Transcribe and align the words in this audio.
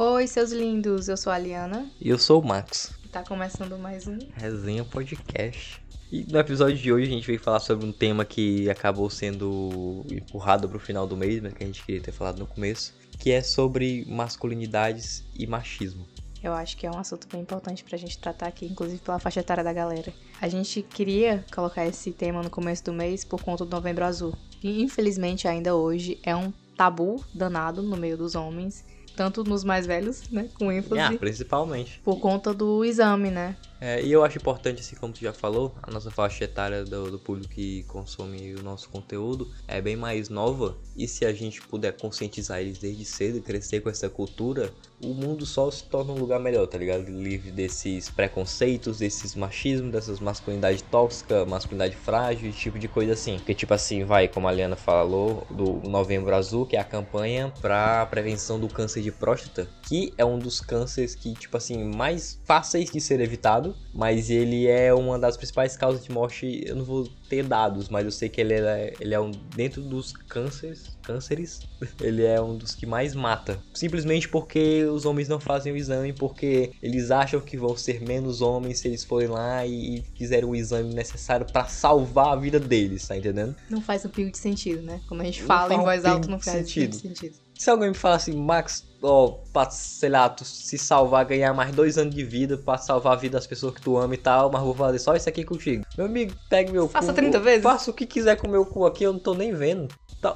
Oi, 0.00 0.28
seus 0.28 0.52
lindos, 0.52 1.08
eu 1.08 1.16
sou 1.16 1.32
a 1.32 1.36
Liana. 1.36 1.90
E 2.00 2.08
eu 2.08 2.20
sou 2.20 2.40
o 2.40 2.46
Max. 2.46 2.92
Tá 3.10 3.24
começando 3.24 3.76
mais 3.76 4.06
um 4.06 4.16
Resenha 4.32 4.84
Podcast. 4.84 5.82
E 6.12 6.24
no 6.30 6.38
episódio 6.38 6.76
de 6.76 6.92
hoje 6.92 7.08
a 7.08 7.10
gente 7.10 7.26
veio 7.26 7.40
falar 7.40 7.58
sobre 7.58 7.84
um 7.84 7.90
tema 7.90 8.24
que 8.24 8.70
acabou 8.70 9.10
sendo 9.10 10.06
empurrado 10.08 10.68
pro 10.68 10.78
final 10.78 11.04
do 11.04 11.16
mês, 11.16 11.42
mas 11.42 11.52
que 11.52 11.64
a 11.64 11.66
gente 11.66 11.84
queria 11.84 12.00
ter 12.00 12.12
falado 12.12 12.38
no 12.38 12.46
começo, 12.46 12.94
que 13.18 13.32
é 13.32 13.42
sobre 13.42 14.06
masculinidades 14.08 15.24
e 15.36 15.48
machismo. 15.48 16.06
Eu 16.44 16.52
acho 16.52 16.76
que 16.76 16.86
é 16.86 16.90
um 16.92 16.98
assunto 16.98 17.26
bem 17.26 17.40
importante 17.40 17.82
pra 17.82 17.98
gente 17.98 18.18
tratar 18.18 18.46
aqui, 18.46 18.66
inclusive 18.66 19.00
pela 19.00 19.18
faixa 19.18 19.40
etária 19.40 19.64
da 19.64 19.72
galera. 19.72 20.14
A 20.40 20.46
gente 20.46 20.80
queria 20.80 21.44
colocar 21.52 21.84
esse 21.84 22.12
tema 22.12 22.40
no 22.40 22.50
começo 22.50 22.84
do 22.84 22.92
mês 22.92 23.24
por 23.24 23.42
conta 23.42 23.64
do 23.64 23.70
Novembro 23.72 24.04
Azul. 24.04 24.32
E 24.62 24.80
infelizmente 24.80 25.48
ainda 25.48 25.74
hoje 25.74 26.20
é 26.22 26.36
um 26.36 26.52
tabu 26.76 27.24
danado 27.34 27.82
no 27.82 27.96
meio 27.96 28.16
dos 28.16 28.36
homens, 28.36 28.84
tanto 29.18 29.42
nos 29.42 29.64
mais 29.64 29.84
velhos, 29.84 30.22
né, 30.30 30.48
com 30.54 30.70
ênfase, 30.70 31.00
Ah, 31.00 31.12
principalmente. 31.18 32.00
por 32.04 32.20
conta 32.20 32.54
do 32.54 32.84
exame, 32.84 33.32
né? 33.32 33.56
É, 33.80 34.00
e 34.02 34.12
eu 34.12 34.24
acho 34.24 34.38
importante, 34.38 34.80
assim 34.80 34.94
como 34.96 35.12
tu 35.12 35.20
já 35.20 35.32
falou, 35.32 35.74
a 35.82 35.90
nossa 35.90 36.08
faixa 36.10 36.44
etária 36.44 36.84
do, 36.84 37.10
do 37.10 37.18
público 37.18 37.52
que 37.52 37.82
consome 37.84 38.54
o 38.54 38.62
nosso 38.62 38.88
conteúdo 38.88 39.50
é 39.66 39.80
bem 39.80 39.96
mais 39.96 40.28
nova. 40.28 40.76
E 40.96 41.06
se 41.08 41.24
a 41.24 41.32
gente 41.32 41.60
puder 41.62 41.96
conscientizar 41.96 42.60
eles 42.60 42.78
desde 42.78 43.04
cedo 43.04 43.38
e 43.38 43.40
crescer 43.40 43.80
com 43.80 43.88
essa 43.90 44.08
cultura, 44.08 44.72
o 45.02 45.14
mundo 45.14 45.46
só 45.46 45.70
se 45.70 45.84
torna 45.84 46.12
um 46.12 46.18
lugar 46.18 46.40
melhor, 46.40 46.66
tá 46.66 46.76
ligado? 46.76 47.08
Livre 47.08 47.50
desses 47.50 48.10
preconceitos, 48.10 48.98
desses 48.98 49.34
machismos, 49.34 49.92
dessas 49.92 50.20
masculinidade 50.20 50.82
tóxica, 50.84 51.44
masculinidade 51.44 51.96
frágil, 51.96 52.50
esse 52.50 52.58
tipo 52.58 52.78
de 52.78 52.88
coisa 52.88 53.12
assim. 53.12 53.36
Porque, 53.36 53.54
tipo 53.54 53.72
assim, 53.72 54.04
vai, 54.04 54.28
como 54.28 54.48
a 54.48 54.52
Liana 54.52 54.76
falou, 54.76 55.46
do 55.50 55.80
Novembro 55.88 56.34
Azul, 56.34 56.66
que 56.66 56.76
é 56.76 56.80
a 56.80 56.84
campanha 56.84 57.52
pra 57.60 58.06
prevenção 58.06 58.58
do 58.58 58.68
câncer 58.68 59.02
de 59.02 59.12
próstata, 59.12 59.68
que 59.88 60.12
é 60.18 60.24
um 60.24 60.38
dos 60.38 60.60
cânceres 60.60 61.14
que, 61.14 61.34
tipo 61.34 61.56
assim, 61.56 61.84
mais 61.84 62.40
fáceis 62.44 62.90
de 62.90 63.00
ser 63.00 63.20
evitado 63.20 63.74
mas 63.98 64.30
ele 64.30 64.68
é 64.68 64.94
uma 64.94 65.18
das 65.18 65.36
principais 65.36 65.76
causas 65.76 66.04
de 66.04 66.12
morte. 66.12 66.62
Eu 66.64 66.76
não 66.76 66.84
vou 66.84 67.08
ter 67.28 67.42
dados, 67.42 67.88
mas 67.88 68.04
eu 68.04 68.12
sei 68.12 68.28
que 68.28 68.40
ele 68.40 68.54
é, 68.54 68.94
ele 69.00 69.12
é 69.12 69.18
um 69.18 69.30
dentro 69.30 69.82
dos 69.82 70.12
cânceres, 70.12 70.96
cânceres, 71.08 71.60
ele 72.00 72.22
é 72.24 72.40
um 72.40 72.56
dos 72.56 72.74
que 72.74 72.84
mais 72.84 73.14
mata. 73.14 73.58
Simplesmente 73.74 74.28
porque 74.28 74.84
os 74.84 75.06
homens 75.06 75.26
não 75.26 75.40
fazem 75.40 75.72
o 75.72 75.76
exame, 75.76 76.12
porque 76.12 76.72
eles 76.82 77.10
acham 77.10 77.40
que 77.40 77.56
vão 77.56 77.74
ser 77.76 78.00
menos 78.02 78.42
homens 78.42 78.80
se 78.80 78.88
eles 78.88 79.04
forem 79.04 79.28
lá 79.28 79.64
e 79.66 80.04
fizerem 80.16 80.44
o 80.48 80.54
exame 80.54 80.92
necessário 80.94 81.46
para 81.50 81.64
salvar 81.64 82.28
a 82.28 82.36
vida 82.36 82.60
deles, 82.60 83.06
tá 83.08 83.16
entendendo? 83.16 83.56
Não 83.70 83.80
faz 83.80 84.04
um 84.04 84.08
pingo 84.10 84.30
de 84.30 84.38
sentido, 84.38 84.82
né? 84.82 85.00
Como 85.08 85.22
a 85.22 85.24
gente 85.24 85.40
Não 85.40 85.46
fala 85.46 85.72
em 85.74 85.78
um 85.78 85.82
voz 85.82 86.04
alta, 86.04 86.28
não 86.28 86.38
faz 86.38 86.58
sentido. 86.58 86.94
sentido. 86.94 87.16
sentido. 87.16 87.48
Se 87.58 87.70
alguém 87.70 87.88
me 87.88 87.94
falar 87.94 88.14
assim, 88.16 88.36
Max, 88.36 88.86
ó, 89.02 89.30
pra, 89.52 89.68
sei 89.68 90.08
lá, 90.10 90.28
tu 90.28 90.44
se 90.44 90.78
salvar, 90.78 91.24
ganhar 91.24 91.52
mais 91.52 91.74
dois 91.74 91.98
anos 91.98 92.14
de 92.14 92.22
vida 92.22 92.56
pra 92.56 92.78
salvar 92.78 93.14
a 93.14 93.16
vida 93.16 93.36
das 93.36 93.48
pessoas 93.48 93.74
que 93.74 93.80
tu 93.80 93.96
ama 93.96 94.14
e 94.14 94.18
tal, 94.18 94.48
mas 94.48 94.62
vou 94.62 94.72
fazer 94.74 95.00
só 95.00 95.16
isso 95.16 95.28
aqui 95.28 95.42
contigo. 95.44 95.84
Meu 95.96 96.06
amigo, 96.06 96.34
pegue 96.48 96.70
meu 96.70 96.86
Faça 96.88 97.08
cu. 97.08 97.14
30 97.14 97.40
vezes. 97.40 97.62
Faça 97.64 97.90
o 97.90 97.94
que 97.94 98.06
quiser 98.06 98.36
com 98.36 98.46
meu 98.48 98.64
cu 98.64 98.86
aqui, 98.86 99.02
eu 99.02 99.12
não 99.12 99.18
tô 99.18 99.34
nem 99.34 99.52
vendo. 99.52 99.88
Tá, 100.20 100.34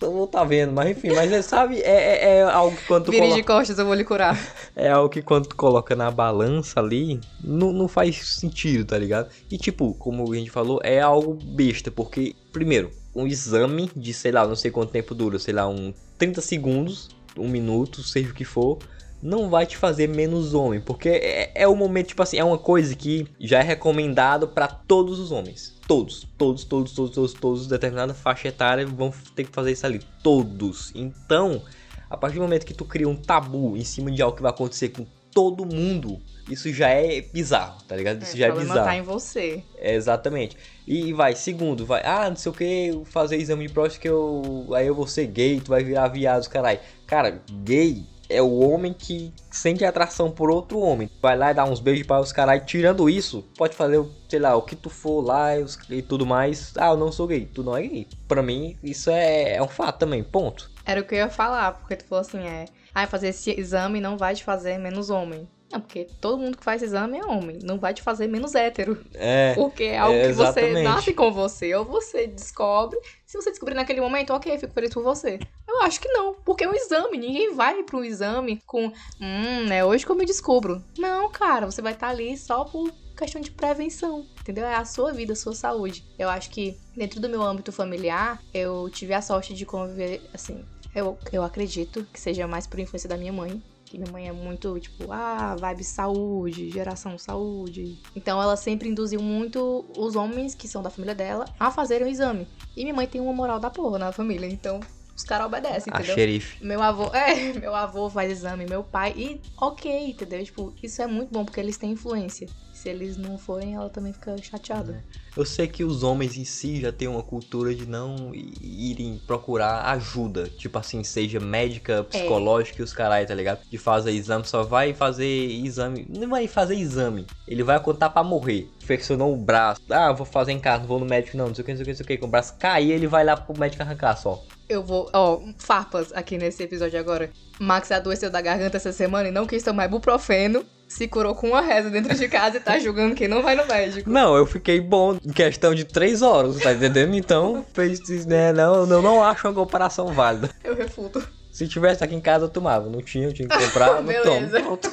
vou 0.00 0.26
tá 0.26 0.44
vendo, 0.44 0.72
mas 0.72 0.96
enfim, 0.96 1.10
mas 1.12 1.32
é, 1.32 1.42
sabe, 1.42 1.80
é, 1.80 1.90
é, 1.90 2.36
é 2.36 2.42
algo 2.42 2.76
que 2.76 2.84
quando 2.86 3.06
tu 3.06 3.10
Vire 3.10 3.22
coloca, 3.22 3.40
de 3.40 3.46
costas, 3.46 3.78
eu 3.78 3.84
vou 3.84 3.94
lhe 3.94 4.04
curar. 4.04 4.38
é 4.76 4.90
algo 4.90 5.08
que 5.08 5.22
quando 5.22 5.48
tu 5.48 5.56
coloca 5.56 5.96
na 5.96 6.10
balança 6.10 6.78
ali, 6.78 7.20
não, 7.42 7.72
não 7.72 7.88
faz 7.88 8.38
sentido, 8.38 8.84
tá 8.84 8.96
ligado? 8.96 9.28
E 9.50 9.58
tipo, 9.58 9.94
como 9.94 10.32
a 10.32 10.36
gente 10.36 10.50
falou, 10.50 10.80
é 10.84 11.00
algo 11.00 11.34
besta, 11.34 11.90
porque, 11.90 12.36
primeiro, 12.52 12.90
um 13.14 13.26
exame 13.26 13.90
de, 13.96 14.14
sei 14.14 14.30
lá, 14.30 14.46
não 14.46 14.56
sei 14.56 14.70
quanto 14.70 14.90
tempo 14.90 15.14
dura, 15.14 15.38
sei 15.38 15.54
lá, 15.54 15.66
um 15.66 15.92
30 16.16 16.40
segundos, 16.40 17.08
um 17.36 17.48
minuto, 17.48 18.02
seja 18.02 18.30
o 18.30 18.34
que 18.34 18.44
for, 18.44 18.78
não 19.24 19.48
vai 19.48 19.64
te 19.64 19.74
fazer 19.78 20.06
menos 20.06 20.52
homem, 20.52 20.82
porque 20.82 21.08
é, 21.08 21.50
é 21.54 21.66
o 21.66 21.74
momento, 21.74 22.08
tipo 22.08 22.22
assim, 22.22 22.36
é 22.36 22.44
uma 22.44 22.58
coisa 22.58 22.94
que 22.94 23.26
já 23.40 23.60
é 23.60 23.62
recomendado 23.62 24.46
pra 24.46 24.68
todos 24.68 25.18
os 25.18 25.32
homens. 25.32 25.74
Todos, 25.88 26.28
todos, 26.36 26.62
todos, 26.64 26.92
todos, 26.92 27.14
todos, 27.14 27.32
todos, 27.32 27.66
determinada 27.66 28.12
faixa 28.12 28.48
etária 28.48 28.86
vão 28.86 29.12
ter 29.34 29.44
que 29.44 29.50
fazer 29.50 29.72
isso 29.72 29.86
ali. 29.86 30.02
Todos. 30.22 30.92
Então, 30.94 31.62
a 32.10 32.18
partir 32.18 32.36
do 32.36 32.42
momento 32.42 32.66
que 32.66 32.74
tu 32.74 32.84
cria 32.84 33.08
um 33.08 33.16
tabu 33.16 33.78
em 33.78 33.84
cima 33.84 34.10
de 34.10 34.20
algo 34.20 34.36
que 34.36 34.42
vai 34.42 34.50
acontecer 34.50 34.90
com 34.90 35.06
todo 35.32 35.64
mundo, 35.64 36.20
isso 36.50 36.70
já 36.70 36.90
é 36.90 37.22
bizarro, 37.22 37.82
tá 37.88 37.96
ligado? 37.96 38.22
Isso 38.22 38.36
já 38.36 38.46
o 38.46 38.48
é 38.48 38.52
problema 38.52 38.74
bizarro. 38.74 38.88
tá 38.90 38.96
em 38.96 39.02
você. 39.02 39.62
É, 39.78 39.94
exatamente. 39.94 40.54
E 40.86 41.14
vai, 41.14 41.34
segundo, 41.34 41.86
vai, 41.86 42.02
ah, 42.04 42.28
não 42.28 42.36
sei 42.36 42.52
o 42.52 42.54
que, 42.54 43.00
fazer 43.06 43.38
exame 43.38 43.66
de 43.66 43.72
próstata 43.72 44.02
que 44.02 44.08
eu. 44.08 44.66
Aí 44.74 44.86
eu 44.86 44.94
vou 44.94 45.06
ser 45.06 45.26
gay, 45.28 45.60
tu 45.60 45.70
vai 45.70 45.82
virar 45.82 46.08
viado, 46.08 46.46
caralho. 46.50 46.78
Cara, 47.06 47.42
gay 47.64 48.04
é 48.28 48.40
o 48.42 48.58
homem 48.60 48.92
que 48.92 49.32
sente 49.50 49.84
atração 49.84 50.30
por 50.30 50.50
outro 50.50 50.78
homem. 50.78 51.10
Vai 51.20 51.36
lá 51.36 51.50
e 51.50 51.54
dá 51.54 51.64
uns 51.64 51.80
beijos 51.80 52.06
para 52.06 52.20
os 52.20 52.32
caralho. 52.32 52.64
Tirando 52.64 53.08
isso, 53.08 53.44
pode 53.56 53.76
fazer, 53.76 54.04
sei 54.28 54.38
lá, 54.38 54.54
o 54.56 54.62
que 54.62 54.76
tu 54.76 54.90
for 54.90 55.24
lá 55.24 55.56
e, 55.56 55.64
e 55.90 56.02
tudo 56.02 56.26
mais. 56.26 56.72
Ah, 56.76 56.88
eu 56.88 56.96
não 56.96 57.12
sou 57.12 57.26
gay. 57.26 57.48
Tu 57.52 57.62
não 57.62 57.76
é 57.76 57.82
gay. 57.82 58.08
Pra 58.26 58.42
mim, 58.42 58.76
isso 58.82 59.10
é, 59.10 59.56
é 59.56 59.62
um 59.62 59.68
fato 59.68 59.98
também, 59.98 60.22
ponto. 60.22 60.70
Era 60.84 61.00
o 61.00 61.04
que 61.04 61.14
eu 61.14 61.18
ia 61.18 61.30
falar, 61.30 61.72
porque 61.72 61.96
tu 61.96 62.04
falou 62.04 62.20
assim, 62.20 62.40
é... 62.46 62.66
Ah, 62.94 63.06
fazer 63.06 63.28
esse 63.28 63.58
exame 63.58 64.00
não 64.00 64.16
vai 64.16 64.34
te 64.34 64.44
fazer 64.44 64.78
menos 64.78 65.10
homem. 65.10 65.48
Não, 65.74 65.80
porque 65.80 66.06
todo 66.20 66.38
mundo 66.38 66.56
que 66.56 66.62
faz 66.62 66.82
exame 66.82 67.18
é 67.18 67.24
homem. 67.26 67.58
Não 67.64 67.80
vai 67.80 67.92
te 67.92 68.00
fazer 68.00 68.28
menos 68.28 68.54
hétero. 68.54 69.04
É. 69.12 69.54
Porque 69.58 69.82
é 69.82 69.98
algo 69.98 70.14
É, 70.16 70.28
que 70.28 70.34
você 70.34 70.82
nasce 70.84 71.12
com 71.12 71.32
você. 71.32 71.74
Ou 71.74 71.84
você 71.84 72.28
descobre. 72.28 72.96
Se 73.26 73.36
você 73.36 73.50
descobrir 73.50 73.74
naquele 73.74 74.00
momento, 74.00 74.32
ok, 74.32 74.56
fico 74.56 74.72
feliz 74.72 74.94
por 74.94 75.02
você. 75.02 75.40
Eu 75.68 75.82
acho 75.82 76.00
que 76.00 76.08
não. 76.08 76.34
Porque 76.44 76.62
é 76.62 76.68
um 76.68 76.74
exame. 76.74 77.18
Ninguém 77.18 77.52
vai 77.54 77.82
pro 77.82 78.04
exame 78.04 78.62
com. 78.64 78.86
Hum, 79.20 79.72
é 79.72 79.84
hoje 79.84 80.06
que 80.06 80.12
eu 80.12 80.16
me 80.16 80.24
descubro. 80.24 80.80
Não, 80.96 81.28
cara. 81.28 81.68
Você 81.68 81.82
vai 81.82 81.92
estar 81.92 82.08
ali 82.08 82.36
só 82.38 82.64
por 82.64 82.92
questão 83.16 83.40
de 83.40 83.50
prevenção. 83.50 84.24
Entendeu? 84.40 84.64
É 84.66 84.76
a 84.76 84.84
sua 84.84 85.12
vida, 85.12 85.32
a 85.32 85.36
sua 85.36 85.54
saúde. 85.54 86.04
Eu 86.16 86.28
acho 86.28 86.50
que 86.50 86.78
dentro 86.96 87.20
do 87.20 87.28
meu 87.28 87.42
âmbito 87.42 87.72
familiar, 87.72 88.40
eu 88.54 88.88
tive 88.90 89.12
a 89.12 89.20
sorte 89.20 89.54
de 89.54 89.66
conviver, 89.66 90.22
assim. 90.32 90.64
Eu, 90.94 91.18
eu 91.32 91.42
acredito 91.42 92.06
que 92.12 92.20
seja 92.20 92.46
mais 92.46 92.68
por 92.68 92.78
influência 92.78 93.08
da 93.08 93.16
minha 93.16 93.32
mãe. 93.32 93.60
Que 93.84 93.98
minha 93.98 94.10
mãe 94.10 94.28
é 94.28 94.32
muito, 94.32 94.78
tipo, 94.80 95.12
ah, 95.12 95.54
vibe 95.56 95.84
saúde, 95.84 96.70
geração 96.70 97.18
saúde. 97.18 97.98
Então 98.16 98.40
ela 98.40 98.56
sempre 98.56 98.88
induziu 98.88 99.20
muito 99.20 99.84
os 99.96 100.16
homens 100.16 100.54
que 100.54 100.66
são 100.66 100.82
da 100.82 100.90
família 100.90 101.14
dela 101.14 101.44
a 101.58 101.70
fazerem 101.70 102.06
o 102.06 102.10
exame. 102.10 102.46
E 102.76 102.82
minha 102.82 102.94
mãe 102.94 103.06
tem 103.06 103.20
uma 103.20 103.32
moral 103.32 103.60
da 103.60 103.70
porra 103.70 103.98
na 103.98 104.10
família, 104.12 104.46
então 104.46 104.80
os 105.16 105.22
caras 105.22 105.46
obedecem, 105.46 105.92
A 105.92 105.98
entendeu? 105.98 106.14
xerife. 106.14 106.64
Meu 106.64 106.82
avô, 106.82 107.04
é, 107.14 107.52
meu 107.52 107.74
avô 107.74 108.10
faz 108.10 108.30
exame, 108.30 108.66
meu 108.66 108.82
pai, 108.82 109.14
e 109.16 109.40
ok, 109.56 110.10
entendeu? 110.10 110.42
Tipo, 110.44 110.74
isso 110.82 111.00
é 111.00 111.06
muito 111.06 111.30
bom 111.30 111.44
porque 111.44 111.60
eles 111.60 111.76
têm 111.76 111.92
influência. 111.92 112.48
Se 112.84 112.90
eles 112.90 113.16
não 113.16 113.38
forem, 113.38 113.76
ela 113.76 113.88
também 113.88 114.12
fica 114.12 114.36
chateada. 114.36 115.02
Eu 115.34 115.46
sei 115.46 115.66
que 115.66 115.82
os 115.82 116.02
homens 116.02 116.36
em 116.36 116.44
si 116.44 116.82
já 116.82 116.92
têm 116.92 117.08
uma 117.08 117.22
cultura 117.22 117.74
de 117.74 117.86
não 117.86 118.30
irem 118.34 119.18
procurar 119.26 119.86
ajuda. 119.86 120.50
Tipo 120.50 120.78
assim, 120.78 121.02
seja 121.02 121.40
médica, 121.40 122.04
psicológica 122.04 122.82
e 122.82 122.84
os 122.84 122.92
caralho, 122.92 123.26
tá 123.26 123.34
ligado? 123.34 123.60
De 123.70 123.78
fazer 123.78 124.10
exame, 124.10 124.44
só 124.46 124.64
vai 124.64 124.92
fazer 124.92 125.26
exame. 125.26 126.06
Não 126.10 126.28
vai 126.28 126.46
fazer 126.46 126.74
exame. 126.74 127.26
Ele 127.48 127.62
vai 127.62 127.80
contar 127.80 128.10
pra 128.10 128.22
morrer. 128.22 128.68
Flexionou 128.80 129.32
o 129.32 129.36
braço. 129.38 129.80
Ah, 129.88 130.12
vou 130.12 130.26
fazer 130.26 130.52
em 130.52 130.60
casa, 130.60 130.80
não 130.80 130.86
vou 130.86 131.00
no 131.00 131.06
médico 131.06 131.38
não, 131.38 131.46
não 131.46 131.54
sei 131.54 131.62
o 131.62 131.64
que, 131.64 131.72
não 131.72 131.78
sei 131.78 131.84
o 131.84 131.86
que, 131.86 131.90
não 131.90 131.96
sei 131.96 132.04
o 132.04 132.06
que. 132.06 132.18
Com 132.18 132.26
o 132.26 132.30
braço 132.30 132.54
cair, 132.58 132.90
ele 132.90 133.06
vai 133.06 133.24
lá 133.24 133.34
pro 133.34 133.58
médico 133.58 133.82
arrancar 133.82 134.14
só. 134.16 134.44
Eu 134.68 134.82
vou, 134.82 135.08
ó, 135.14 135.40
farpas 135.56 136.12
aqui 136.12 136.36
nesse 136.36 136.62
episódio 136.62 137.00
agora. 137.00 137.30
Max 137.58 137.90
adoeceu 137.90 138.30
da 138.30 138.42
garganta 138.42 138.76
essa 138.76 138.92
semana 138.92 139.28
e 139.28 139.32
não 139.32 139.46
quis 139.46 139.62
tomar 139.62 139.86
ibuprofeno. 139.86 140.66
Se 140.94 141.08
curou 141.08 141.34
com 141.34 141.48
uma 141.48 141.60
reza 141.60 141.90
dentro 141.90 142.14
de 142.14 142.28
casa 142.28 142.58
e 142.58 142.60
tá 142.60 142.78
julgando 142.78 143.16
quem 143.16 143.26
não 143.26 143.42
vai 143.42 143.56
no 143.56 143.66
médico. 143.66 144.08
Não, 144.08 144.36
eu 144.36 144.46
fiquei 144.46 144.80
bom 144.80 145.18
em 145.24 145.32
questão 145.32 145.74
de 145.74 145.84
três 145.84 146.22
horas, 146.22 146.56
tá 146.58 146.72
entendendo? 146.72 147.16
Então, 147.16 147.66
fez, 147.74 148.24
né, 148.26 148.52
não, 148.52 148.88
eu 148.88 149.02
não 149.02 149.20
acho 149.20 149.48
uma 149.48 149.52
comparação 149.52 150.06
válida. 150.12 150.50
Eu 150.62 150.76
refuto. 150.76 151.20
Se 151.50 151.66
tivesse 151.66 152.04
aqui 152.04 152.14
em 152.14 152.20
casa, 152.20 152.44
eu 152.44 152.48
tomava. 152.48 152.88
Não 152.88 153.02
tinha, 153.02 153.26
eu 153.26 153.32
tinha 153.32 153.48
que 153.48 153.58
comprar, 153.58 154.00
não 154.00 154.14
tomo. 154.22 154.48
Pronto. 154.48 154.92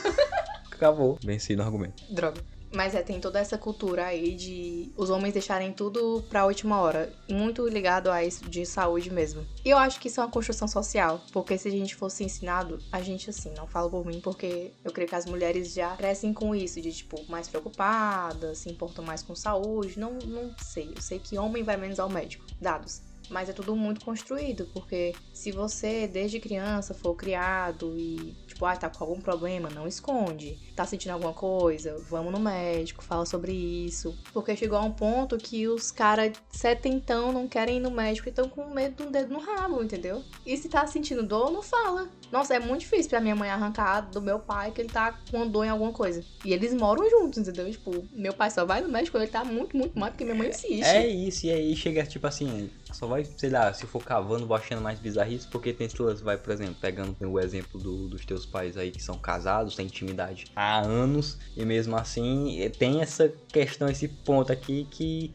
Acabou. 0.71 1.19
Venci 1.23 1.55
no 1.55 1.61
argumento. 1.61 2.03
Droga. 2.09 2.41
Mas 2.73 2.95
é, 2.95 3.01
tem 3.01 3.19
toda 3.19 3.39
essa 3.39 3.57
cultura 3.57 4.05
aí 4.05 4.33
de 4.33 4.91
os 4.95 5.09
homens 5.09 5.33
deixarem 5.33 5.73
tudo 5.73 6.23
pra 6.29 6.45
última 6.45 6.79
hora. 6.79 7.11
Muito 7.29 7.67
ligado 7.67 8.09
a 8.09 8.23
isso 8.23 8.49
de 8.49 8.65
saúde 8.65 9.11
mesmo. 9.11 9.45
E 9.63 9.69
eu 9.69 9.77
acho 9.77 9.99
que 9.99 10.07
isso 10.07 10.21
é 10.21 10.23
uma 10.23 10.31
construção 10.31 10.67
social. 10.67 11.21
Porque 11.31 11.57
se 11.57 11.67
a 11.67 11.71
gente 11.71 11.95
fosse 11.95 12.23
ensinado, 12.23 12.79
a 12.91 13.01
gente 13.01 13.29
assim, 13.29 13.53
não 13.55 13.67
falo 13.67 13.89
por 13.89 14.05
mim, 14.05 14.21
porque 14.21 14.71
eu 14.83 14.91
creio 14.91 15.09
que 15.09 15.15
as 15.15 15.25
mulheres 15.25 15.73
já 15.73 15.95
crescem 15.97 16.33
com 16.33 16.55
isso, 16.55 16.79
de 16.81 16.91
tipo, 16.91 17.23
mais 17.29 17.47
preocupadas, 17.47 18.59
se 18.59 18.69
importam 18.69 19.03
mais 19.03 19.21
com 19.21 19.35
saúde. 19.35 19.99
Não, 19.99 20.13
não 20.13 20.55
sei. 20.57 20.93
Eu 20.95 21.01
sei 21.01 21.19
que 21.19 21.37
homem 21.37 21.63
vai 21.63 21.77
menos 21.77 21.99
ao 21.99 22.09
médico. 22.09 22.45
Dados. 22.59 23.01
Mas 23.29 23.47
é 23.47 23.53
tudo 23.53 23.75
muito 23.77 24.03
construído, 24.03 24.67
porque 24.73 25.15
se 25.33 25.53
você 25.53 26.05
desde 26.05 26.37
criança 26.37 26.93
for 26.93 27.15
criado 27.15 27.95
e, 27.97 28.35
tipo, 28.61 28.65
ah, 28.65 28.75
tá 28.75 28.89
com 28.89 29.03
algum 29.03 29.19
problema, 29.19 29.69
não 29.69 29.87
esconde. 29.87 30.59
Tá 30.75 30.85
sentindo 30.85 31.11
alguma 31.11 31.33
coisa, 31.33 31.97
vamos 32.09 32.31
no 32.31 32.39
médico, 32.39 33.03
fala 33.03 33.25
sobre 33.25 33.51
isso. 33.51 34.15
Porque 34.31 34.55
chegou 34.55 34.77
a 34.77 34.81
um 34.81 34.91
ponto 34.91 35.37
que 35.37 35.67
os 35.67 35.91
caras 35.91 36.33
setentão 36.51 37.31
não 37.31 37.47
querem 37.47 37.77
ir 37.77 37.79
no 37.79 37.89
médico 37.89 38.27
e 38.27 38.29
estão 38.29 38.47
com 38.47 38.69
medo 38.69 38.97
de 38.97 39.03
um 39.03 39.11
dedo 39.11 39.33
no 39.33 39.39
rabo, 39.39 39.81
entendeu? 39.81 40.23
E 40.45 40.55
se 40.55 40.69
tá 40.69 40.85
sentindo 40.85 41.23
dor, 41.23 41.51
não 41.51 41.61
fala. 41.61 42.09
Nossa, 42.31 42.55
é 42.55 42.59
muito 42.59 42.81
difícil 42.81 43.09
pra 43.09 43.19
minha 43.19 43.35
mãe 43.35 43.49
arrancar 43.49 44.01
do 44.01 44.21
meu 44.21 44.39
pai 44.39 44.71
que 44.71 44.81
ele 44.81 44.89
tá 44.89 45.19
com 45.29 45.47
dor 45.47 45.65
em 45.65 45.69
alguma 45.69 45.91
coisa. 45.91 46.23
E 46.45 46.53
eles 46.53 46.73
moram 46.73 47.09
juntos, 47.09 47.39
entendeu? 47.39 47.69
Tipo, 47.69 48.07
meu 48.13 48.33
pai 48.33 48.49
só 48.49 48.63
vai 48.63 48.81
no 48.81 48.87
médico 48.87 49.17
quando 49.17 49.23
ele 49.23 49.31
tá 49.31 49.43
muito, 49.43 49.75
muito 49.75 49.97
mal, 49.97 50.09
porque 50.09 50.23
minha 50.23 50.35
mãe 50.35 50.49
insiste. 50.49 50.83
É 50.83 51.07
isso, 51.07 51.45
e 51.45 51.51
aí 51.51 51.75
chega 51.75 52.05
tipo 52.05 52.25
assim, 52.25 52.69
só 52.91 53.07
vai, 53.07 53.25
sei 53.25 53.49
lá, 53.49 53.73
se 53.73 53.85
for 53.85 54.03
cavando, 54.03 54.45
vou 54.45 54.55
achando 54.55 54.81
mais 54.81 54.99
bizarrice, 54.99 55.47
porque 55.47 55.73
tem 55.73 55.89
suas, 55.89 56.21
vai, 56.21 56.37
por 56.37 56.53
exemplo, 56.53 56.75
pegando 56.79 57.15
o 57.21 57.39
exemplo 57.39 57.79
do, 57.79 58.07
dos 58.07 58.25
teus 58.25 58.45
pais 58.51 58.77
aí 58.77 58.91
que 58.91 59.01
são 59.01 59.17
casados, 59.17 59.75
têm 59.75 59.85
intimidade 59.85 60.45
há 60.55 60.79
anos, 60.79 61.37
e 61.55 61.65
mesmo 61.65 61.95
assim 61.95 62.69
tem 62.77 63.01
essa 63.01 63.31
questão, 63.51 63.87
esse 63.89 64.07
ponto 64.07 64.51
aqui 64.51 64.87
que 64.91 65.33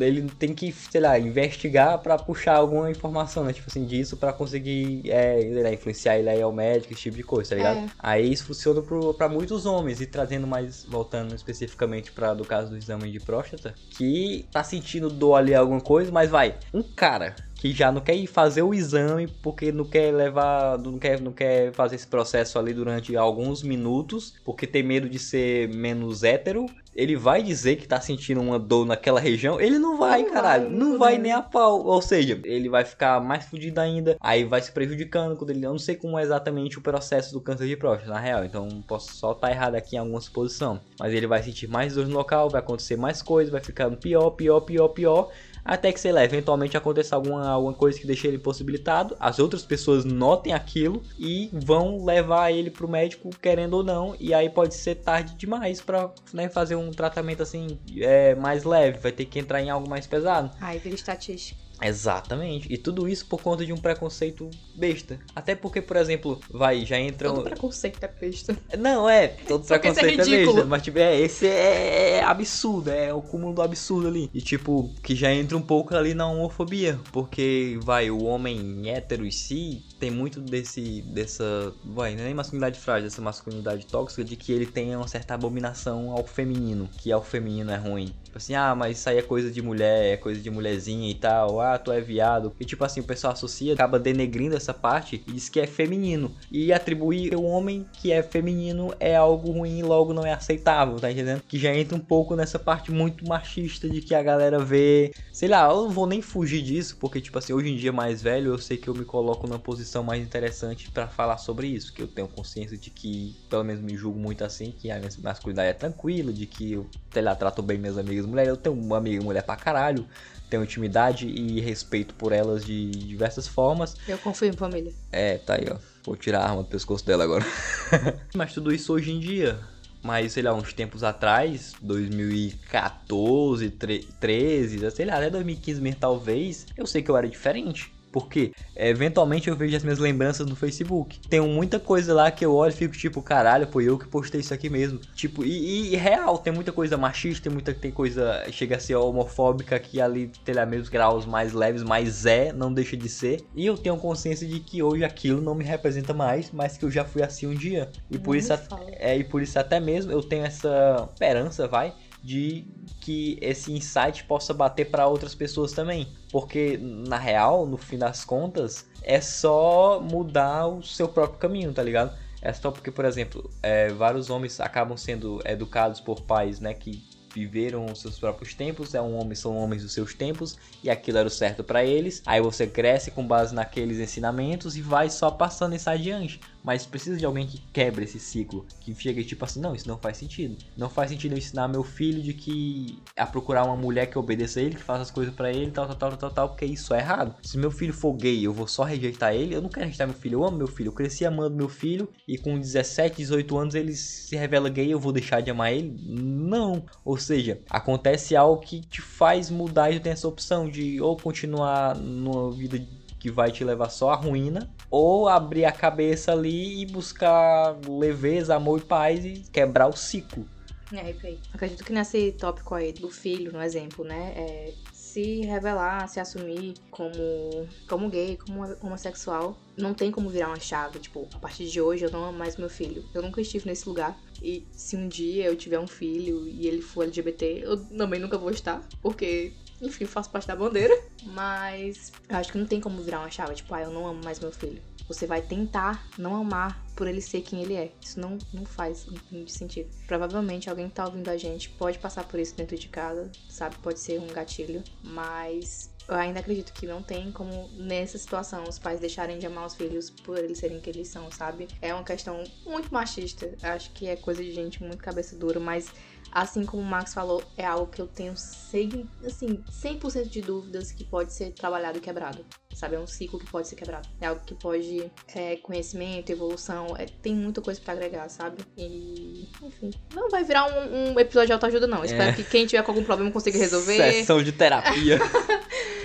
ele 0.00 0.22
tem 0.38 0.54
que, 0.54 0.72
sei 0.72 1.00
lá, 1.00 1.18
investigar 1.18 1.98
para 1.98 2.16
puxar 2.16 2.56
alguma 2.56 2.90
informação, 2.90 3.44
né? 3.44 3.52
Tipo 3.52 3.68
assim, 3.68 3.84
disso 3.84 4.16
para 4.16 4.32
conseguir 4.32 5.02
é, 5.10 5.72
influenciar 5.72 6.18
ele 6.18 6.30
aí 6.30 6.40
ao 6.40 6.52
médico, 6.52 6.92
esse 6.92 7.02
tipo 7.02 7.16
de 7.16 7.22
coisa, 7.22 7.50
tá 7.50 7.56
ligado? 7.56 7.78
É. 7.78 7.86
Aí 7.98 8.32
isso 8.32 8.46
funciona 8.46 8.82
para 9.16 9.28
muitos 9.28 9.66
homens. 9.66 10.00
E 10.00 10.06
trazendo 10.06 10.46
mais, 10.46 10.84
voltando 10.88 11.34
especificamente 11.34 12.12
para 12.12 12.34
do 12.34 12.44
caso 12.44 12.70
do 12.70 12.76
exame 12.76 13.10
de 13.10 13.20
próstata, 13.20 13.74
que 13.90 14.46
tá 14.52 14.62
sentindo 14.62 15.10
dor 15.10 15.36
ali 15.36 15.54
alguma 15.54 15.80
coisa, 15.80 16.10
mas 16.10 16.30
vai, 16.30 16.56
um 16.72 16.82
cara 16.82 17.34
que 17.64 17.72
já 17.72 17.90
não 17.90 18.02
quer 18.02 18.14
ir 18.14 18.26
fazer 18.26 18.60
o 18.60 18.74
exame 18.74 19.26
porque 19.26 19.72
não 19.72 19.86
quer 19.86 20.12
levar, 20.12 20.78
não 20.78 20.98
quer, 20.98 21.18
não 21.18 21.32
quer 21.32 21.72
fazer 21.72 21.96
esse 21.96 22.06
processo 22.06 22.58
ali 22.58 22.74
durante 22.74 23.16
alguns 23.16 23.62
minutos, 23.62 24.34
porque 24.44 24.66
tem 24.66 24.82
medo 24.82 25.08
de 25.08 25.18
ser 25.18 25.70
menos 25.70 26.22
hétero. 26.22 26.66
Ele 26.94 27.16
vai 27.16 27.42
dizer 27.42 27.76
que 27.76 27.88
tá 27.88 27.98
sentindo 28.00 28.40
uma 28.40 28.58
dor 28.58 28.84
naquela 28.84 29.18
região, 29.18 29.58
ele 29.58 29.78
não 29.78 29.96
vai, 29.96 30.22
não 30.22 30.30
caralho, 30.30 30.68
vai, 30.68 30.72
não 30.78 30.98
vai 30.98 31.18
nem 31.18 31.32
a 31.32 31.40
pau. 31.40 31.82
Ou 31.86 32.02
seja, 32.02 32.38
ele 32.44 32.68
vai 32.68 32.84
ficar 32.84 33.18
mais 33.18 33.46
fudido 33.46 33.80
ainda, 33.80 34.14
aí 34.20 34.44
vai 34.44 34.60
se 34.60 34.70
prejudicando 34.70 35.34
quando 35.34 35.48
ele. 35.48 35.64
Eu 35.64 35.70
não 35.70 35.78
sei 35.78 35.96
como 35.96 36.18
é 36.18 36.22
exatamente 36.22 36.78
o 36.78 36.82
processo 36.82 37.32
do 37.32 37.40
câncer 37.40 37.66
de 37.66 37.78
próstata, 37.78 38.12
na 38.12 38.20
real, 38.20 38.44
então 38.44 38.68
posso 38.86 39.14
só 39.14 39.32
estar 39.32 39.48
tá 39.48 39.52
errado 39.52 39.74
aqui 39.74 39.96
em 39.96 39.98
alguma 39.98 40.20
suposição. 40.20 40.78
Mas 41.00 41.14
ele 41.14 41.26
vai 41.26 41.42
sentir 41.42 41.66
mais 41.66 41.94
dor 41.94 42.06
no 42.06 42.14
local, 42.14 42.50
vai 42.50 42.60
acontecer 42.60 42.96
mais 42.96 43.22
coisas, 43.22 43.50
vai 43.50 43.62
ficando 43.62 43.96
pior, 43.96 44.30
pior, 44.32 44.60
pior, 44.60 44.88
pior 44.88 45.30
até 45.64 45.92
que, 45.92 46.00
sei 46.00 46.12
lá, 46.12 46.24
eventualmente 46.24 46.76
aconteça 46.76 47.16
alguma, 47.16 47.48
alguma 47.48 47.72
coisa 47.72 47.98
que 47.98 48.06
deixe 48.06 48.26
ele 48.26 48.36
impossibilitado, 48.36 49.16
as 49.18 49.38
outras 49.38 49.62
pessoas 49.62 50.04
notem 50.04 50.52
aquilo 50.52 51.02
e 51.18 51.48
vão 51.52 52.04
levar 52.04 52.50
ele 52.50 52.70
pro 52.70 52.88
médico 52.88 53.30
querendo 53.40 53.74
ou 53.74 53.84
não, 53.84 54.14
e 54.20 54.34
aí 54.34 54.50
pode 54.50 54.74
ser 54.74 54.96
tarde 54.96 55.34
demais 55.36 55.80
pra 55.80 56.10
né, 56.32 56.48
fazer 56.48 56.76
um 56.76 56.90
tratamento 56.90 57.42
assim 57.42 57.78
é, 57.98 58.34
mais 58.34 58.64
leve, 58.64 58.98
vai 58.98 59.12
ter 59.12 59.24
que 59.24 59.38
entrar 59.38 59.62
em 59.62 59.70
algo 59.70 59.88
mais 59.88 60.06
pesado. 60.06 60.50
Aí 60.60 60.78
vira 60.78 60.94
estatística. 60.94 61.63
Exatamente. 61.82 62.72
E 62.72 62.76
tudo 62.76 63.08
isso 63.08 63.26
por 63.26 63.40
conta 63.42 63.64
de 63.64 63.72
um 63.72 63.76
preconceito 63.76 64.50
besta. 64.74 65.18
Até 65.34 65.54
porque, 65.54 65.82
por 65.82 65.96
exemplo, 65.96 66.40
vai, 66.50 66.84
já 66.84 66.98
entra. 66.98 67.28
Todo 67.28 67.42
preconceito 67.42 68.02
é 68.02 68.08
besta. 68.08 68.56
Não, 68.78 69.08
é, 69.08 69.28
todo 69.28 69.64
preconceito 69.66 70.20
é, 70.20 70.24
é 70.24 70.44
besta. 70.44 70.64
Mas, 70.64 70.82
tipo, 70.82 70.98
é, 70.98 71.18
esse 71.20 71.46
é, 71.46 72.18
é, 72.18 72.22
absurdo, 72.22 72.90
é 72.90 73.12
o 73.12 73.20
cúmulo 73.20 73.54
do 73.54 73.62
absurdo 73.62 74.08
ali. 74.08 74.30
E, 74.32 74.40
tipo, 74.40 74.90
que 75.02 75.14
já 75.14 75.32
entra 75.32 75.56
um 75.56 75.62
pouco 75.62 75.94
ali 75.94 76.14
na 76.14 76.26
homofobia. 76.26 76.98
Porque, 77.12 77.78
vai, 77.82 78.10
o 78.10 78.24
homem 78.24 78.88
hétero 78.88 79.26
em 79.26 79.30
si 79.30 79.84
tem 80.04 80.10
muito 80.10 80.38
desse. 80.38 81.00
dessa. 81.00 81.72
Vai, 81.82 82.14
nem 82.14 82.34
masculinidade 82.34 82.78
frágil, 82.78 83.04
dessa 83.04 83.22
masculinidade 83.22 83.86
tóxica 83.86 84.22
de 84.22 84.36
que 84.36 84.52
ele 84.52 84.66
tem 84.66 84.94
uma 84.94 85.08
certa 85.08 85.32
abominação 85.32 86.10
ao 86.10 86.26
feminino. 86.26 86.90
Que 86.98 87.10
ao 87.10 87.22
feminino 87.22 87.70
é 87.70 87.76
ruim. 87.76 88.12
Tipo 88.22 88.36
assim, 88.36 88.54
ah, 88.54 88.74
mas 88.74 88.98
isso 88.98 89.08
aí 89.08 89.16
é 89.16 89.22
coisa 89.22 89.50
de 89.50 89.62
mulher, 89.62 90.12
é 90.12 90.16
coisa 90.18 90.40
de 90.40 90.50
mulherzinha 90.50 91.10
e 91.10 91.14
tal. 91.14 91.58
Ah, 91.58 91.78
tu 91.78 91.90
é 91.90 92.02
viado. 92.02 92.52
E 92.60 92.64
tipo 92.66 92.84
assim, 92.84 93.00
o 93.00 93.04
pessoal 93.04 93.32
associa, 93.32 93.72
acaba 93.72 93.98
denegrindo 93.98 94.54
essa 94.54 94.74
parte 94.74 95.22
e 95.26 95.32
diz 95.32 95.48
que 95.48 95.58
é 95.58 95.66
feminino. 95.66 96.30
E 96.50 96.70
atribuir 96.70 97.34
o 97.34 97.42
homem 97.42 97.86
que 97.92 98.12
é 98.12 98.22
feminino 98.22 98.92
é 99.00 99.16
algo 99.16 99.52
ruim 99.52 99.78
e 99.78 99.82
logo 99.82 100.12
não 100.12 100.26
é 100.26 100.32
aceitável, 100.32 100.96
tá 100.96 101.10
entendendo? 101.10 101.42
Que 101.48 101.58
já 101.58 101.74
entra 101.74 101.96
um 101.96 102.00
pouco 102.00 102.36
nessa 102.36 102.58
parte 102.58 102.90
muito 102.90 103.26
machista 103.26 103.88
de 103.88 104.02
que 104.02 104.14
a 104.14 104.22
galera 104.22 104.58
vê. 104.58 105.12
Sei 105.32 105.48
lá, 105.48 105.70
eu 105.70 105.84
não 105.84 105.90
vou 105.90 106.06
nem 106.06 106.20
fugir 106.20 106.60
disso, 106.60 106.98
porque 107.00 107.20
tipo 107.22 107.38
assim, 107.38 107.54
hoje 107.54 107.70
em 107.70 107.76
dia 107.76 107.92
mais 107.92 108.20
velho, 108.20 108.52
eu 108.52 108.58
sei 108.58 108.76
que 108.76 108.88
eu 108.88 108.94
me 108.94 109.04
coloco 109.04 109.46
numa 109.46 109.60
posição 109.60 109.93
mais 110.02 110.22
interessante 110.22 110.90
para 110.90 111.08
falar 111.08 111.36
sobre 111.38 111.66
isso. 111.66 111.92
Que 111.92 112.02
eu 112.02 112.08
tenho 112.08 112.26
consciência 112.28 112.76
de 112.76 112.90
que, 112.90 113.36
pelo 113.50 113.64
menos 113.64 113.82
me 113.82 113.96
julgo 113.96 114.18
muito 114.18 114.44
assim, 114.44 114.72
que 114.72 114.90
a 114.90 114.98
minha 114.98 115.10
masculinidade 115.22 115.68
é 115.68 115.74
tranquila, 115.74 116.32
de 116.32 116.46
que 116.46 116.72
eu, 116.72 116.88
sei 117.12 117.22
lá, 117.22 117.34
trato 117.34 117.62
bem 117.62 117.78
minhas 117.78 117.98
amigas 117.98 118.14
amigas 118.14 118.26
mulheres. 118.26 118.50
Eu 118.50 118.56
tenho 118.56 118.74
uma 118.74 118.98
amiga 118.98 119.22
mulher 119.22 119.42
pra 119.42 119.56
caralho. 119.56 120.06
Tenho 120.48 120.62
intimidade 120.62 121.26
e 121.26 121.60
respeito 121.60 122.14
por 122.14 122.32
elas 122.32 122.64
de 122.64 122.90
diversas 122.90 123.48
formas. 123.48 123.96
Eu 124.06 124.18
confio 124.18 124.48
em 124.48 124.52
família. 124.52 124.92
É, 125.10 125.38
tá 125.38 125.54
aí, 125.54 125.66
ó. 125.70 125.76
Vou 126.04 126.16
tirar 126.16 126.40
a 126.40 126.48
arma 126.50 126.62
do 126.62 126.68
pescoço 126.68 127.04
dela 127.04 127.24
agora. 127.24 127.44
Mas 128.34 128.52
tudo 128.52 128.72
isso 128.72 128.92
hoje 128.92 129.10
em 129.10 129.18
dia. 129.18 129.58
Mas, 130.02 130.32
sei 130.32 130.42
lá, 130.42 130.52
uns 130.52 130.74
tempos 130.74 131.02
atrás, 131.02 131.72
2014, 131.80 133.70
13, 133.70 134.90
sei 134.90 135.06
lá, 135.06 135.16
até 135.16 135.30
2015 135.30 135.80
mesmo, 135.80 135.98
talvez, 135.98 136.66
eu 136.76 136.86
sei 136.86 137.02
que 137.02 137.10
eu 137.10 137.16
era 137.16 137.26
diferente. 137.26 137.90
Porque 138.14 138.52
é, 138.76 138.90
eventualmente 138.90 139.48
eu 139.48 139.56
vejo 139.56 139.76
as 139.76 139.82
minhas 139.82 139.98
lembranças 139.98 140.46
no 140.46 140.54
Facebook. 140.54 141.18
Tem 141.28 141.40
muita 141.40 141.80
coisa 141.80 142.14
lá 142.14 142.30
que 142.30 142.46
eu 142.46 142.54
olho 142.54 142.70
e 142.70 142.76
fico 142.76 142.96
tipo, 142.96 143.20
caralho, 143.20 143.66
foi 143.66 143.88
eu 143.88 143.98
que 143.98 144.06
postei 144.06 144.40
isso 144.40 144.54
aqui 144.54 144.70
mesmo. 144.70 145.00
Tipo, 145.16 145.44
e, 145.44 145.92
e 145.92 145.96
real, 145.96 146.38
tem 146.38 146.52
muita 146.52 146.70
coisa 146.70 146.96
machista, 146.96 147.42
tem 147.42 147.52
muita 147.52 147.74
tem 147.74 147.90
coisa 147.90 148.44
chega 148.52 148.76
a 148.76 148.78
ser 148.78 148.94
homofóbica 148.94 149.76
que 149.80 150.00
ali 150.00 150.30
tem 150.44 150.54
lá 150.54 150.64
mesmos 150.64 150.88
graus 150.88 151.26
mais 151.26 151.52
leves, 151.52 151.82
mas 151.82 152.24
é, 152.24 152.52
não 152.52 152.72
deixa 152.72 152.96
de 152.96 153.08
ser. 153.08 153.44
E 153.52 153.66
eu 153.66 153.76
tenho 153.76 153.96
consciência 153.96 154.46
de 154.46 154.60
que 154.60 154.80
hoje 154.80 155.02
aquilo 155.02 155.40
não 155.40 155.56
me 155.56 155.64
representa 155.64 156.14
mais, 156.14 156.52
mas 156.52 156.76
que 156.76 156.84
eu 156.84 156.92
já 156.92 157.04
fui 157.04 157.20
assim 157.20 157.48
um 157.48 157.54
dia. 157.54 157.90
E 158.08 158.16
por 158.16 158.36
isso 158.36 158.52
é, 159.00 159.16
e 159.16 159.24
por 159.24 159.42
isso 159.42 159.58
até 159.58 159.80
mesmo 159.80 160.12
eu 160.12 160.22
tenho 160.22 160.44
essa 160.44 161.08
esperança, 161.12 161.66
vai, 161.66 161.92
de 162.24 162.66
que 163.02 163.36
esse 163.42 163.70
insight 163.70 164.24
possa 164.24 164.54
bater 164.54 164.90
para 164.90 165.06
outras 165.06 165.34
pessoas 165.34 165.72
também. 165.72 166.08
Porque, 166.32 166.78
na 166.80 167.18
real, 167.18 167.66
no 167.66 167.76
fim 167.76 167.98
das 167.98 168.24
contas, 168.24 168.86
é 169.02 169.20
só 169.20 170.00
mudar 170.00 170.66
o 170.66 170.82
seu 170.82 171.06
próprio 171.06 171.38
caminho, 171.38 171.70
tá 171.72 171.82
ligado? 171.82 172.16
É 172.40 172.50
só 172.52 172.70
porque, 172.70 172.90
por 172.90 173.04
exemplo, 173.04 173.50
é, 173.62 173.90
vários 173.90 174.30
homens 174.30 174.58
acabam 174.58 174.96
sendo 174.96 175.40
educados 175.44 176.00
por 176.00 176.22
pais, 176.22 176.60
né, 176.60 176.72
que 176.72 177.04
viveram 177.34 177.86
os 177.86 178.00
seus 178.00 178.18
próprios 178.18 178.54
tempos, 178.54 178.94
é 178.94 179.02
um 179.02 179.18
homem, 179.18 179.34
são 179.34 179.56
homens 179.56 179.82
dos 179.82 179.92
seus 179.92 180.14
tempos 180.14 180.56
e 180.82 180.88
aquilo 180.88 181.18
era 181.18 181.26
o 181.26 181.30
certo 181.30 181.64
para 181.64 181.84
eles. 181.84 182.22
Aí 182.24 182.40
você 182.40 182.66
cresce 182.66 183.10
com 183.10 183.26
base 183.26 183.54
naqueles 183.54 183.98
ensinamentos 183.98 184.76
e 184.76 184.80
vai 184.80 185.10
só 185.10 185.30
passando 185.30 185.74
isso 185.74 185.90
adiante. 185.90 186.40
Mas 186.64 186.86
precisa 186.86 187.18
de 187.18 187.26
alguém 187.26 187.46
que 187.46 187.58
quebre 187.72 188.04
esse 188.04 188.18
ciclo, 188.18 188.66
que 188.80 188.94
chega 188.94 189.22
tipo 189.22 189.44
assim, 189.44 189.60
não, 189.60 189.74
isso 189.74 189.86
não 189.86 189.98
faz 189.98 190.16
sentido. 190.16 190.56
Não 190.74 190.88
faz 190.88 191.10
sentido 191.10 191.32
eu 191.32 191.38
ensinar 191.38 191.68
meu 191.68 191.84
filho 191.84 192.22
de 192.22 192.32
que 192.32 193.02
a 193.16 193.26
procurar 193.26 193.64
uma 193.64 193.76
mulher 193.76 194.06
que 194.06 194.18
obedeça 194.18 194.58
a 194.58 194.62
ele, 194.62 194.76
que 194.76 194.82
faça 194.82 195.02
as 195.02 195.10
coisas 195.10 195.34
para 195.34 195.52
ele, 195.52 195.70
tal, 195.70 195.86
tal, 195.86 195.96
tal, 195.96 196.16
tal, 196.16 196.30
tal, 196.30 196.48
porque 196.48 196.64
isso 196.64 196.94
é 196.94 197.00
errado. 197.00 197.36
Se 197.42 197.58
meu 197.58 197.70
filho 197.70 197.92
for 197.92 198.14
gay, 198.14 198.46
eu 198.46 198.52
vou 198.52 198.66
só 198.66 198.82
rejeitar 198.82 199.34
ele, 199.34 199.54
eu 199.54 199.60
não 199.60 199.68
quero 199.68 199.84
rejeitar 199.84 200.06
meu 200.06 200.16
filho, 200.16 200.38
eu 200.38 200.44
amo 200.44 200.56
meu 200.56 200.66
filho, 200.66 200.88
eu 200.88 200.92
cresci 200.92 201.26
amando 201.26 201.54
meu 201.54 201.68
filho 201.68 202.08
e 202.26 202.38
com 202.38 202.58
17, 202.58 203.16
18 203.18 203.58
anos 203.58 203.74
ele 203.74 203.92
se 203.94 204.34
revela 204.34 204.70
gay, 204.70 204.90
eu 204.90 204.98
vou 204.98 205.12
deixar 205.12 205.42
de 205.42 205.50
amar 205.50 205.72
ele? 205.72 205.94
Não. 206.02 206.86
Ou 207.04 207.18
seja, 207.18 207.60
acontece 207.68 208.34
algo 208.34 208.62
que 208.62 208.80
te 208.80 209.02
faz 209.02 209.50
mudar 209.50 209.90
e 209.90 209.98
tu 209.98 210.02
tem 210.02 210.12
essa 210.12 210.28
opção 210.28 210.68
de 210.68 211.00
ou 211.00 211.16
continuar 211.16 211.94
numa 211.96 212.50
vida 212.50 212.78
que 213.24 213.30
vai 213.30 213.50
te 213.50 213.64
levar 213.64 213.88
só 213.88 214.10
à 214.10 214.14
ruína, 214.14 214.70
ou 214.90 215.30
abrir 215.30 215.64
a 215.64 215.72
cabeça 215.72 216.30
ali 216.30 216.82
e 216.82 216.84
buscar 216.84 217.74
leveza, 217.88 218.54
amor 218.54 218.80
e 218.80 218.84
paz 218.84 219.24
e 219.24 219.42
quebrar 219.50 219.88
o 219.88 219.96
ciclo. 219.96 220.46
É. 220.92 221.14
Acredito 221.54 221.82
que 221.82 221.90
nesse 221.90 222.32
tópico 222.32 222.74
aí 222.74 222.92
do 222.92 223.08
filho, 223.08 223.50
no 223.50 223.62
exemplo, 223.62 224.04
né? 224.04 224.34
É, 224.36 224.74
se 224.92 225.40
revelar, 225.40 226.06
se 226.06 226.20
assumir 226.20 226.74
como, 226.90 227.66
como 227.88 228.10
gay, 228.10 228.36
como 228.36 228.62
homossexual, 228.82 229.56
não 229.74 229.94
tem 229.94 230.10
como 230.10 230.28
virar 230.28 230.48
uma 230.48 230.60
chave. 230.60 230.98
Tipo, 230.98 231.26
a 231.32 231.38
partir 231.38 231.64
de 231.64 231.80
hoje 231.80 232.04
eu 232.04 232.10
não 232.10 232.26
amo 232.26 232.36
mais 232.36 232.58
meu 232.58 232.68
filho. 232.68 233.06
Eu 233.14 233.22
nunca 233.22 233.40
estive 233.40 233.66
nesse 233.66 233.88
lugar. 233.88 234.20
E 234.42 234.66
se 234.70 234.96
um 234.96 235.08
dia 235.08 235.46
eu 235.46 235.56
tiver 235.56 235.78
um 235.78 235.86
filho 235.86 236.46
e 236.46 236.66
ele 236.66 236.82
for 236.82 237.04
LGBT, 237.04 237.62
eu 237.64 237.82
também 237.86 238.20
nunca 238.20 238.36
vou 238.36 238.50
estar. 238.50 238.86
Porque 239.00 239.54
enfim, 239.84 240.04
faço 240.04 240.30
parte 240.30 240.48
da 240.48 240.56
bandeira. 240.56 240.94
Mas 241.24 242.12
eu 242.28 242.36
acho 242.36 242.52
que 242.52 242.58
não 242.58 242.66
tem 242.66 242.80
como 242.80 243.02
virar 243.02 243.20
uma 243.20 243.30
chave, 243.30 243.54
tipo, 243.54 243.74
ah, 243.74 243.82
eu 243.82 243.90
não 243.90 244.06
amo 244.06 244.22
mais 244.24 244.40
meu 244.40 244.52
filho. 244.52 244.82
Você 245.06 245.26
vai 245.26 245.42
tentar 245.42 246.08
não 246.16 246.34
amar 246.34 246.82
por 246.96 247.06
ele 247.06 247.20
ser 247.20 247.42
quem 247.42 247.62
ele 247.62 247.74
é. 247.74 247.92
Isso 248.00 248.18
não, 248.18 248.38
não 248.52 248.64
faz 248.64 249.06
muito 249.30 249.52
sentido. 249.52 249.90
Provavelmente 250.06 250.70
alguém 250.70 250.88
que 250.88 250.94
tá 250.94 251.04
ouvindo 251.04 251.28
a 251.28 251.36
gente 251.36 251.68
pode 251.70 251.98
passar 251.98 252.24
por 252.24 252.40
isso 252.40 252.56
dentro 252.56 252.76
de 252.76 252.88
casa, 252.88 253.30
sabe? 253.48 253.76
Pode 253.82 254.00
ser 254.00 254.18
um 254.18 254.26
gatilho. 254.28 254.82
Mas 255.02 255.94
eu 256.08 256.14
ainda 256.14 256.40
acredito 256.40 256.72
que 256.72 256.86
não 256.86 257.02
tem 257.02 257.32
como, 257.32 257.68
nessa 257.72 258.18
situação, 258.18 258.64
os 258.64 258.78
pais 258.78 259.00
deixarem 259.00 259.38
de 259.38 259.46
amar 259.46 259.66
os 259.66 259.74
filhos 259.74 260.10
por 260.10 260.38
eles 260.38 260.58
serem 260.58 260.80
que 260.80 260.90
eles 260.90 261.08
são, 261.08 261.30
sabe? 261.30 261.68
É 261.80 261.94
uma 261.94 262.04
questão 262.04 262.42
muito 262.64 262.92
machista. 262.92 263.50
Acho 263.62 263.90
que 263.92 264.06
é 264.06 264.16
coisa 264.16 264.42
de 264.42 264.52
gente 264.52 264.82
muito 264.82 265.02
cabeça 265.02 265.36
dura, 265.36 265.58
mas 265.58 265.92
assim 266.34 266.64
como 266.64 266.82
o 266.82 266.84
Max 266.84 267.14
falou, 267.14 267.42
é 267.56 267.64
algo 267.64 267.86
que 267.86 268.02
eu 268.02 268.08
tenho 268.08 268.32
assim, 268.32 269.06
100% 269.22 270.28
de 270.28 270.42
dúvidas 270.42 270.90
que 270.90 271.04
pode 271.04 271.32
ser 271.32 271.52
trabalhado 271.52 271.98
e 271.98 272.00
quebrado. 272.00 272.44
Sabe? 272.74 272.96
É 272.96 272.98
um 272.98 273.06
ciclo 273.06 273.38
que 273.38 273.48
pode 273.48 273.68
ser 273.68 273.76
quebrado. 273.76 274.08
É 274.20 274.26
algo 274.26 274.42
que 274.44 274.52
pode. 274.52 275.10
É, 275.32 275.56
conhecimento, 275.58 276.30
evolução. 276.30 276.96
É, 276.98 277.06
tem 277.06 277.32
muita 277.32 277.60
coisa 277.60 277.80
para 277.80 277.92
agregar, 277.94 278.28
sabe? 278.28 278.64
E. 278.76 279.48
Enfim. 279.62 279.92
Não 280.12 280.28
vai 280.28 280.42
virar 280.42 280.66
um, 280.66 281.12
um 281.12 281.20
episódio 281.20 281.46
de 281.46 281.52
autoajuda, 281.52 281.86
não. 281.86 282.04
Espero 282.04 282.30
é. 282.30 282.32
que 282.32 282.42
quem 282.42 282.66
tiver 282.66 282.82
com 282.82 282.90
algum 282.90 283.04
problema 283.04 283.30
consiga 283.30 283.56
resolver. 283.56 284.12
Sessão 284.12 284.42
de 284.42 284.50
terapia. 284.50 285.20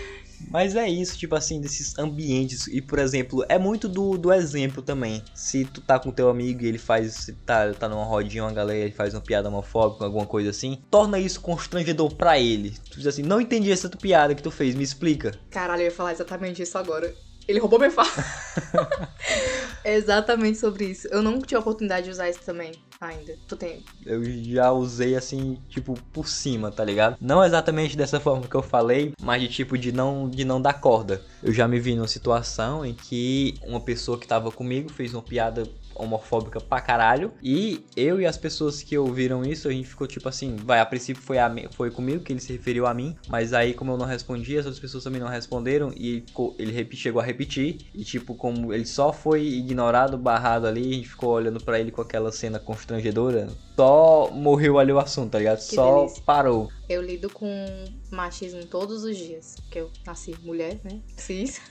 Mas 0.49 0.75
é 0.75 0.89
isso, 0.89 1.17
tipo 1.17 1.35
assim, 1.35 1.61
desses 1.61 1.97
ambientes. 1.97 2.67
E, 2.67 2.81
por 2.81 2.99
exemplo, 2.99 3.45
é 3.47 3.57
muito 3.57 3.87
do, 3.87 4.17
do 4.17 4.33
exemplo 4.33 4.81
também. 4.81 5.23
Se 5.33 5.65
tu 5.65 5.81
tá 5.81 5.99
com 5.99 6.11
teu 6.11 6.29
amigo 6.29 6.63
e 6.63 6.67
ele 6.67 6.77
faz. 6.77 7.13
Se 7.13 7.33
tá, 7.33 7.73
tá 7.73 7.87
numa 7.87 8.03
rodinha, 8.03 8.43
uma 8.43 8.53
galera, 8.53 8.79
ele 8.79 8.91
faz 8.91 9.13
uma 9.13 9.21
piada 9.21 9.49
homofóbica, 9.49 10.05
alguma 10.05 10.25
coisa 10.25 10.49
assim, 10.49 10.81
torna 10.89 11.19
isso 11.19 11.41
constrangedor 11.41 12.15
pra 12.15 12.39
ele. 12.39 12.75
Tu 12.89 12.97
diz 12.97 13.07
assim, 13.07 13.23
não 13.23 13.39
entendi 13.39 13.71
essa 13.71 13.89
tua 13.89 13.99
piada 13.99 14.33
que 14.33 14.43
tu 14.43 14.51
fez, 14.51 14.75
me 14.75 14.83
explica. 14.83 15.31
Caralho, 15.49 15.81
eu 15.81 15.85
ia 15.85 15.91
falar 15.91 16.11
exatamente 16.11 16.61
isso 16.61 16.77
agora. 16.77 17.13
Ele 17.47 17.59
roubou 17.59 17.79
minha 17.79 17.91
fala. 17.91 18.09
é 19.83 19.95
exatamente 19.97 20.59
sobre 20.59 20.85
isso. 20.85 21.07
Eu 21.07 21.21
não 21.21 21.39
tive 21.39 21.55
a 21.55 21.59
oportunidade 21.59 22.05
de 22.05 22.11
usar 22.11 22.29
isso 22.29 22.41
também 22.45 22.71
ainda. 22.99 23.35
Tu 23.47 23.55
tem? 23.55 23.83
Eu 24.05 24.23
já 24.23 24.71
usei 24.71 25.15
assim, 25.15 25.57
tipo, 25.69 25.93
por 26.11 26.27
cima, 26.27 26.71
tá 26.71 26.83
ligado? 26.83 27.17
Não 27.21 27.43
exatamente 27.43 27.95
dessa 27.95 28.19
forma 28.21 28.47
que 28.47 28.55
eu 28.55 28.61
falei, 28.61 29.13
mas 29.21 29.41
de 29.41 29.47
tipo 29.47 29.77
de 29.77 29.91
não 29.91 30.29
de 30.29 30.43
não 30.43 30.61
dar 30.61 30.73
corda. 30.73 31.21
Eu 31.41 31.53
já 31.53 31.67
me 31.67 31.79
vi 31.79 31.95
numa 31.95 32.07
situação 32.07 32.85
em 32.85 32.93
que 32.93 33.55
uma 33.63 33.79
pessoa 33.79 34.17
que 34.17 34.27
tava 34.27 34.51
comigo 34.51 34.89
fez 34.89 35.13
uma 35.13 35.23
piada 35.23 35.63
homofóbica 35.99 36.59
pra 36.59 36.81
caralho. 36.81 37.31
E 37.43 37.83
eu 37.95 38.19
e 38.19 38.25
as 38.25 38.37
pessoas 38.37 38.81
que 38.81 38.97
ouviram 38.97 39.43
isso, 39.43 39.67
a 39.67 39.71
gente 39.71 39.87
ficou 39.87 40.07
tipo 40.07 40.27
assim, 40.27 40.55
vai, 40.55 40.79
a 40.79 40.85
princípio 40.85 41.21
foi, 41.21 41.37
a, 41.37 41.51
foi 41.71 41.91
comigo 41.91 42.23
que 42.23 42.33
ele 42.33 42.39
se 42.39 42.53
referiu 42.53 42.85
a 42.85 42.93
mim, 42.93 43.15
mas 43.27 43.53
aí 43.53 43.73
como 43.73 43.91
eu 43.91 43.97
não 43.97 44.05
respondi, 44.05 44.57
as 44.57 44.65
outras 44.65 44.79
pessoas 44.79 45.03
também 45.03 45.21
não 45.21 45.27
responderam 45.27 45.91
e 45.95 46.23
ele, 46.57 46.89
chegou 46.95 47.21
a 47.21 47.25
repetir. 47.25 47.77
E 47.93 48.03
tipo, 48.03 48.35
como 48.35 48.73
ele 48.73 48.85
só 48.85 49.11
foi 49.13 49.43
ignorado, 49.45 50.17
barrado 50.17 50.67
ali, 50.67 50.91
a 50.91 50.95
gente 50.95 51.09
ficou 51.09 51.31
olhando 51.31 51.59
para 51.59 51.79
ele 51.79 51.91
com 51.91 52.01
aquela 52.01 52.31
cena 52.31 52.59
constrangedora. 52.59 53.47
Só 53.75 54.29
morreu 54.31 54.77
ali 54.77 54.91
o 54.91 54.99
assunto, 54.99 55.31
tá 55.31 55.37
ligado? 55.37 55.57
Que 55.57 55.75
só 55.75 56.01
delícia. 56.01 56.23
parou. 56.25 56.69
Eu 56.89 57.01
lido 57.01 57.29
com 57.29 57.65
machismo 58.11 58.65
todos 58.65 59.03
os 59.03 59.15
dias, 59.15 59.55
porque 59.61 59.79
eu 59.79 59.91
nasci 60.05 60.35
mulher, 60.43 60.79
né? 60.83 60.99
Cis. 61.15 61.61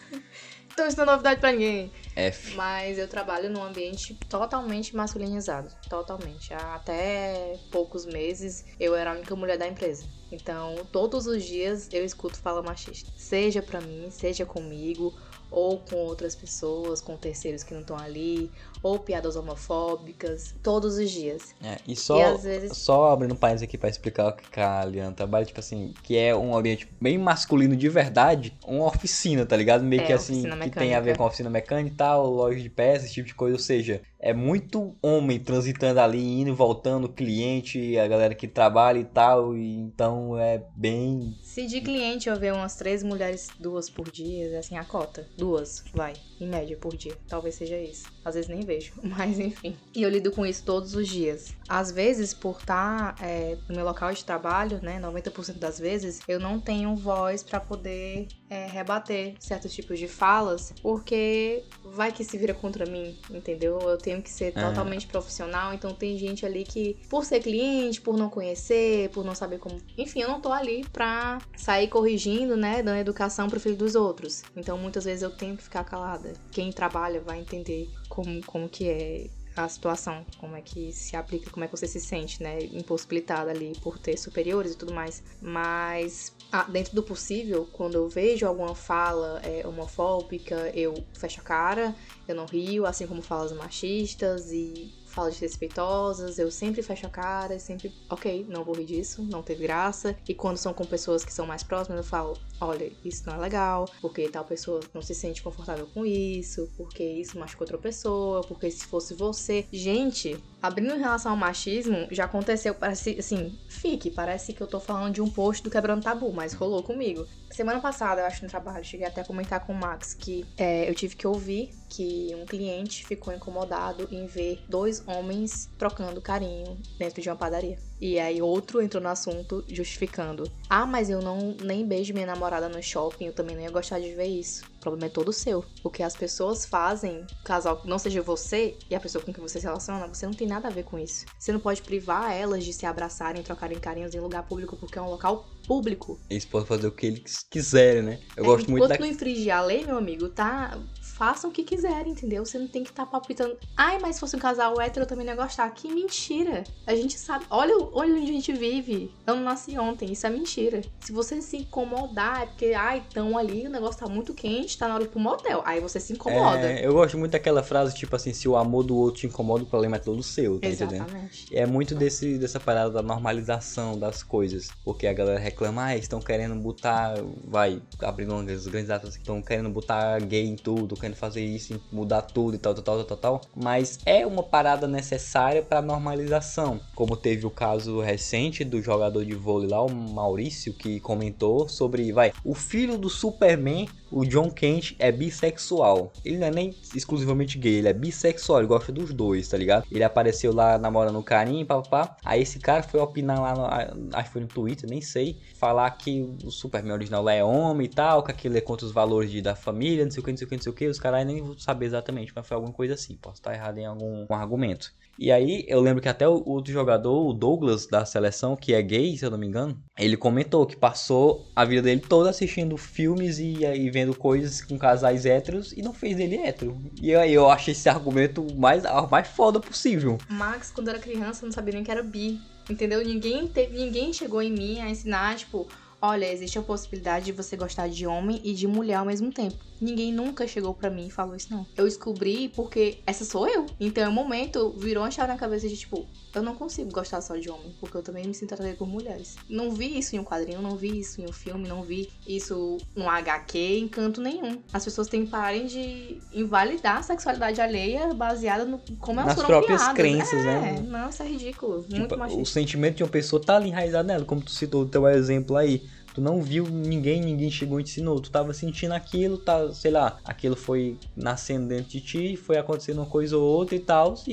Então 0.79 0.87
isso 0.87 0.97
não 0.97 1.03
é 1.03 1.07
novidade 1.07 1.41
pra 1.41 1.51
ninguém. 1.51 1.91
F. 2.15 2.55
Mas 2.55 2.99
eu 2.99 3.09
trabalho 3.09 3.51
num 3.51 3.65
ambiente 3.65 4.15
totalmente 4.29 4.95
masculinizado. 4.95 5.69
Totalmente. 5.91 6.55
Até 6.55 7.59
poucos 7.69 8.07
meses 8.07 8.65
eu 8.79 8.95
era 8.95 9.11
a 9.11 9.15
única 9.15 9.35
mulher 9.35 9.59
da 9.59 9.67
empresa. 9.67 10.05
Então, 10.31 10.77
todos 10.93 11.27
os 11.27 11.43
dias 11.43 11.89
eu 11.93 12.05
escuto 12.05 12.39
fala 12.39 12.63
machista. 12.63 13.11
Seja 13.17 13.61
pra 13.61 13.81
mim, 13.81 14.09
seja 14.13 14.47
comigo, 14.47 15.19
ou 15.51 15.79
com 15.79 15.97
outras 15.97 16.35
pessoas, 16.35 17.01
com 17.01 17.17
terceiros 17.17 17.63
que 17.63 17.73
não 17.73 17.81
estão 17.81 17.99
ali, 17.99 18.51
ou 18.83 18.99
piadas 18.99 19.37
homofóbicas, 19.37 20.55
todos 20.63 20.97
os 20.99 21.11
dias. 21.11 21.55
É, 21.63 21.79
e 21.87 21.97
só, 21.97 22.35
e 22.35 22.39
vezes... 22.39 22.77
só 22.77 23.11
abrindo 23.11 23.33
um 23.33 23.37
país 23.37 23.63
aqui 23.63 23.77
para 23.77 23.89
explicar 23.89 24.29
o 24.29 24.33
que 24.33 24.61
a 24.61 24.85
Liana 24.85 25.13
trabalha, 25.13 25.45
tipo 25.45 25.61
assim, 25.61 25.95
que 26.03 26.17
é 26.17 26.35
um 26.35 26.57
ambiente 26.57 26.89
bem 27.01 27.19
masculino 27.19 27.77
de 27.77 27.89
verdade, 27.89 28.57
uma 28.67 28.87
oficina, 28.87 29.45
tá 29.47 29.57
ligado? 29.57 29.83
Meio 29.83 30.03
é, 30.03 30.07
que 30.07 30.13
assim, 30.13 30.43
que 30.43 30.71
tem 30.71 30.95
a 30.95 31.01
ver 31.01 31.17
com 31.17 31.25
oficina 31.25 31.51
mecânica 31.51 31.89
e 31.89 31.97
tal, 31.97 32.27
loja 32.29 32.61
de 32.61 32.71
peças, 32.71 33.07
esse 33.07 33.15
tipo 33.15 33.29
de 33.29 33.35
coisa, 33.35 33.57
ou 33.57 33.61
seja, 33.61 34.03
é 34.21 34.33
muito 34.33 34.97
homem 35.01 35.39
transitando 35.39 36.01
ali, 36.01 36.41
indo 36.41 36.51
e 36.51 36.55
voltando, 36.55 37.09
cliente, 37.09 37.97
a 37.99 38.09
galera 38.09 38.35
que 38.35 38.49
trabalha 38.49 38.99
e 38.99 39.05
tal, 39.05 39.57
e 39.57 39.77
então 39.77 40.39
é 40.39 40.63
bem... 40.77 41.35
Se 41.43 41.67
de 41.67 41.81
cliente 41.81 42.29
eu 42.29 42.39
ver 42.39 42.53
umas 42.53 42.77
três 42.77 43.03
mulheres, 43.03 43.49
duas 43.59 43.89
por 43.89 44.11
dia, 44.11 44.59
assim, 44.59 44.77
a 44.77 44.85
cota, 44.85 45.29
duas, 45.37 45.85
vai, 45.95 46.15
em 46.41 46.47
média 46.47 46.77
por 46.77 46.97
dia, 46.97 47.17
talvez 47.27 47.55
seja 47.55 47.77
isso. 47.77 48.07
Às 48.25 48.35
vezes 48.35 48.51
nem 48.51 48.61
vejo, 48.61 48.93
mas 49.03 49.39
enfim. 49.39 49.77
E 49.95 50.03
eu 50.03 50.11
lido 50.11 50.31
com 50.31 50.45
isso 50.45 50.65
todos 50.65 50.95
os 50.95 51.09
dias. 51.09 51.55
Às 51.69 51.91
vezes, 51.91 52.33
por 52.33 52.59
estar 52.59 53.15
tá, 53.15 53.25
é, 53.25 53.57
no 53.69 53.77
meu 53.77 53.85
local 53.85 54.13
de 54.13 54.25
trabalho, 54.25 54.81
né, 54.83 55.01
90% 55.01 55.59
das 55.59 55.79
vezes, 55.79 56.21
eu 56.29 56.39
não 56.39 56.61
tenho 56.61 56.95
voz 56.97 57.43
para 57.43 57.61
poder 57.61 58.29
é, 58.49 58.67
rebater 58.67 59.35
certos 59.39 59.73
tipos 59.75 59.99
de 59.99 60.09
falas, 60.09 60.73
porque 60.83 61.65
vai 61.85 62.13
que 62.13 62.25
se 62.25 62.37
vira 62.39 62.55
contra 62.55 62.87
mim, 62.87 63.19
entendeu? 63.31 63.79
Eu 63.81 63.99
tenho 63.99 64.23
que 64.23 64.31
ser 64.31 64.53
é. 64.57 64.63
totalmente 64.63 65.07
profissional, 65.07 65.73
então 65.73 65.95
tem 65.95 66.17
gente 66.17 66.45
ali 66.45 66.65
que, 66.65 66.97
por 67.09 67.25
ser 67.25 67.41
cliente, 67.41 68.01
por 68.01 68.17
não 68.17 68.31
conhecer, 68.31 69.11
por 69.11 69.25
não 69.25 69.35
saber 69.35 69.59
como. 69.59 69.79
Enfim, 69.97 70.21
eu 70.21 70.29
não 70.29 70.41
tô 70.41 70.53
ali 70.53 70.85
pra 70.93 71.39
sair 71.57 71.89
corrigindo, 71.89 72.57
né, 72.57 72.83
dando 72.83 72.99
educação 72.99 73.49
pro 73.49 73.61
filho 73.61 73.77
dos 73.77 73.95
outros. 73.95 74.43
Então 74.57 74.79
muitas 74.79 75.05
vezes 75.05 75.23
eu 75.23 75.31
tenho 75.31 75.57
que 75.57 75.63
ficar 75.63 75.85
calada. 75.85 76.28
Quem 76.51 76.73
trabalha 76.73 77.21
vai 77.21 77.39
entender 77.39 77.91
como, 78.09 78.45
como 78.45 78.69
que 78.69 78.89
é 78.89 79.27
a 79.57 79.69
situação, 79.69 80.25
como 80.39 80.55
é 80.55 80.63
que 80.63 80.93
se 80.93 81.17
aplica, 81.17 81.51
como 81.51 81.65
é 81.65 81.69
que 81.69 81.77
você 81.77 81.87
se 81.87 82.01
sente, 82.01 82.43
né, 82.43 82.63
impossibilitada 82.65 83.51
ali 83.51 83.75
por 83.83 83.99
ter 83.99 84.17
superiores 84.17 84.73
e 84.73 84.79
tudo 84.79 84.95
mais. 84.95 85.23
Mas 85.41 86.33
ah, 86.53 86.65
dentro 86.65 86.95
do 86.95 87.03
possível, 87.03 87.69
quando 87.73 87.95
eu 87.95 88.09
vejo 88.09 88.47
alguma 88.47 88.75
fala 88.75 89.41
é, 89.43 89.67
homofóbica, 89.67 90.71
eu 90.75 91.05
fecho 91.13 91.41
a 91.41 91.45
cara, 91.45 91.95
eu 92.27 92.35
não 92.35 92.47
rio, 92.47 92.87
assim 92.87 93.07
como 93.07 93.21
falas 93.21 93.53
machistas 93.53 94.53
e 94.53 94.91
falas 95.19 95.35
desrespeitosas, 95.35 96.39
eu 96.39 96.49
sempre 96.49 96.81
fecho 96.81 97.07
a 97.07 97.11
cara, 97.11 97.59
sempre, 97.59 97.93
ok, 98.09 98.47
não 98.49 98.63
vou 98.63 98.77
rir 98.77 98.85
disso, 98.85 99.21
não 99.25 99.43
teve 99.43 99.65
graça. 99.65 100.17
E 100.29 100.33
quando 100.33 100.57
são 100.57 100.73
com 100.73 100.85
pessoas 100.85 101.25
que 101.25 101.33
são 101.33 101.45
mais 101.45 101.65
próximas, 101.65 101.99
eu 101.99 102.05
falo, 102.05 102.39
olha, 102.61 102.93
isso 103.05 103.25
não 103.27 103.35
é 103.35 103.39
legal, 103.39 103.89
porque 104.01 104.29
tal 104.29 104.45
pessoa 104.45 104.79
não 104.95 105.03
se 105.03 105.17
sente 105.17 105.43
confortável 105.43 105.89
com 105.93 106.07
isso, 106.07 106.71
porque 106.77 107.03
isso 107.03 107.37
machucou 107.37 107.65
outra 107.65 107.79
pessoa, 107.79 108.43
porque 108.43 108.71
se 108.71 108.87
fosse 108.87 109.13
você. 109.15 109.67
Gente, 109.73 110.37
abrindo 110.63 110.95
em 110.95 110.99
relação 110.99 111.33
ao 111.33 111.37
machismo, 111.37 112.07
já 112.11 112.25
aconteceu, 112.25 112.75
parece 112.75 113.17
assim, 113.19 113.59
fique, 113.69 114.11
parece 114.11 114.53
que 114.53 114.63
eu 114.63 114.67
tô 114.67 114.81
falando 114.81 115.15
de 115.15 115.23
um 115.23 115.31
post 115.31 115.63
do 115.63 115.71
Quebrando 115.71 116.03
Tabu, 116.03 116.33
mas 116.33 116.53
rolou 116.53 116.83
comigo. 116.83 117.27
Semana 117.51 117.81
passada, 117.81 118.21
eu 118.21 118.27
acho, 118.27 118.45
no 118.45 118.51
trabalho, 118.51 118.85
cheguei 118.85 119.07
até 119.07 119.21
a 119.21 119.25
comentar 119.25 119.61
com 119.61 119.73
o 119.73 119.77
Max 119.77 120.15
que 120.15 120.45
é, 120.57 120.89
eu 120.89 120.95
tive 120.95 121.17
que 121.17 121.27
ouvir 121.27 121.71
que 121.89 122.35
um 122.35 122.45
cliente 122.45 123.07
ficou 123.07 123.33
incomodado 123.33 124.09
em 124.11 124.27
ver 124.27 124.61
dois 124.69 125.03
homens 125.07 125.71
trocando 125.79 126.21
carinho 126.21 126.79
dentro 126.99 127.23
de 127.23 127.29
uma 127.29 127.37
padaria. 127.37 127.88
E 128.01 128.19
aí 128.19 128.41
outro 128.41 128.81
entrou 128.81 129.03
no 129.03 129.09
assunto 129.09 129.65
justificando: 129.69 130.45
"Ah, 130.69 130.87
mas 130.87 131.11
eu 131.11 131.21
não 131.21 131.57
nem 131.63 131.87
beijo 131.87 132.15
minha 132.15 132.27
namorada 132.27 132.69
no 132.69 132.83
shopping, 132.83 133.27
eu 133.27 133.33
também 133.33 133.57
não 133.57 133.63
ia 133.63 133.71
gostar 133.71 133.99
de 133.99 134.15
ver 134.15 134.27
isso". 134.27 134.65
O 134.77 134.81
problema 134.81 135.07
é 135.07 135.09
todo 135.09 135.33
seu. 135.33 135.65
O 135.83 135.91
que 135.91 136.03
as 136.03 136.15
pessoas 136.15 136.65
fazem, 136.65 137.27
casal 137.45 137.83
não 137.85 137.99
seja 137.99 138.23
você 138.23 138.77
e 138.89 138.95
a 138.95 139.01
pessoa 139.01 139.23
com 139.23 139.33
quem 139.33 139.43
você 139.43 139.59
se 139.59 139.67
relaciona, 139.67 140.07
você 140.07 140.27
não 140.27 140.35
tem 140.35 140.47
nada 140.47 140.69
a 140.69 140.71
ver 140.71 140.85
com 140.85 140.99
isso. 140.99 141.27
Você 141.39 141.53
não 141.53 141.61
pode 141.61 141.83
privar 141.83 142.33
elas 142.33 142.65
de 142.65 142.73
se 142.73 142.87
abraçarem, 142.87 143.43
trocarem 143.43 143.79
carinhos 143.79 144.15
em 144.15 144.21
lugar 144.21 144.45
público 144.45 144.77
porque 144.77 144.99
é 144.99 145.03
um 145.03 145.11
local 145.11 145.49
público. 145.67 146.19
Eles 146.31 146.47
podem 146.47 146.67
fazer 146.67 146.87
o 146.87 146.93
que 146.93 147.07
eles 147.07 147.43
quiserem, 147.51 148.03
né? 148.03 148.21
Eu 148.37 148.45
é, 148.45 148.47
gosto 148.47 148.71
muito 148.71 148.89
da... 148.89 148.99
não 148.99 149.07
infringir 149.07 149.55
a 149.55 149.61
lei, 149.61 149.85
meu 149.85 149.99
amigo, 149.99 150.29
tá 150.29 150.79
façam 151.19 151.51
o 151.51 151.53
que 151.53 151.65
quiserem, 151.65 152.13
entendeu? 152.13 152.47
Você 152.47 152.59
não 152.59 152.69
tem 152.69 152.85
que 152.85 152.91
estar 152.91 153.05
tá 153.05 153.11
palpitando. 153.11 153.59
Ai, 153.77 153.99
mas 154.01 154.15
se 154.15 154.21
fosse 154.21 154.37
um 154.37 154.39
casal 154.39 154.81
hétero 154.81 155.03
eu 155.03 155.09
também 155.09 155.27
não 155.27 155.33
ia 155.35 155.43
gostar. 155.43 155.69
Que 155.71 155.93
mentira. 155.93 156.63
A 156.87 156.95
gente 156.95 157.19
sabe. 157.19 157.45
Olha, 157.51 157.75
olha 157.93 158.15
onde 158.15 158.31
a 158.31 158.33
gente 158.33 158.53
vive. 158.53 159.13
Eu 159.27 159.35
não 159.35 159.43
nasci 159.43 159.77
ontem. 159.77 160.13
Isso 160.13 160.27
é 160.27 160.31
mentira. 160.31 160.81
Se 161.01 161.11
você 161.11 161.43
se 161.43 161.57
incomodar, 161.57 162.43
é 162.43 162.47
porque, 162.47 162.73
ai, 162.73 163.03
tão 163.13 163.37
ali, 163.37 163.67
o 163.67 163.71
negócio 163.71 163.99
tá 163.99 164.07
muito 164.07 164.33
quente, 164.33 164.79
tá 164.79 164.87
na 164.87 164.95
hora 164.95 165.03
de 165.03 165.11
ir 165.11 165.13
pro 165.13 165.21
motel. 165.21 165.61
Aí 165.65 165.81
você 165.81 165.99
se 165.99 166.13
incomoda. 166.13 166.71
É, 166.71 166.87
eu 166.87 166.93
gosto 166.93 167.19
muito 167.19 167.33
daquela 167.33 167.65
frase, 167.65 167.97
tipo 167.97 168.15
assim, 168.15 168.33
se 168.33 168.49
o 168.49 168.57
amor 168.57 168.85
do 168.85 168.97
outro 168.97 169.23
te 169.23 169.27
incomoda, 169.27 169.65
o 169.65 169.67
problema 169.67 169.97
é 169.97 169.99
todo 169.99 170.23
seu, 170.23 170.61
tá 170.61 170.69
Exatamente. 170.69 171.47
entendendo? 171.47 171.53
É 171.53 171.67
muito 171.67 171.97
desse, 171.97 172.39
dessa 172.39 172.61
parada 172.61 172.91
da 172.91 173.03
normalização 173.03 173.99
das 173.99 174.23
coisas. 174.23 174.69
Porque 174.85 175.07
a 175.09 175.13
galera 175.13 175.41
reclama, 175.41 175.87
ah, 175.87 175.97
estão 175.97 176.21
querendo 176.21 176.55
botar, 176.55 177.15
vai, 177.45 177.83
abrindo 178.01 178.35
as 178.53 178.67
grandes 178.69 178.89
datas, 178.89 179.17
estão 179.17 179.43
querendo 179.43 179.69
botar 179.69 180.21
gay 180.21 180.47
em 180.47 180.55
tudo, 180.55 180.95
querendo 180.95 181.08
querendo 181.09 181.17
fazer 181.17 181.45
isso, 181.45 181.81
mudar 181.91 182.23
tudo 182.23 182.55
e 182.55 182.59
tal, 182.59 182.75
tal, 182.75 182.83
tal, 182.83 183.05
tal, 183.05 183.17
tal. 183.17 183.41
Mas 183.57 183.99
é 184.05 184.27
uma 184.27 184.43
parada 184.43 184.87
necessária 184.87 185.63
para 185.63 185.81
normalização. 185.81 186.81
Como 186.95 187.17
teve 187.17 187.47
o 187.47 187.51
caso 187.51 188.01
recente 188.01 188.65
do 188.65 188.83
jogador 188.83 189.25
de 189.25 189.35
vôlei 189.35 189.69
lá, 189.69 189.83
o 189.83 189.91
Maurício, 189.91 190.73
que 190.73 191.01
comentou 191.01 191.69
sobre, 191.69 192.13
vai, 192.13 192.33
o 192.45 192.55
filho 192.55 192.99
do 192.99 193.09
Superman 193.09 193.89
o 194.11 194.25
John 194.25 194.51
Kent 194.51 194.95
é 194.99 195.13
bissexual. 195.13 196.13
Ele 196.25 196.39
não 196.39 196.47
é 196.47 196.51
nem 196.51 196.75
exclusivamente 196.95 197.59
gay, 197.59 197.77
ele 197.77 197.89
é 197.89 197.93
bissexual, 197.93 198.61
ele 198.61 198.69
gosta 198.69 198.91
dos 198.91 199.13
dois, 199.13 199.49
tá 199.49 199.57
ligado? 199.57 199.87
Ele 199.91 200.03
apareceu 200.03 200.53
lá 200.53 200.79
namorando 200.79 201.19
o 201.19 201.23
carinha, 201.23 201.65
papapá. 201.65 202.17
Aí 202.25 202.43
esse 202.43 202.59
cara 202.59 202.83
foi 202.83 203.01
opinar 203.01 203.41
lá, 203.41 203.55
no, 203.55 204.17
acho 204.17 204.25
que 204.25 204.33
foi 204.33 204.43
no 204.43 204.49
Twitter, 204.49 204.89
nem 204.89 205.01
sei, 205.01 205.39
falar 205.55 205.91
que 205.91 206.23
o 206.45 206.51
Superman 206.51 206.93
original 206.93 207.23
lá 207.23 207.33
é 207.33 207.45
homem 207.45 207.87
e 207.87 207.89
tal, 207.89 208.23
que 208.23 208.31
aquilo 208.31 208.57
é 208.57 208.61
contra 208.61 208.87
os 208.87 208.93
valores 208.93 209.31
de, 209.31 209.43
da 209.43 209.55
família, 209.55 210.05
não 210.05 210.11
sei 210.11 210.21
o 210.21 210.25
que, 210.25 210.31
não 210.31 210.39
sei 210.39 210.47
o 210.47 210.49
que, 210.49 210.57
não 210.57 210.63
sei 210.63 210.73
o 210.73 210.75
que. 210.75 210.93
Os 210.99 211.01
caras 211.01 211.25
nem 211.25 211.41
vão 211.41 211.57
saber 211.57 211.87
exatamente, 211.87 212.33
mas 212.35 212.45
foi 212.45 212.57
alguma 212.57 212.73
coisa 212.73 212.95
assim. 212.95 213.17
Posso 213.23 213.37
estar 213.37 213.55
errado 213.55 213.79
em 213.79 213.87
algum 213.87 214.27
um 214.29 214.35
argumento. 214.35 214.93
E 215.17 215.31
aí, 215.31 215.65
eu 215.69 215.81
lembro 215.81 216.03
que 216.03 216.09
até 216.09 216.29
o 216.29 216.43
outro 216.45 216.73
jogador, 216.73 217.25
o 217.25 217.33
Douglas 217.33 217.87
da 217.87 218.05
seleção, 218.05 218.57
que 218.57 218.75
é 218.75 218.83
gay, 218.83 219.17
se 219.17 219.25
eu 219.25 219.31
não 219.31 219.39
me 219.39 219.47
engano, 219.47 219.81
ele 219.97 220.17
comentou 220.17 220.67
que 220.67 220.77
passou 220.77 221.47
a 221.55 221.65
vida 221.65 221.83
dele 221.83 222.01
toda 222.01 222.31
assistindo 222.31 222.77
filmes 222.77 223.39
e, 223.39 223.65
e 223.65 223.91
vendo 223.91 224.13
coisas 224.13 224.61
com 224.61 224.77
casais 224.77 225.25
héteros 225.25 225.73
e 225.73 225.83
não 225.83 225.93
fez 225.93 226.17
dele 226.17 226.37
hétero. 226.37 226.77
E 227.01 227.15
aí 227.15 227.33
eu 227.33 227.49
achei 227.49 227.71
esse 227.71 227.89
argumento 227.89 228.45
mais, 228.57 228.83
mais 229.09 229.29
foda 229.29 229.61
possível. 229.61 230.19
Max, 230.29 230.73
quando 230.73 230.89
era 230.89 230.99
criança, 230.99 231.47
não 231.47 231.53
sabia 231.53 231.75
nem 231.75 231.85
que 231.85 231.93
era 231.93 232.03
bi. 232.03 232.41
Entendeu? 232.69 233.05
Ninguém 233.05 233.47
teve, 233.47 233.79
ninguém 233.79 234.13
chegou 234.13 234.43
em 234.43 234.53
mim 234.53 234.81
a 234.81 234.91
ensinar, 234.91 235.37
tipo, 235.37 235.69
olha, 236.03 236.31
existe 236.31 236.59
a 236.59 236.63
possibilidade 236.63 237.27
de 237.27 237.33
você 237.33 237.57
gostar 237.57 237.89
de 237.89 238.05
homem 238.05 238.41
e 238.43 238.53
de 238.53 238.67
mulher 238.67 238.97
ao 238.97 239.07
mesmo 239.07 239.33
tempo. 239.33 239.68
Ninguém 239.81 240.13
nunca 240.13 240.47
chegou 240.47 240.75
para 240.75 240.91
mim 240.91 241.07
e 241.07 241.11
falou 241.11 241.37
isso, 241.37 241.49
não. 241.51 241.67
Eu 241.77 241.85
descobri 241.85 242.49
porque 242.49 242.99
essa 243.07 243.25
sou 243.25 243.47
eu. 243.49 243.67
Então, 243.79 244.05
é 244.05 244.09
um 244.09 244.13
momento, 244.13 244.75
virou 244.77 245.05
uma 245.05 245.11
chave 245.11 245.33
na 245.33 245.39
cabeça 245.39 245.69
de 245.69 245.77
tipo, 245.77 246.07
eu 246.35 246.43
não 246.43 246.55
consigo 246.55 246.91
gostar 246.91 247.21
só 247.21 247.37
de 247.37 247.51
homem, 247.51 247.75
porque 247.81 247.97
eu 247.97 248.03
também 248.03 248.27
me 248.27 248.35
sinto 248.35 248.55
atraída 248.55 248.77
por 248.77 248.87
mulheres. 248.87 249.37
Não 249.49 249.71
vi 249.71 249.99
isso 249.99 250.15
em 250.15 250.19
um 250.19 250.25
quadrinho, 250.25 250.61
não 250.61 250.77
vi 250.77 251.01
isso 251.01 251.21
em 251.21 251.25
um 251.25 251.33
filme, 251.33 251.69
não 251.69 251.83
vi 251.83 252.11
isso 252.27 252.79
no 252.95 253.09
HQ, 253.09 253.59
em 253.59 253.89
canto 253.89 254.21
nenhum. 254.21 254.61
As 254.73 254.85
pessoas 254.85 255.09
têm 255.09 255.25
que 255.25 255.31
pararem 255.31 255.67
de 255.67 256.19
invalidar 256.33 256.99
a 256.99 257.03
sexualidade 257.03 257.61
alheia 257.61 258.13
baseada 258.15 258.65
no 258.65 258.79
como 259.01 259.21
elas 259.21 259.37
Nas 259.37 259.37
foram 259.37 259.49
próprias 259.49 259.81
criadas. 259.93 259.97
crenças, 259.97 260.47
é, 260.47 260.61
né? 260.61 260.85
Não, 260.87 261.09
isso 261.09 261.23
é 261.23 261.27
ridículo. 261.27 261.83
Tipo, 261.83 261.97
muito 261.97 262.15
o 262.15 262.19
machista. 262.19 262.45
sentimento 262.55 262.97
de 262.97 263.03
uma 263.03 263.09
pessoa 263.09 263.43
tá 263.43 263.57
ali 263.57 263.69
enraizado 263.69 264.07
nela, 264.07 264.25
como 264.25 264.41
tu 264.41 264.51
citou 264.51 264.83
o 264.83 264.89
teu 264.89 265.07
exemplo 265.09 265.57
aí. 265.57 265.83
Tu 266.15 266.21
não 266.21 266.43
viu 266.43 266.69
ninguém, 266.69 267.21
ninguém 267.21 267.51
chegou 267.51 267.81
e 267.81 267.85
te 267.85 267.91
ensinou. 267.91 268.21
Tu 268.21 268.31
tava 268.31 268.53
sentindo 268.53 268.93
aquilo, 268.93 269.39
tá, 269.39 269.73
sei 269.73 269.91
lá, 269.91 270.19
aquilo 270.25 270.57
foi 270.57 270.99
nascendo 271.17 271.69
dentro 271.69 271.91
de 271.91 272.01
ti, 272.01 272.37
foi 272.37 272.59
acontecendo 272.59 272.99
uma 272.99 273.07
coisa 273.07 273.37
ou 273.37 273.43
outra 273.43 273.77
e 273.77 273.81
tal, 273.81 274.15
e, 274.27 274.33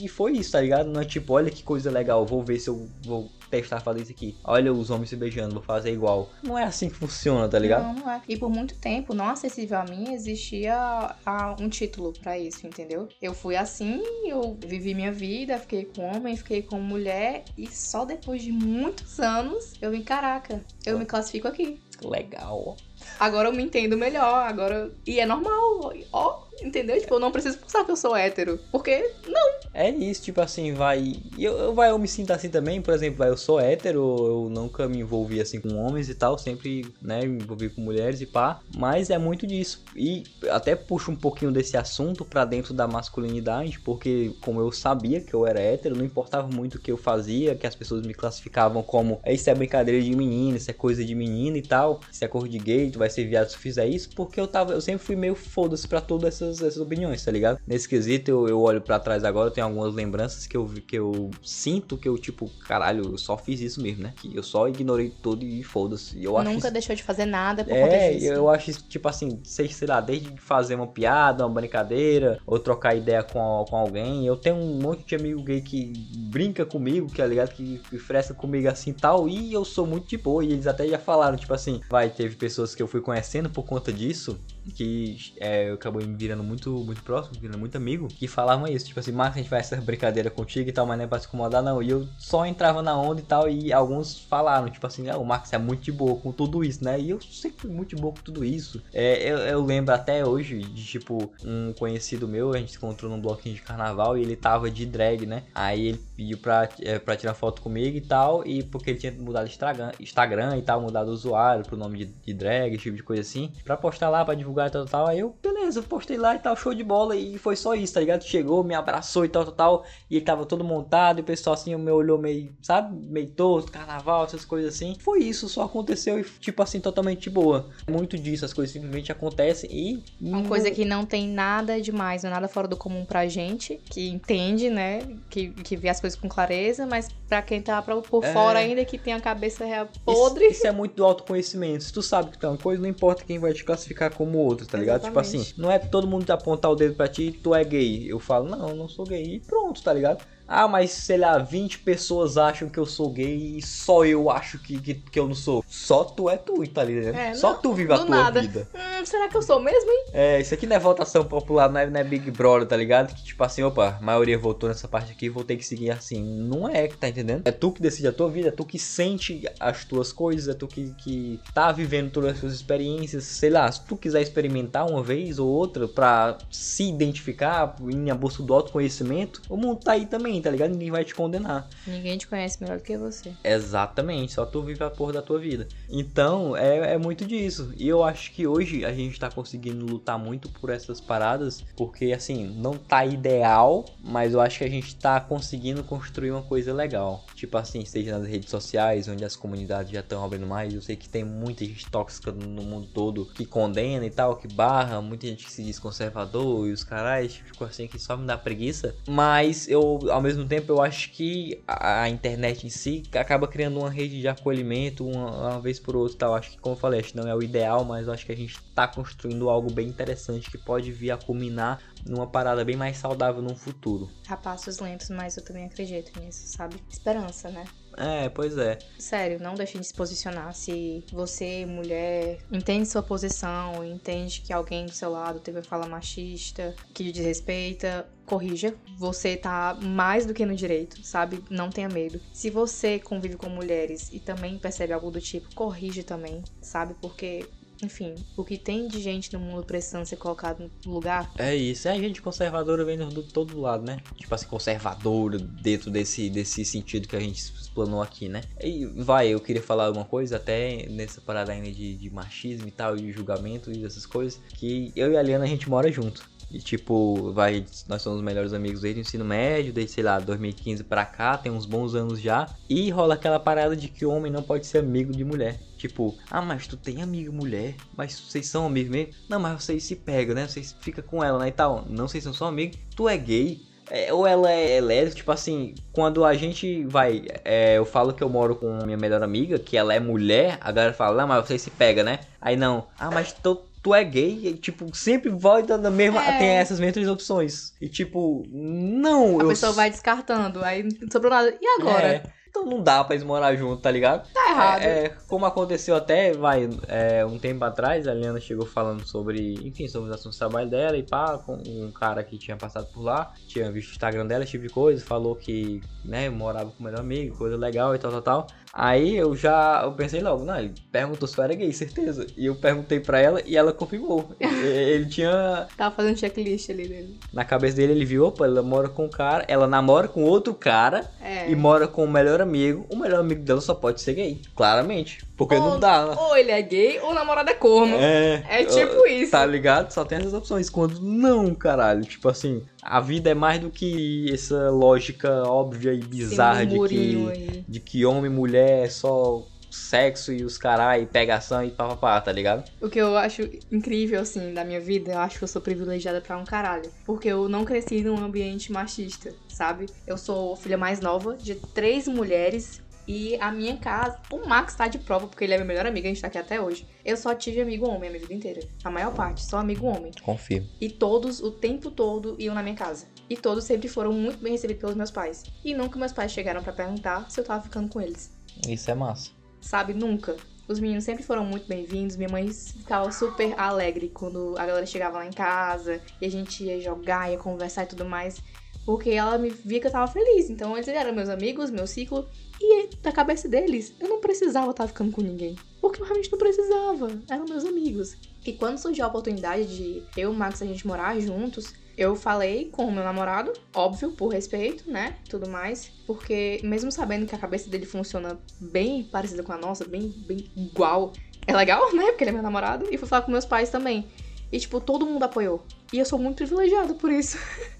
e, 0.00 0.04
e 0.04 0.08
foi 0.08 0.32
isso, 0.32 0.52
tá 0.52 0.60
ligado? 0.60 0.88
Não 0.88 1.00
é 1.00 1.04
tipo, 1.04 1.34
olha 1.34 1.50
que 1.50 1.62
coisa 1.62 1.90
legal, 1.90 2.24
vou 2.24 2.42
ver 2.42 2.58
se 2.58 2.68
eu 2.68 2.88
vou 3.04 3.30
testar 3.50 3.80
fazer 3.80 4.02
isso 4.02 4.12
aqui. 4.12 4.36
Olha 4.44 4.72
os 4.72 4.90
homens 4.90 5.10
se 5.10 5.16
beijando, 5.16 5.54
vou 5.54 5.62
fazer 5.62 5.92
igual. 5.92 6.28
Não 6.42 6.58
é 6.58 6.64
assim 6.64 6.88
que 6.88 6.96
funciona, 6.96 7.48
tá 7.48 7.58
ligado? 7.58 7.82
Não, 7.82 7.94
não 7.94 8.10
é. 8.10 8.20
E 8.28 8.36
por 8.36 8.48
muito 8.50 8.74
tempo, 8.76 9.14
não 9.14 9.28
acessível 9.28 9.78
a 9.78 9.84
mim, 9.84 10.12
existia 10.12 10.76
a- 11.24 11.56
um 11.60 11.68
título 11.68 12.12
pra 12.12 12.38
isso, 12.38 12.66
entendeu? 12.66 13.08
Eu 13.20 13.32
fui 13.34 13.56
assim, 13.56 14.00
eu 14.26 14.56
vivi 14.66 14.94
minha 14.94 15.12
vida, 15.12 15.58
fiquei 15.58 15.84
com 15.84 16.02
homem, 16.02 16.36
fiquei 16.36 16.62
com 16.62 16.78
mulher, 16.80 17.44
e 17.56 17.66
só 17.68 18.04
depois 18.04 18.42
de 18.42 18.52
muitos 18.52 19.18
anos 19.20 19.74
eu 19.80 19.90
vim, 19.90 20.02
caraca, 20.02 20.64
eu 20.84 20.98
me 20.98 21.06
classifico 21.06 21.48
aqui. 21.48 21.80
Legal. 22.02 22.76
Agora 23.18 23.48
eu 23.48 23.52
me 23.52 23.62
entendo 23.62 23.96
melhor, 23.96 24.46
agora. 24.46 24.90
E 25.06 25.18
é 25.20 25.26
normal, 25.26 25.92
ó, 26.12 26.45
entendeu? 26.62 26.98
Tipo, 27.00 27.14
eu 27.14 27.20
não 27.20 27.30
preciso 27.30 27.58
pensar 27.58 27.84
que 27.84 27.90
eu 27.90 27.96
sou 27.96 28.14
hétero. 28.16 28.58
Porque 28.70 29.12
não. 29.26 29.46
É 29.72 29.90
isso, 29.90 30.22
tipo 30.22 30.40
assim, 30.40 30.72
vai. 30.72 31.14
Eu, 31.38 31.52
eu, 31.58 31.74
vai, 31.74 31.90
eu 31.90 31.98
me 31.98 32.08
sinto 32.08 32.32
assim 32.32 32.48
também, 32.48 32.80
por 32.80 32.94
exemplo, 32.94 33.18
vai, 33.18 33.28
eu 33.28 33.36
sou 33.36 33.60
hétero, 33.60 34.00
eu 34.00 34.50
nunca 34.50 34.88
me 34.88 35.00
envolvi 35.00 35.40
assim 35.40 35.60
com 35.60 35.76
homens 35.76 36.08
e 36.08 36.14
tal, 36.14 36.38
sempre, 36.38 36.86
né, 37.02 37.26
me 37.26 37.42
envolvi 37.42 37.68
com 37.68 37.80
mulheres 37.80 38.20
e 38.20 38.26
pá. 38.26 38.60
Mas 38.74 39.10
é 39.10 39.18
muito 39.18 39.46
disso. 39.46 39.82
E 39.94 40.22
até 40.50 40.74
puxo 40.74 41.10
um 41.10 41.16
pouquinho 41.16 41.52
desse 41.52 41.76
assunto 41.76 42.24
pra 42.24 42.44
dentro 42.44 42.72
da 42.72 42.86
masculinidade, 42.86 43.78
porque 43.80 44.34
como 44.40 44.60
eu 44.60 44.72
sabia 44.72 45.20
que 45.20 45.34
eu 45.34 45.46
era 45.46 45.60
hétero, 45.60 45.96
não 45.96 46.04
importava 46.04 46.48
muito 46.48 46.76
o 46.76 46.80
que 46.80 46.90
eu 46.90 46.96
fazia, 46.96 47.54
que 47.54 47.66
as 47.66 47.74
pessoas 47.74 48.06
me 48.06 48.14
classificavam 48.14 48.82
como 48.82 49.20
isso 49.26 49.50
é 49.50 49.54
brincadeira 49.54 50.02
de 50.02 50.14
menino, 50.14 50.56
isso 50.56 50.70
é 50.70 50.74
coisa 50.74 51.04
de 51.04 51.14
menino 51.14 51.56
e 51.56 51.62
tal, 51.62 52.00
isso 52.10 52.24
é 52.24 52.28
cor 52.28 52.48
de 52.48 52.58
gay, 52.58 52.90
tu 52.90 52.98
vai 52.98 53.10
ser 53.10 53.24
viado 53.24 53.48
se 53.48 53.58
fizer 53.58 53.86
isso, 53.86 54.10
porque 54.14 54.40
eu 54.40 54.46
tava, 54.46 54.72
eu 54.72 54.80
sempre 54.80 55.04
fui 55.04 55.16
meio 55.16 55.34
foda-se 55.34 55.86
pra 55.86 56.00
todas 56.00 56.34
essas, 56.34 56.45
essas 56.48 56.78
opiniões, 56.78 57.24
tá 57.24 57.30
ligado? 57.30 57.58
Nesse 57.66 57.88
quesito, 57.88 58.30
eu, 58.30 58.48
eu 58.48 58.60
olho 58.60 58.80
pra 58.80 58.98
trás 58.98 59.24
agora, 59.24 59.48
eu 59.48 59.52
tenho 59.52 59.66
algumas 59.66 59.94
lembranças 59.94 60.46
que 60.46 60.56
eu, 60.56 60.66
que 60.86 60.96
eu 60.98 61.30
sinto 61.42 61.96
que 61.96 62.08
eu, 62.08 62.16
tipo, 62.18 62.48
caralho, 62.66 63.12
eu 63.12 63.18
só 63.18 63.36
fiz 63.36 63.60
isso 63.60 63.82
mesmo, 63.82 64.04
né? 64.04 64.14
Que 64.16 64.34
eu 64.34 64.42
só 64.42 64.68
ignorei 64.68 65.10
tudo 65.22 65.44
e 65.44 65.62
foda-se. 65.62 66.22
Eu 66.22 66.42
Nunca 66.42 66.70
deixou 66.70 66.94
de 66.94 67.02
fazer 67.02 67.26
nada 67.26 67.64
por 67.64 67.70
conta 67.70 67.94
é, 67.94 68.12
disso. 68.12 68.26
eu 68.26 68.48
acho 68.48 68.70
isso, 68.70 68.84
tipo 68.88 69.08
assim, 69.08 69.40
sei, 69.44 69.68
sei 69.68 69.88
lá, 69.88 70.00
desde 70.00 70.32
fazer 70.38 70.74
uma 70.74 70.86
piada, 70.86 71.46
uma 71.46 71.54
brincadeira, 71.54 72.38
ou 72.46 72.58
trocar 72.58 72.94
ideia 72.94 73.22
com, 73.22 73.64
com 73.68 73.76
alguém. 73.76 74.26
Eu 74.26 74.36
tenho 74.36 74.56
um 74.56 74.80
monte 74.80 75.06
de 75.06 75.14
amigo 75.14 75.42
gay 75.42 75.60
que 75.60 75.92
brinca 76.16 76.64
comigo, 76.64 77.10
que 77.10 77.20
é 77.20 77.26
ligado, 77.26 77.50
que, 77.50 77.78
que 77.90 77.98
fresca 77.98 78.34
comigo 78.34 78.68
assim 78.68 78.90
e 78.90 78.94
tal, 78.94 79.28
e 79.28 79.52
eu 79.52 79.64
sou 79.64 79.86
muito 79.86 80.08
de 80.08 80.16
boa. 80.16 80.44
E 80.44 80.52
eles 80.52 80.66
até 80.66 80.86
já 80.86 80.98
falaram, 80.98 81.36
tipo 81.36 81.52
assim, 81.52 81.80
vai, 81.90 82.10
teve 82.10 82.36
pessoas 82.36 82.74
que 82.74 82.82
eu 82.82 82.86
fui 82.86 83.00
conhecendo 83.00 83.50
por 83.50 83.64
conta 83.64 83.92
disso, 83.92 84.38
que 84.74 85.34
é, 85.38 85.70
eu 85.70 85.74
acabei 85.74 86.06
me 86.06 86.16
virando 86.16 86.42
muito, 86.42 86.70
muito 86.84 87.02
próximo, 87.02 87.38
virando 87.40 87.58
muito 87.58 87.76
amigo, 87.76 88.08
que 88.08 88.26
falavam 88.26 88.66
isso, 88.66 88.86
tipo 88.86 89.00
assim, 89.00 89.12
Marcos, 89.12 89.36
a 89.36 89.40
gente 89.40 89.50
faz 89.50 89.72
essa 89.72 89.80
brincadeira 89.82 90.30
contigo 90.30 90.68
e 90.68 90.72
tal, 90.72 90.86
mas 90.86 90.98
não 90.98 91.04
é 91.04 91.08
pra 91.08 91.18
se 91.18 91.26
incomodar, 91.26 91.62
não. 91.62 91.82
E 91.82 91.90
eu 91.90 92.06
só 92.18 92.44
entrava 92.46 92.82
na 92.82 92.96
onda 92.98 93.20
e 93.20 93.24
tal, 93.24 93.48
e 93.48 93.72
alguns 93.72 94.18
falaram, 94.18 94.68
tipo 94.68 94.86
assim, 94.86 95.08
ah, 95.08 95.16
o 95.16 95.24
Marcos 95.24 95.52
é 95.52 95.58
muito 95.58 95.82
de 95.82 95.92
boa 95.92 96.16
com 96.16 96.32
tudo 96.32 96.64
isso, 96.64 96.84
né? 96.84 96.98
E 96.98 97.10
eu 97.10 97.20
sempre 97.20 97.62
fui 97.62 97.70
muito 97.70 97.94
de 97.94 98.02
boa 98.02 98.12
com 98.12 98.22
tudo 98.22 98.44
isso. 98.44 98.82
É, 98.92 99.30
eu, 99.30 99.38
eu 99.38 99.64
lembro 99.64 99.94
até 99.94 100.24
hoje 100.24 100.60
de, 100.60 100.84
tipo, 100.84 101.30
um 101.44 101.72
conhecido 101.72 102.26
meu, 102.28 102.52
a 102.52 102.58
gente 102.58 102.72
se 102.72 102.76
encontrou 102.76 103.10
num 103.10 103.20
bloquinho 103.20 103.54
de 103.54 103.62
carnaval 103.62 104.16
e 104.16 104.22
ele 104.22 104.36
tava 104.36 104.70
de 104.70 104.86
drag, 104.86 105.26
né? 105.26 105.44
Aí 105.54 105.88
ele 105.88 106.00
pediu 106.16 106.38
pra, 106.38 106.68
é, 106.80 106.98
pra 106.98 107.16
tirar 107.16 107.34
foto 107.34 107.62
comigo 107.62 107.96
e 107.96 108.00
tal, 108.00 108.46
e 108.46 108.62
porque 108.62 108.90
ele 108.90 108.98
tinha 108.98 109.12
mudado 109.12 109.46
Instagram, 109.46 109.92
Instagram 110.00 110.56
e 110.56 110.62
tal, 110.62 110.80
mudado 110.80 111.08
o 111.08 111.12
usuário 111.12 111.64
pro 111.64 111.76
nome 111.76 111.98
de, 111.98 112.04
de 112.06 112.34
drag, 112.34 112.74
esse 112.74 112.84
tipo 112.84 112.96
de 112.96 113.02
coisa 113.02 113.22
assim, 113.22 113.52
pra 113.64 113.76
postar 113.76 114.08
lá, 114.08 114.24
pra 114.24 114.34
divulgar 114.34 114.55
e 114.64 114.70
tal, 114.70 114.84
tal. 114.86 115.06
Aí 115.06 115.18
eu, 115.20 115.34
eu 115.74 115.82
postei 115.82 116.16
lá 116.16 116.36
e 116.36 116.38
tal, 116.38 116.54
show 116.54 116.72
de 116.74 116.84
bola, 116.84 117.16
e 117.16 117.36
foi 117.38 117.56
só 117.56 117.74
isso, 117.74 117.94
tá 117.94 118.00
ligado? 118.00 118.22
Chegou, 118.22 118.62
me 118.62 118.74
abraçou 118.74 119.24
e 119.24 119.28
tal, 119.28 119.44
tal, 119.46 119.54
tal, 119.54 119.84
e 120.10 120.16
ele 120.16 120.24
tava 120.24 120.44
todo 120.46 120.62
montado, 120.62 121.18
e 121.18 121.22
o 121.22 121.24
pessoal 121.24 121.54
assim, 121.54 121.74
me 121.74 121.90
olhou 121.90 122.18
meio, 122.18 122.54
sabe, 122.62 122.94
meio 123.08 123.28
torto, 123.30 123.72
carnaval, 123.72 124.24
essas 124.24 124.44
coisas 124.44 124.74
assim. 124.74 124.94
Foi 125.00 125.20
isso, 125.20 125.48
só 125.48 125.62
aconteceu 125.62 126.20
e, 126.20 126.24
tipo 126.24 126.62
assim, 126.62 126.78
totalmente 126.78 127.28
boa. 127.30 127.68
Muito 127.90 128.18
disso, 128.18 128.44
as 128.44 128.52
coisas 128.52 128.72
simplesmente 128.72 129.10
acontecem 129.10 129.70
e. 129.72 130.04
Uma 130.20 130.42
coisa 130.44 130.70
que 130.70 130.84
não 130.84 131.04
tem 131.06 131.26
nada 131.28 131.80
demais, 131.80 132.22
não 132.22 132.30
é 132.30 132.34
nada 132.34 132.48
fora 132.48 132.68
do 132.68 132.76
comum 132.76 133.04
pra 133.04 133.26
gente, 133.26 133.80
que 133.90 134.08
entende, 134.08 134.68
né? 134.68 135.00
Que, 135.30 135.48
que 135.50 135.76
vê 135.76 135.88
as 135.88 136.00
coisas 136.00 136.18
com 136.18 136.28
clareza, 136.28 136.86
mas 136.86 137.08
pra 137.28 137.40
quem 137.40 137.62
tá 137.62 137.80
pra- 137.80 137.96
por 137.96 138.22
É. 138.22 138.32
fora 138.32 138.58
ainda, 138.58 138.84
que 138.84 138.98
tem 138.98 139.14
a 139.14 139.20
cabeça 139.20 139.64
real 139.64 139.88
podre. 140.04 140.44
Isso, 140.46 140.58
isso 140.58 140.66
é 140.66 140.72
muito 140.72 140.94
do 140.96 141.04
autoconhecimento. 141.04 141.84
Se 141.84 141.92
tu 141.92 142.02
sabe 142.02 142.36
que 142.36 142.44
é 142.44 142.48
uma 142.48 142.58
coisa, 142.58 142.82
não 142.82 142.88
importa 142.88 143.24
quem 143.24 143.38
vai 143.38 143.52
te 143.52 143.64
classificar 143.64 144.12
como 144.14 144.38
outro, 144.38 144.66
tá 144.66 144.76
ligado? 144.76 145.02
Tipo 145.04 145.18
Exatamente. 145.20 145.48
assim, 145.50 145.55
não 145.56 145.70
é 145.70 145.78
todo 145.78 146.06
mundo 146.06 146.30
apontar 146.30 146.70
o 146.70 146.76
dedo 146.76 146.94
pra 146.94 147.08
ti 147.08 147.32
tu 147.32 147.54
é 147.54 147.64
gay. 147.64 148.10
Eu 148.10 148.18
falo, 148.18 148.48
não, 148.48 148.68
eu 148.70 148.76
não 148.76 148.88
sou 148.88 149.04
gay. 149.06 149.36
E 149.36 149.40
pronto, 149.40 149.82
tá 149.82 149.92
ligado? 149.92 150.24
Ah, 150.46 150.68
mas 150.68 150.90
sei 150.90 151.18
lá, 151.18 151.38
20 151.38 151.80
pessoas 151.80 152.36
acham 152.36 152.68
que 152.68 152.78
eu 152.78 152.86
sou 152.86 153.10
gay 153.10 153.56
e 153.56 153.62
só 153.62 154.04
eu 154.04 154.30
acho 154.30 154.58
que, 154.58 154.80
que, 154.80 154.94
que 154.94 155.18
eu 155.18 155.26
não 155.26 155.34
sou. 155.34 155.64
Só 155.66 156.04
tu 156.04 156.30
é 156.30 156.36
tu, 156.36 156.66
tá 156.68 156.84
ligado? 156.84 157.16
É, 157.16 157.34
só 157.34 157.54
não, 157.54 157.62
tu 157.62 157.74
vive 157.74 157.92
a 157.92 157.98
tua 157.98 158.06
nada. 158.06 158.40
vida. 158.40 158.68
Hum, 158.74 159.04
será 159.04 159.28
que 159.28 159.36
eu 159.36 159.42
sou 159.42 159.60
mesmo, 159.60 159.90
hein? 159.90 160.04
É, 160.12 160.40
isso 160.40 160.54
aqui 160.54 160.66
não 160.66 160.76
é 160.76 160.78
votação 160.78 161.24
popular, 161.24 161.70
não 161.70 161.80
é, 161.80 161.90
não 161.90 162.00
é 162.00 162.04
Big 162.04 162.30
Brother, 162.30 162.66
tá 162.66 162.76
ligado? 162.76 163.14
Que 163.14 163.24
tipo 163.24 163.42
assim, 163.42 163.62
opa, 163.62 163.98
a 164.00 164.02
maioria 164.04 164.38
votou 164.38 164.68
nessa 164.68 164.86
parte 164.88 165.12
aqui, 165.12 165.28
vou 165.28 165.44
ter 165.44 165.56
que 165.56 165.64
seguir 165.64 165.90
assim. 165.90 166.22
Não 166.22 166.68
é, 166.68 166.86
tá 166.88 167.08
entendendo? 167.08 167.42
É 167.44 167.50
tu 167.50 167.72
que 167.72 167.82
decide 167.82 168.08
a 168.08 168.12
tua 168.12 168.28
vida, 168.30 168.48
é 168.48 168.52
tu 168.52 168.64
que 168.64 168.78
sente 168.78 169.42
as 169.58 169.84
tuas 169.84 170.12
coisas, 170.12 170.48
é 170.48 170.56
tu 170.56 170.66
que, 170.66 170.94
que 170.94 171.40
tá 171.52 171.72
vivendo 171.72 172.10
todas 172.10 172.32
as 172.32 172.38
suas 172.38 172.52
experiências. 172.52 173.24
Sei 173.24 173.50
lá, 173.50 173.70
se 173.70 173.84
tu 173.84 173.96
quiser 173.96 174.22
experimentar 174.22 174.88
uma 174.88 175.02
vez 175.02 175.38
ou 175.38 175.48
outra 175.48 175.88
pra 175.88 176.38
se 176.50 176.84
identificar 176.84 177.74
em 177.88 178.10
a 178.10 178.14
busca 178.14 178.42
do 178.42 178.54
autoconhecimento, 178.54 179.42
o 179.48 179.56
mundo 179.56 179.80
tá 179.80 179.92
aí 179.92 180.06
também, 180.06 180.35
tá 180.40 180.50
ligado? 180.50 180.70
Ninguém 180.70 180.90
vai 180.90 181.04
te 181.04 181.14
condenar. 181.14 181.68
Ninguém 181.86 182.18
te 182.18 182.26
conhece 182.26 182.60
melhor 182.60 182.78
do 182.78 182.82
que 182.82 182.96
você. 182.96 183.32
Exatamente, 183.42 184.32
só 184.32 184.44
tu 184.44 184.62
vive 184.62 184.82
a 184.82 184.90
porra 184.90 185.14
da 185.14 185.22
tua 185.22 185.38
vida. 185.38 185.68
Então, 185.88 186.56
é, 186.56 186.94
é 186.94 186.98
muito 186.98 187.24
disso. 187.24 187.72
E 187.76 187.88
eu 187.88 188.02
acho 188.02 188.32
que 188.32 188.46
hoje 188.46 188.84
a 188.84 188.92
gente 188.92 189.18
tá 189.18 189.30
conseguindo 189.30 189.84
lutar 189.86 190.18
muito 190.18 190.48
por 190.48 190.70
essas 190.70 191.00
paradas, 191.00 191.64
porque 191.76 192.12
assim, 192.12 192.46
não 192.56 192.74
tá 192.74 193.04
ideal, 193.04 193.84
mas 194.02 194.34
eu 194.34 194.40
acho 194.40 194.58
que 194.58 194.64
a 194.64 194.70
gente 194.70 194.94
tá 194.96 195.20
conseguindo 195.20 195.82
construir 195.84 196.30
uma 196.30 196.42
coisa 196.42 196.72
legal. 196.72 197.24
Tipo 197.34 197.56
assim, 197.58 197.84
seja 197.84 198.18
nas 198.18 198.28
redes 198.28 198.50
sociais, 198.50 199.08
onde 199.08 199.24
as 199.24 199.36
comunidades 199.36 199.92
já 199.92 200.00
estão 200.00 200.24
abrindo 200.24 200.46
mais. 200.46 200.74
Eu 200.74 200.82
sei 200.82 200.96
que 200.96 201.08
tem 201.08 201.24
muita 201.24 201.64
gente 201.64 201.88
tóxica 201.90 202.32
no 202.32 202.62
mundo 202.62 202.86
todo 202.92 203.26
que 203.26 203.44
condena 203.44 204.04
e 204.04 204.10
tal, 204.10 204.36
que 204.36 204.48
barra, 204.48 205.00
muita 205.00 205.26
gente 205.26 205.44
que 205.44 205.52
se 205.52 205.62
diz 205.62 205.78
conservador 205.78 206.66
e 206.66 206.72
os 206.72 206.84
caras, 206.84 207.32
tipo 207.32 207.64
assim, 207.64 207.86
que 207.86 207.98
só 207.98 208.16
me 208.16 208.26
dá 208.26 208.36
preguiça. 208.36 208.94
Mas 209.08 209.68
eu, 209.68 210.00
ao 210.10 210.20
mesmo 210.26 210.46
tempo, 210.46 210.72
eu 210.72 210.82
acho 210.82 211.10
que 211.12 211.62
a, 211.66 212.08
internet 212.08 212.66
em 212.66 212.70
si 212.70 213.02
acaba 213.12 213.48
criando 213.48 213.78
uma 213.78 213.90
rede 213.90 214.20
de 214.20 214.28
acolhimento 214.28 215.06
uma, 215.06 215.30
uma 215.30 215.60
vez 215.60 215.78
por 215.80 215.96
outra 215.96 216.18
tal. 216.18 216.34
Acho 216.34 216.50
que, 216.50 216.58
como 216.58 216.74
eu 216.74 216.78
falei, 216.78 217.00
acho 217.00 217.10
que 217.10 217.16
não 217.16 217.28
é 217.28 217.34
o 217.34 217.42
ideal, 217.42 217.84
mas 217.84 218.08
acho 218.08 218.26
que 218.26 218.32
a 218.32 218.36
gente 218.36 218.58
tá 218.74 218.86
construindo 218.86 219.48
algo 219.48 219.70
bem 219.70 219.88
interessante 219.88 220.50
que 220.50 220.58
pode 220.58 220.92
vir 220.92 221.10
a 221.10 221.16
culminar 221.16 221.80
numa 222.08 222.26
parada 222.26 222.64
bem 222.64 222.76
mais 222.76 222.96
saudável 222.96 223.42
no 223.42 223.54
futuro. 223.56 224.08
A 224.28 224.36
passos 224.36 224.78
lentos, 224.78 225.10
mas 225.10 225.36
eu 225.36 225.44
também 225.44 225.64
acredito 225.64 226.18
nisso, 226.20 226.46
sabe? 226.46 226.76
Esperança, 226.90 227.50
né? 227.50 227.64
É, 227.96 228.28
pois 228.28 228.58
é. 228.58 228.78
Sério, 228.98 229.40
não 229.40 229.54
deixe 229.54 229.78
de 229.78 229.84
se 229.84 229.94
posicionar. 229.94 230.54
Se 230.54 231.02
você, 231.10 231.64
mulher, 231.64 232.38
entende 232.52 232.86
sua 232.86 233.02
posição, 233.02 233.82
entende 233.84 234.42
que 234.42 234.52
alguém 234.52 234.86
do 234.86 234.92
seu 234.92 235.10
lado 235.10 235.40
teve 235.40 235.62
fala 235.62 235.86
machista, 235.86 236.74
que 236.92 237.02
lhe 237.02 237.12
desrespeita, 237.12 238.06
corrija. 238.26 238.74
Você 238.98 239.36
tá 239.36 239.78
mais 239.80 240.26
do 240.26 240.34
que 240.34 240.44
no 240.44 240.54
direito, 240.54 241.02
sabe? 241.02 241.42
Não 241.48 241.70
tenha 241.70 241.88
medo. 241.88 242.20
Se 242.32 242.50
você 242.50 242.98
convive 242.98 243.36
com 243.36 243.48
mulheres 243.48 244.10
e 244.12 244.20
também 244.20 244.58
percebe 244.58 244.92
algo 244.92 245.10
do 245.10 245.20
tipo, 245.20 245.54
corrige 245.54 246.02
também, 246.02 246.42
sabe? 246.60 246.94
Porque 247.00 247.48
enfim, 247.82 248.14
o 248.36 248.44
que 248.44 248.56
tem 248.56 248.88
de 248.88 249.00
gente 249.00 249.32
no 249.32 249.38
mundo 249.38 249.64
precisando 249.64 250.06
ser 250.06 250.16
colocado 250.16 250.70
no 250.84 250.92
lugar. 250.92 251.30
É 251.38 251.54
isso, 251.54 251.88
é 251.88 251.96
gente 251.96 252.22
conservadora 252.22 252.84
vendo 252.84 253.06
de 253.08 253.22
todo 253.32 253.60
lado, 253.60 253.84
né? 253.84 253.98
Tipo 254.16 254.34
assim, 254.34 254.46
conservadora 254.46 255.38
dentro 255.38 255.90
desse, 255.90 256.30
desse 256.30 256.64
sentido 256.64 257.08
que 257.08 257.16
a 257.16 257.20
gente 257.20 257.38
explanou 257.38 258.02
aqui, 258.02 258.28
né? 258.28 258.42
E 258.60 258.86
vai, 258.86 259.28
eu 259.28 259.40
queria 259.40 259.62
falar 259.62 259.90
uma 259.90 260.04
coisa, 260.04 260.36
até 260.36 260.86
nessa 260.88 261.20
parada 261.20 261.52
ainda 261.52 261.70
de, 261.70 261.96
de 261.96 262.10
machismo 262.10 262.68
e 262.68 262.70
tal, 262.70 262.96
de 262.96 263.12
julgamento 263.12 263.70
e 263.70 263.78
dessas 263.78 264.06
coisas, 264.06 264.40
que 264.54 264.92
eu 264.96 265.12
e 265.12 265.16
a 265.16 265.22
Liana 265.22 265.44
a 265.44 265.48
gente 265.48 265.68
mora 265.68 265.90
junto. 265.90 266.36
E 266.50 266.58
tipo, 266.58 267.32
vai, 267.32 267.64
nós 267.88 268.02
somos 268.02 268.18
os 268.20 268.24
melhores 268.24 268.52
amigos 268.52 268.80
desde 268.80 269.00
o 269.00 269.02
ensino 269.02 269.24
médio, 269.24 269.72
desde, 269.72 269.92
sei 269.92 270.04
lá, 270.04 270.18
2015 270.20 270.84
pra 270.84 271.04
cá, 271.04 271.36
tem 271.36 271.50
uns 271.50 271.66
bons 271.66 271.94
anos 271.94 272.20
já. 272.20 272.48
E 272.68 272.88
rola 272.90 273.14
aquela 273.14 273.40
parada 273.40 273.76
de 273.76 273.88
que 273.88 274.06
homem 274.06 274.30
não 274.30 274.42
pode 274.42 274.66
ser 274.66 274.78
amigo 274.78 275.12
de 275.12 275.24
mulher. 275.24 275.58
Tipo, 275.88 276.16
ah, 276.30 276.42
mas 276.42 276.66
tu 276.66 276.76
tem 276.76 277.02
amigo 277.02 277.32
mulher? 277.32 277.74
Mas 277.96 278.18
vocês 278.18 278.46
são 278.46 278.66
amigos 278.66 278.90
mesmo? 278.90 279.14
Não, 279.28 279.38
mas 279.38 279.62
vocês 279.62 279.84
se 279.84 279.96
pegam, 279.96 280.34
né? 280.34 280.46
Vocês 280.48 280.74
ficam 280.80 281.04
com 281.04 281.22
ela, 281.22 281.38
né? 281.38 281.48
E 281.48 281.52
tal. 281.52 281.84
Não, 281.88 282.08
vocês 282.08 282.24
são 282.24 282.32
só 282.32 282.46
amigos. 282.46 282.78
Tu 282.94 283.08
é 283.08 283.16
gay. 283.16 283.60
É, 283.88 284.12
ou 284.12 284.26
ela 284.26 284.50
é 284.50 284.80
lésbica, 284.80 285.18
tipo 285.18 285.30
assim, 285.30 285.72
quando 285.92 286.24
a 286.24 286.34
gente 286.34 286.82
vai, 286.86 287.22
é, 287.44 287.78
eu 287.78 287.84
falo 287.84 288.12
que 288.12 288.20
eu 288.20 288.28
moro 288.28 288.56
com 288.56 288.84
minha 288.84 288.96
melhor 288.96 289.22
amiga, 289.22 289.60
que 289.60 289.76
ela 289.76 289.94
é 289.94 290.00
mulher, 290.00 290.58
a 290.60 290.72
galera 290.72 290.92
fala, 290.92 291.18
não, 291.18 291.28
mas 291.28 291.46
vocês 291.46 291.62
se 291.62 291.70
pegam, 291.70 292.04
né? 292.04 292.18
Aí 292.40 292.56
não, 292.56 292.88
ah, 292.98 293.12
mas 293.12 293.32
tô, 293.32 293.62
tu 293.86 293.94
é 293.94 294.02
gay, 294.02 294.40
e, 294.42 294.54
tipo, 294.54 294.92
sempre 294.92 295.30
vai 295.30 295.62
dando 295.62 295.86
a 295.86 295.90
mesma. 295.92 296.20
É. 296.20 296.36
Tem 296.36 296.48
essas 296.48 296.80
mesmas 296.80 297.06
opções. 297.06 297.74
E 297.80 297.88
tipo, 297.88 298.44
não. 298.50 299.38
A 299.38 299.44
eu 299.44 299.48
pessoa 299.50 299.70
vai 299.70 299.88
descartando, 299.88 300.64
aí 300.64 300.82
não 300.82 301.08
sobrou 301.08 301.30
nada. 301.30 301.56
E 301.60 301.80
agora? 301.80 302.08
É, 302.08 302.22
então 302.56 302.64
não 302.64 302.82
dá 302.82 303.04
pra 303.04 303.14
eles 303.14 303.26
morar 303.26 303.54
junto, 303.54 303.82
tá 303.82 303.90
ligado? 303.90 304.26
Tá 304.32 304.50
errado. 304.50 304.82
É, 304.82 305.04
é, 305.04 305.08
como 305.28 305.44
aconteceu 305.44 305.94
até, 305.94 306.32
vai, 306.32 306.68
é, 306.88 307.24
um 307.26 307.38
tempo 307.38 307.64
atrás, 307.64 308.08
a 308.08 308.14
Liana 308.14 308.40
chegou 308.40 308.66
falando 308.66 309.06
sobre, 309.06 309.54
enfim, 309.66 309.86
sobre 309.88 310.08
os 310.08 310.14
assuntos 310.14 310.36
do 310.36 310.38
trabalho 310.38 310.70
dela 310.70 310.96
e 310.96 311.02
pá, 311.02 311.38
com 311.38 311.54
um 311.54 311.90
cara 311.92 312.22
que 312.24 312.38
tinha 312.38 312.56
passado 312.56 312.86
por 312.92 313.02
lá, 313.02 313.32
tinha 313.46 313.70
visto 313.70 313.90
o 313.90 313.92
Instagram 313.92 314.26
dela, 314.26 314.44
esse 314.44 314.52
tipo 314.52 314.66
de 314.66 314.72
coisa, 314.72 315.04
falou 315.04 315.36
que, 315.36 315.82
né, 316.04 316.30
morava 316.30 316.70
com 316.70 316.80
o 316.80 316.84
melhor 316.84 317.00
amigo, 317.00 317.36
coisa 317.36 317.56
legal 317.56 317.94
e 317.94 317.98
tal, 317.98 318.10
tal, 318.10 318.22
tal. 318.22 318.46
Aí 318.78 319.16
eu 319.16 319.34
já, 319.34 319.80
eu 319.84 319.92
pensei 319.92 320.20
logo, 320.20 320.44
não, 320.44 320.58
ele 320.58 320.74
perguntou 320.92 321.26
se 321.26 321.38
eu 321.38 321.44
era 321.44 321.54
gay, 321.54 321.72
certeza. 321.72 322.26
E 322.36 322.44
eu 322.44 322.54
perguntei 322.54 323.00
pra 323.00 323.18
ela 323.18 323.40
e 323.46 323.56
ela 323.56 323.72
confirmou. 323.72 324.28
ele 324.38 325.06
tinha... 325.06 325.66
Tava 325.78 325.94
fazendo 325.94 326.18
checklist 326.18 326.68
ali 326.68 326.86
dele. 326.86 327.18
Na 327.32 327.42
cabeça 327.44 327.76
dele 327.76 327.92
ele 327.92 328.04
viu, 328.04 328.26
opa, 328.26 328.44
ela 328.44 328.62
mora 328.62 328.88
com 328.90 329.06
um 329.06 329.08
cara, 329.08 329.44
ela 329.48 329.66
namora 329.66 330.08
com 330.08 330.22
outro 330.24 330.52
cara 330.52 331.06
É. 331.22 331.50
e 331.50 331.56
mora 331.56 331.88
com 331.88 332.04
o 332.04 332.10
melhor 332.10 332.40
amigo. 332.42 332.84
O 332.90 332.96
melhor 332.96 333.20
amigo 333.20 333.42
dela 333.42 333.62
só 333.62 333.74
pode 333.74 334.00
ser 334.02 334.12
gay, 334.12 334.42
claramente. 334.54 335.24
Porque 335.36 335.54
Ou- 335.54 335.60
não 335.60 335.78
dá. 335.80 336.18
Ou 336.18 336.36
ele 336.36 336.50
é 336.50 336.62
gay 336.62 336.98
ou 337.00 337.10
o 337.10 337.14
namorado 337.14 337.50
é 337.50 337.54
corno. 337.54 337.94
É, 337.96 338.42
É 338.48 338.64
tipo 338.64 339.06
isso. 339.06 339.32
Tá 339.32 339.44
ligado? 339.44 339.90
Só 339.92 340.04
tem 340.04 340.18
essas 340.18 340.32
opções. 340.32 340.70
Quando 340.70 341.00
não, 341.00 341.54
caralho. 341.54 342.04
Tipo 342.04 342.28
assim, 342.28 342.64
a 342.82 343.00
vida 343.00 343.30
é 343.30 343.34
mais 343.34 343.60
do 343.60 343.70
que 343.70 344.32
essa 344.32 344.70
lógica 344.70 345.42
óbvia 345.44 345.92
e 345.92 345.98
bizarra 346.00 346.64
de 346.64 346.78
que, 346.88 347.28
aí. 347.30 347.64
de 347.68 347.80
que 347.80 348.06
homem 348.06 348.30
e 348.30 348.34
mulher 348.34 348.86
é 348.86 348.88
só 348.88 349.42
sexo 349.70 350.32
e 350.32 350.42
os 350.42 350.56
carai, 350.56 351.04
pegação 351.04 351.62
e 351.62 351.70
papapá, 351.70 352.18
tá 352.20 352.32
ligado? 352.32 352.64
O 352.80 352.88
que 352.88 352.98
eu 352.98 353.14
acho 353.16 353.42
incrível, 353.70 354.20
assim, 354.20 354.54
da 354.54 354.64
minha 354.64 354.80
vida, 354.80 355.12
eu 355.12 355.18
acho 355.18 355.36
que 355.38 355.44
eu 355.44 355.48
sou 355.48 355.60
privilegiada 355.60 356.20
pra 356.20 356.38
um 356.38 356.44
caralho. 356.44 356.90
Porque 357.04 357.28
eu 357.28 357.46
não 357.48 357.64
cresci 357.64 358.02
num 358.02 358.18
ambiente 358.24 358.72
machista, 358.72 359.34
sabe? 359.48 359.86
Eu 360.06 360.16
sou 360.16 360.54
a 360.54 360.56
filha 360.56 360.78
mais 360.78 361.00
nova 361.00 361.36
de 361.36 361.56
três 361.74 362.08
mulheres. 362.08 362.80
E 363.06 363.36
a 363.36 363.52
minha 363.52 363.76
casa, 363.76 364.18
o 364.30 364.46
Max 364.48 364.74
tá 364.74 364.88
de 364.88 364.98
prova, 364.98 365.28
porque 365.28 365.44
ele 365.44 365.54
é 365.54 365.58
meu 365.58 365.66
melhor 365.66 365.86
amigo, 365.86 366.06
a 366.06 366.08
gente 366.08 366.20
tá 366.20 366.26
aqui 366.26 366.38
até 366.38 366.60
hoje. 366.60 366.86
Eu 367.04 367.16
só 367.16 367.34
tive 367.34 367.60
amigo 367.60 367.88
homem 367.88 368.08
a 368.08 368.12
minha 368.12 368.20
vida 368.20 368.34
inteira. 368.34 368.60
A 368.82 368.90
maior 368.90 369.14
parte, 369.14 369.44
só 369.44 369.58
amigo 369.58 369.86
homem. 369.86 370.10
Confirmo. 370.22 370.68
E 370.80 370.88
todos, 370.88 371.40
o 371.40 371.50
tempo 371.52 371.90
todo, 371.90 372.34
iam 372.38 372.54
na 372.54 372.62
minha 372.62 372.74
casa. 372.74 373.06
E 373.30 373.36
todos 373.36 373.64
sempre 373.64 373.88
foram 373.88 374.12
muito 374.12 374.38
bem 374.38 374.52
recebidos 374.52 374.80
pelos 374.80 374.96
meus 374.96 375.10
pais. 375.10 375.44
E 375.64 375.74
nunca 375.74 375.98
meus 375.98 376.12
pais 376.12 376.32
chegaram 376.32 376.62
pra 376.62 376.72
perguntar 376.72 377.30
se 377.30 377.40
eu 377.40 377.44
tava 377.44 377.62
ficando 377.62 377.88
com 377.88 378.00
eles. 378.00 378.32
Isso 378.68 378.90
é 378.90 378.94
massa. 378.94 379.30
Sabe? 379.60 379.94
Nunca. 379.94 380.36
Os 380.68 380.80
meninos 380.80 381.04
sempre 381.04 381.22
foram 381.22 381.44
muito 381.44 381.68
bem-vindos. 381.68 382.16
Minha 382.16 382.28
mãe 382.28 382.48
ficava 382.48 383.10
super 383.12 383.54
alegre 383.58 384.08
quando 384.08 384.56
a 384.58 384.66
galera 384.66 384.86
chegava 384.86 385.18
lá 385.18 385.26
em 385.26 385.32
casa 385.32 386.00
e 386.20 386.26
a 386.26 386.30
gente 386.30 386.64
ia 386.64 386.80
jogar, 386.80 387.30
ia 387.30 387.38
conversar 387.38 387.84
e 387.84 387.86
tudo 387.86 388.04
mais. 388.04 388.42
Porque 388.84 389.10
ela 389.10 389.38
me 389.38 389.50
via 389.50 389.80
que 389.80 389.86
eu 389.86 389.92
tava 389.92 390.10
feliz. 390.10 390.50
Então 390.50 390.76
eles 390.76 390.88
eram 390.88 391.12
meus 391.12 391.28
amigos, 391.28 391.70
meu 391.70 391.86
ciclo. 391.86 392.28
E 392.60 392.88
da 393.02 393.12
cabeça 393.12 393.48
deles, 393.48 393.94
eu 394.00 394.08
não 394.08 394.20
precisava 394.20 394.70
estar 394.70 394.86
ficando 394.86 395.12
com 395.12 395.20
ninguém. 395.20 395.56
Porque 395.80 396.00
eu 396.00 396.04
realmente 396.04 396.30
não 396.30 396.38
precisava. 396.38 397.20
Eram 397.30 397.44
meus 397.44 397.64
amigos. 397.64 398.16
E 398.44 398.52
quando 398.52 398.78
surgiu 398.78 399.04
a 399.04 399.08
oportunidade 399.08 399.66
de 399.76 400.02
eu 400.16 400.30
e 400.30 400.34
o 400.34 400.34
Max 400.34 400.62
a 400.62 400.66
gente 400.66 400.86
morar 400.86 401.18
juntos, 401.20 401.74
eu 401.96 402.14
falei 402.14 402.68
com 402.70 402.86
o 402.86 402.92
meu 402.92 403.02
namorado, 403.02 403.52
óbvio, 403.74 404.12
por 404.12 404.28
respeito, 404.28 404.90
né? 404.90 405.16
Tudo 405.28 405.48
mais. 405.48 405.90
Porque 406.06 406.60
mesmo 406.62 406.92
sabendo 406.92 407.26
que 407.26 407.34
a 407.34 407.38
cabeça 407.38 407.70
dele 407.70 407.86
funciona 407.86 408.38
bem 408.60 409.04
parecida 409.04 409.42
com 409.42 409.52
a 409.52 409.56
nossa, 409.56 409.84
bem, 409.84 410.08
bem 410.26 410.50
igual, 410.56 411.12
é 411.46 411.54
legal, 411.54 411.92
né? 411.96 412.06
Porque 412.06 412.24
ele 412.24 412.30
é 412.30 412.34
meu 412.34 412.42
namorado. 412.42 412.86
E 412.90 412.98
fui 412.98 413.08
falar 413.08 413.22
com 413.22 413.30
meus 413.30 413.46
pais 413.46 413.70
também. 413.70 414.06
E, 414.50 414.58
tipo, 414.58 414.80
todo 414.80 415.06
mundo 415.06 415.22
apoiou. 415.22 415.64
E 415.92 415.98
eu 415.98 416.04
sou 416.04 416.18
muito 416.18 416.36
privilegiada 416.36 416.94
por 416.94 417.10
isso. 417.10 417.38